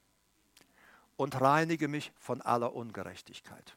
und 1.17 1.39
reinige 1.39 1.89
mich 1.89 2.11
von 2.17 2.41
aller 2.41 2.73
Ungerechtigkeit. 2.73 3.77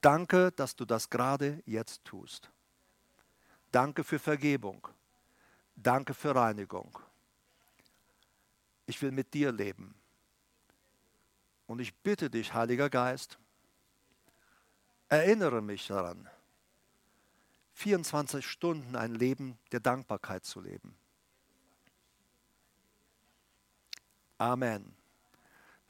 Danke, 0.00 0.50
dass 0.50 0.74
du 0.74 0.84
das 0.84 1.08
gerade 1.08 1.62
jetzt 1.66 2.04
tust. 2.04 2.50
Danke 3.70 4.04
für 4.04 4.18
Vergebung. 4.18 4.86
Danke 5.76 6.14
für 6.14 6.34
Reinigung. 6.34 6.98
Ich 8.86 9.00
will 9.00 9.12
mit 9.12 9.32
dir 9.32 9.52
leben. 9.52 9.94
Und 11.66 11.78
ich 11.78 11.94
bitte 11.94 12.28
dich, 12.28 12.52
Heiliger 12.52 12.90
Geist, 12.90 13.38
erinnere 15.08 15.62
mich 15.62 15.86
daran, 15.86 16.28
24 17.74 18.44
Stunden 18.44 18.96
ein 18.96 19.14
Leben 19.14 19.56
der 19.70 19.80
Dankbarkeit 19.80 20.44
zu 20.44 20.60
leben. 20.60 20.96
Amen. 24.36 24.99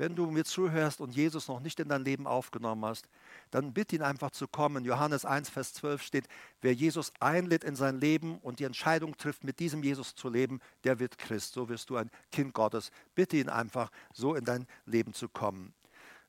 Wenn 0.00 0.16
du 0.16 0.30
mir 0.30 0.46
zuhörst 0.46 1.02
und 1.02 1.14
Jesus 1.14 1.46
noch 1.46 1.60
nicht 1.60 1.78
in 1.78 1.90
dein 1.90 2.02
Leben 2.02 2.26
aufgenommen 2.26 2.86
hast, 2.86 3.06
dann 3.50 3.74
bitte 3.74 3.96
ihn 3.96 4.00
einfach 4.00 4.30
zu 4.30 4.48
kommen. 4.48 4.82
Johannes 4.82 5.26
1, 5.26 5.50
Vers 5.50 5.74
12 5.74 6.02
steht, 6.02 6.26
wer 6.62 6.72
Jesus 6.72 7.12
einlädt 7.20 7.64
in 7.64 7.76
sein 7.76 8.00
Leben 8.00 8.38
und 8.38 8.60
die 8.60 8.64
Entscheidung 8.64 9.18
trifft, 9.18 9.44
mit 9.44 9.60
diesem 9.60 9.82
Jesus 9.82 10.14
zu 10.14 10.30
leben, 10.30 10.60
der 10.84 11.00
wird 11.00 11.18
Christ. 11.18 11.52
So 11.52 11.68
wirst 11.68 11.90
du 11.90 11.96
ein 11.96 12.10
Kind 12.32 12.54
Gottes. 12.54 12.92
Bitte 13.14 13.36
ihn 13.36 13.50
einfach, 13.50 13.90
so 14.14 14.34
in 14.34 14.46
dein 14.46 14.66
Leben 14.86 15.12
zu 15.12 15.28
kommen. 15.28 15.74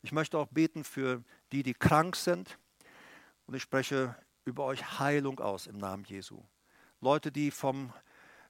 Ich 0.01 0.11
möchte 0.11 0.37
auch 0.37 0.47
beten 0.47 0.83
für 0.83 1.23
die, 1.53 1.63
die 1.63 1.73
krank 1.73 2.17
sind. 2.17 2.57
Und 3.47 3.53
ich 3.53 3.61
spreche 3.61 4.17
über 4.43 4.65
euch 4.65 4.99
Heilung 4.99 5.39
aus 5.39 5.67
im 5.67 5.77
Namen 5.77 6.03
Jesu. 6.03 6.43
Leute, 6.99 7.31
die 7.31 7.51
vom 7.51 7.93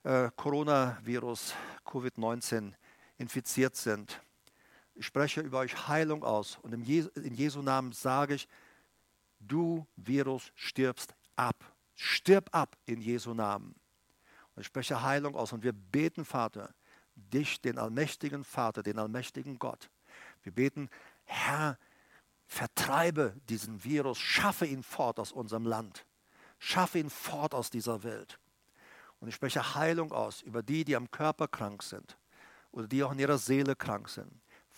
äh, 0.02 0.32
Coronavirus 0.36 1.54
Covid-19 1.86 2.74
infiziert 3.20 3.76
sind 3.76 4.20
ich 5.02 5.08
spreche 5.08 5.42
über 5.42 5.58
euch 5.58 5.88
Heilung 5.88 6.24
aus 6.24 6.60
und 6.62 6.76
in 6.76 6.84
Jesu, 6.84 7.10
in 7.16 7.34
Jesu 7.34 7.64
Namen 7.64 7.92
sage 7.92 8.36
ich, 8.36 8.48
du 9.40 9.88
Virus 9.96 10.52
stirbst 10.54 11.16
ab. 11.36 11.56
Stirb 11.96 12.50
ab 12.52 12.78
in 12.86 13.02
Jesu 13.02 13.34
Namen. 13.34 13.74
Und 14.54 14.62
ich 14.62 14.68
spreche 14.68 15.02
Heilung 15.02 15.36
aus 15.36 15.54
und 15.54 15.64
wir 15.64 15.74
beten, 15.74 16.24
Vater, 16.24 16.76
dich, 17.16 17.60
den 17.62 17.80
allmächtigen 17.80 18.44
Vater, 18.44 18.84
den 18.84 19.00
allmächtigen 19.00 19.58
Gott. 19.58 19.90
Wir 20.44 20.52
beten, 20.52 20.88
Herr, 21.24 21.80
vertreibe 22.46 23.34
diesen 23.50 23.84
Virus, 23.84 24.20
schaffe 24.20 24.68
ihn 24.68 24.84
fort 24.84 25.20
aus 25.20 25.32
unserem 25.32 25.66
Land, 25.66 26.06
schaffe 26.60 27.00
ihn 27.00 27.10
fort 27.10 27.56
aus 27.56 27.72
dieser 27.72 28.04
Welt. 28.04 28.38
Und 29.20 29.30
ich 29.30 29.34
spreche 29.34 29.74
Heilung 29.74 30.12
aus 30.12 30.44
über 30.44 30.62
die, 30.62 30.86
die 30.86 30.96
am 30.96 31.10
Körper 31.10 31.48
krank 31.48 31.82
sind 31.82 32.20
oder 32.70 32.88
die 32.88 33.04
auch 33.04 33.14
in 33.14 33.18
ihrer 33.18 33.40
Seele 33.40 33.76
krank 33.76 34.08
sind. 34.08 34.32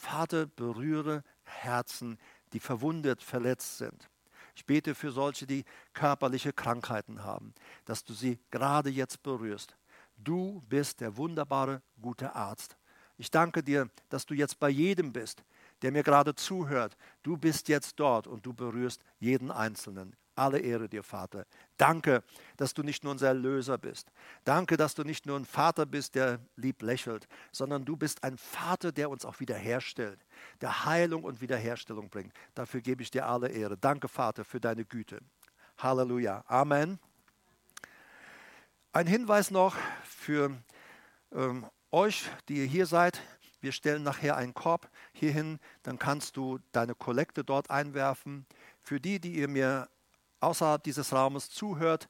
Vater, 0.04 0.48
berühre 0.48 1.24
Herzen, 1.44 2.20
die 2.52 2.60
verwundet, 2.60 3.24
verletzt 3.24 3.78
sind. 3.78 4.10
Ich 4.54 4.66
bete 4.66 4.96
für 4.96 5.12
solche, 5.12 5.48
die 5.48 5.64
körperliche 5.94 6.52
Krankheiten 6.52 7.24
haben, 7.24 7.54
dass 7.86 8.04
du 8.04 8.14
sie 8.14 8.38
gerade 8.52 8.90
jetzt 8.90 9.24
berührst. 9.24 9.78
Du 10.18 10.62
bist 10.68 11.00
der 11.00 11.16
wunderbare, 11.16 11.82
gute 12.02 12.36
Arzt. 12.36 12.76
Ich 13.18 13.32
danke 13.32 13.64
dir, 13.64 13.90
dass 14.10 14.26
du 14.26 14.34
jetzt 14.34 14.60
bei 14.60 14.70
jedem 14.70 15.14
bist, 15.14 15.42
der 15.82 15.94
mir 15.94 16.04
gerade 16.04 16.36
zuhört. 16.36 16.98
Du 17.24 17.38
bist 17.38 17.70
jetzt 17.70 17.98
dort 17.98 18.28
und 18.28 18.46
du 18.46 18.54
berührst 18.54 19.02
jeden 19.20 19.52
Einzelnen. 19.52 20.18
Alle 20.36 20.60
Ehre 20.60 20.90
dir, 20.90 21.04
Vater. 21.04 21.46
Danke, 21.78 22.24
dass 22.58 22.74
du 22.74 22.82
nicht 22.82 23.04
nur 23.04 23.12
unser 23.12 23.28
Erlöser 23.28 23.78
bist. 23.78 24.12
Danke, 24.44 24.78
dass 24.78 24.96
du 24.96 25.04
nicht 25.04 25.26
nur 25.26 25.38
ein 25.38 25.46
Vater 25.46 25.86
bist, 25.86 26.16
der 26.16 26.40
lieb 26.56 26.82
lächelt, 26.82 27.28
sondern 27.52 27.86
du 27.86 27.96
bist 27.96 28.24
ein 28.24 28.38
Vater, 28.38 28.92
der 28.92 29.10
uns 29.10 29.26
auch 29.26 29.40
wiederherstellt, 29.40 30.20
der 30.62 30.86
Heilung 30.86 31.24
und 31.24 31.42
Wiederherstellung 31.42 32.10
bringt. 32.10 32.34
Dafür 32.56 32.82
gebe 32.82 33.04
ich 33.04 33.12
dir 33.12 33.28
alle 33.28 33.50
Ehre. 33.50 33.78
Danke, 33.78 34.08
Vater, 34.08 34.44
für 34.44 34.60
deine 34.60 34.86
Güte. 34.86 35.20
Halleluja. 35.78 36.44
Amen. 36.48 37.00
Ein 38.92 39.08
Hinweis 39.08 39.52
noch 39.52 39.76
für 40.04 40.52
ähm, 41.32 41.66
euch, 41.92 42.30
die 42.48 42.58
ihr 42.58 42.66
hier 42.66 42.86
seid. 42.86 43.22
Wir 43.60 43.72
stellen 43.72 44.04
nachher 44.04 44.36
einen 44.36 44.54
Korb 44.54 44.90
hierhin, 45.14 45.58
dann 45.84 45.98
kannst 45.98 46.36
du 46.36 46.60
deine 46.74 46.96
Kollekte 46.96 47.44
dort 47.44 47.70
einwerfen. 47.70 48.46
Für 48.82 49.00
die, 49.00 49.20
die 49.20 49.36
ihr 49.36 49.48
mir 49.48 49.88
außerhalb 50.44 50.84
dieses 50.84 51.14
Raumes 51.14 51.50
zuhört, 51.50 52.10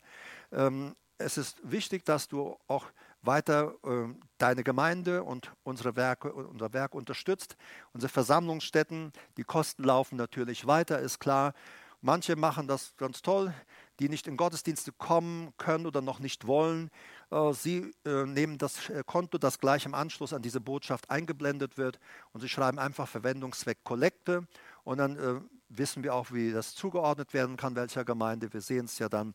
ähm, 0.51 0.95
es 1.17 1.37
ist 1.37 1.59
wichtig, 1.63 2.03
dass 2.05 2.27
du 2.27 2.57
auch 2.67 2.85
weiter 3.21 3.75
äh, 3.83 4.13
deine 4.37 4.63
Gemeinde 4.63 5.23
und 5.23 5.51
unsere 5.63 5.95
Werke, 5.95 6.33
unser 6.33 6.73
Werk 6.73 6.93
unterstützt. 6.93 7.55
Unsere 7.93 8.11
Versammlungsstätten, 8.11 9.13
die 9.37 9.43
Kosten 9.43 9.83
laufen 9.83 10.17
natürlich 10.17 10.67
weiter, 10.67 10.99
ist 10.99 11.19
klar. 11.19 11.53
Manche 12.01 12.35
machen 12.35 12.67
das 12.67 12.93
ganz 12.97 13.21
toll, 13.21 13.53
die 13.99 14.09
nicht 14.09 14.27
in 14.27 14.35
Gottesdienste 14.35 14.91
kommen 14.91 15.53
können 15.57 15.85
oder 15.85 16.01
noch 16.01 16.19
nicht 16.19 16.45
wollen. 16.45 16.89
Äh, 17.31 17.53
sie 17.53 17.93
äh, 18.05 18.25
nehmen 18.25 18.57
das 18.57 18.89
äh, 18.89 19.03
Konto, 19.05 19.37
das 19.37 19.57
gleich 19.59 19.85
im 19.85 19.93
Anschluss 19.93 20.33
an 20.33 20.41
diese 20.41 20.59
Botschaft 20.59 21.09
eingeblendet 21.09 21.77
wird 21.77 21.99
und 22.33 22.41
sie 22.41 22.49
schreiben 22.49 22.77
einfach 22.77 23.07
Verwendungszweck 23.07 23.85
Kollekte 23.85 24.45
und 24.83 24.97
dann 24.97 25.47
wissen 25.77 26.03
wir 26.03 26.13
auch, 26.13 26.31
wie 26.31 26.51
das 26.51 26.75
zugeordnet 26.75 27.33
werden 27.33 27.57
kann, 27.57 27.75
welcher 27.75 28.05
Gemeinde. 28.05 28.53
Wir 28.53 28.61
sehen 28.61 28.85
es 28.85 28.99
ja 28.99 29.09
dann. 29.09 29.33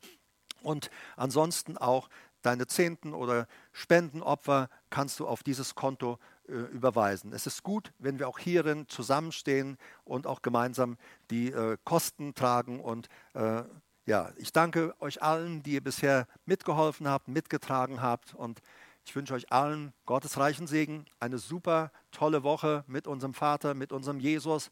Und 0.62 0.90
ansonsten 1.16 1.76
auch 1.76 2.08
deine 2.42 2.66
Zehnten 2.66 3.14
oder 3.14 3.46
Spendenopfer 3.72 4.68
kannst 4.90 5.20
du 5.20 5.26
auf 5.26 5.42
dieses 5.42 5.74
Konto 5.74 6.18
äh, 6.48 6.52
überweisen. 6.52 7.32
Es 7.32 7.46
ist 7.46 7.62
gut, 7.62 7.92
wenn 7.98 8.18
wir 8.18 8.28
auch 8.28 8.38
hierin 8.38 8.88
zusammenstehen 8.88 9.76
und 10.04 10.26
auch 10.26 10.42
gemeinsam 10.42 10.96
die 11.30 11.50
äh, 11.50 11.76
Kosten 11.84 12.34
tragen 12.34 12.80
und 12.80 13.08
äh, 13.34 13.64
ja, 14.06 14.32
ich 14.36 14.52
danke 14.52 14.94
euch 15.00 15.22
allen, 15.22 15.62
die 15.62 15.72
ihr 15.74 15.84
bisher 15.84 16.26
mitgeholfen 16.46 17.06
habt, 17.06 17.28
mitgetragen 17.28 18.00
habt 18.00 18.34
und 18.34 18.60
ich 19.04 19.14
wünsche 19.14 19.34
euch 19.34 19.52
allen 19.52 19.92
Gottes 20.06 20.38
reichen 20.38 20.66
Segen, 20.66 21.04
eine 21.20 21.38
super 21.38 21.92
tolle 22.10 22.42
Woche 22.42 22.84
mit 22.86 23.06
unserem 23.06 23.34
Vater, 23.34 23.74
mit 23.74 23.92
unserem 23.92 24.20
Jesus 24.20 24.70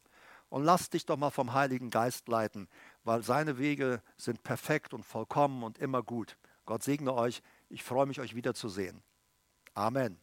und 0.49 0.63
lass 0.63 0.89
dich 0.89 1.05
doch 1.05 1.17
mal 1.17 1.29
vom 1.29 1.53
Heiligen 1.53 1.89
Geist 1.89 2.27
leiten, 2.27 2.67
weil 3.03 3.23
seine 3.23 3.57
Wege 3.57 4.01
sind 4.15 4.43
perfekt 4.43 4.93
und 4.93 5.03
vollkommen 5.05 5.63
und 5.63 5.77
immer 5.77 6.03
gut. 6.03 6.37
Gott 6.65 6.83
segne 6.83 7.13
euch. 7.13 7.41
Ich 7.69 7.83
freue 7.83 8.05
mich, 8.05 8.19
euch 8.19 8.35
wiederzusehen. 8.35 9.01
Amen. 9.73 10.19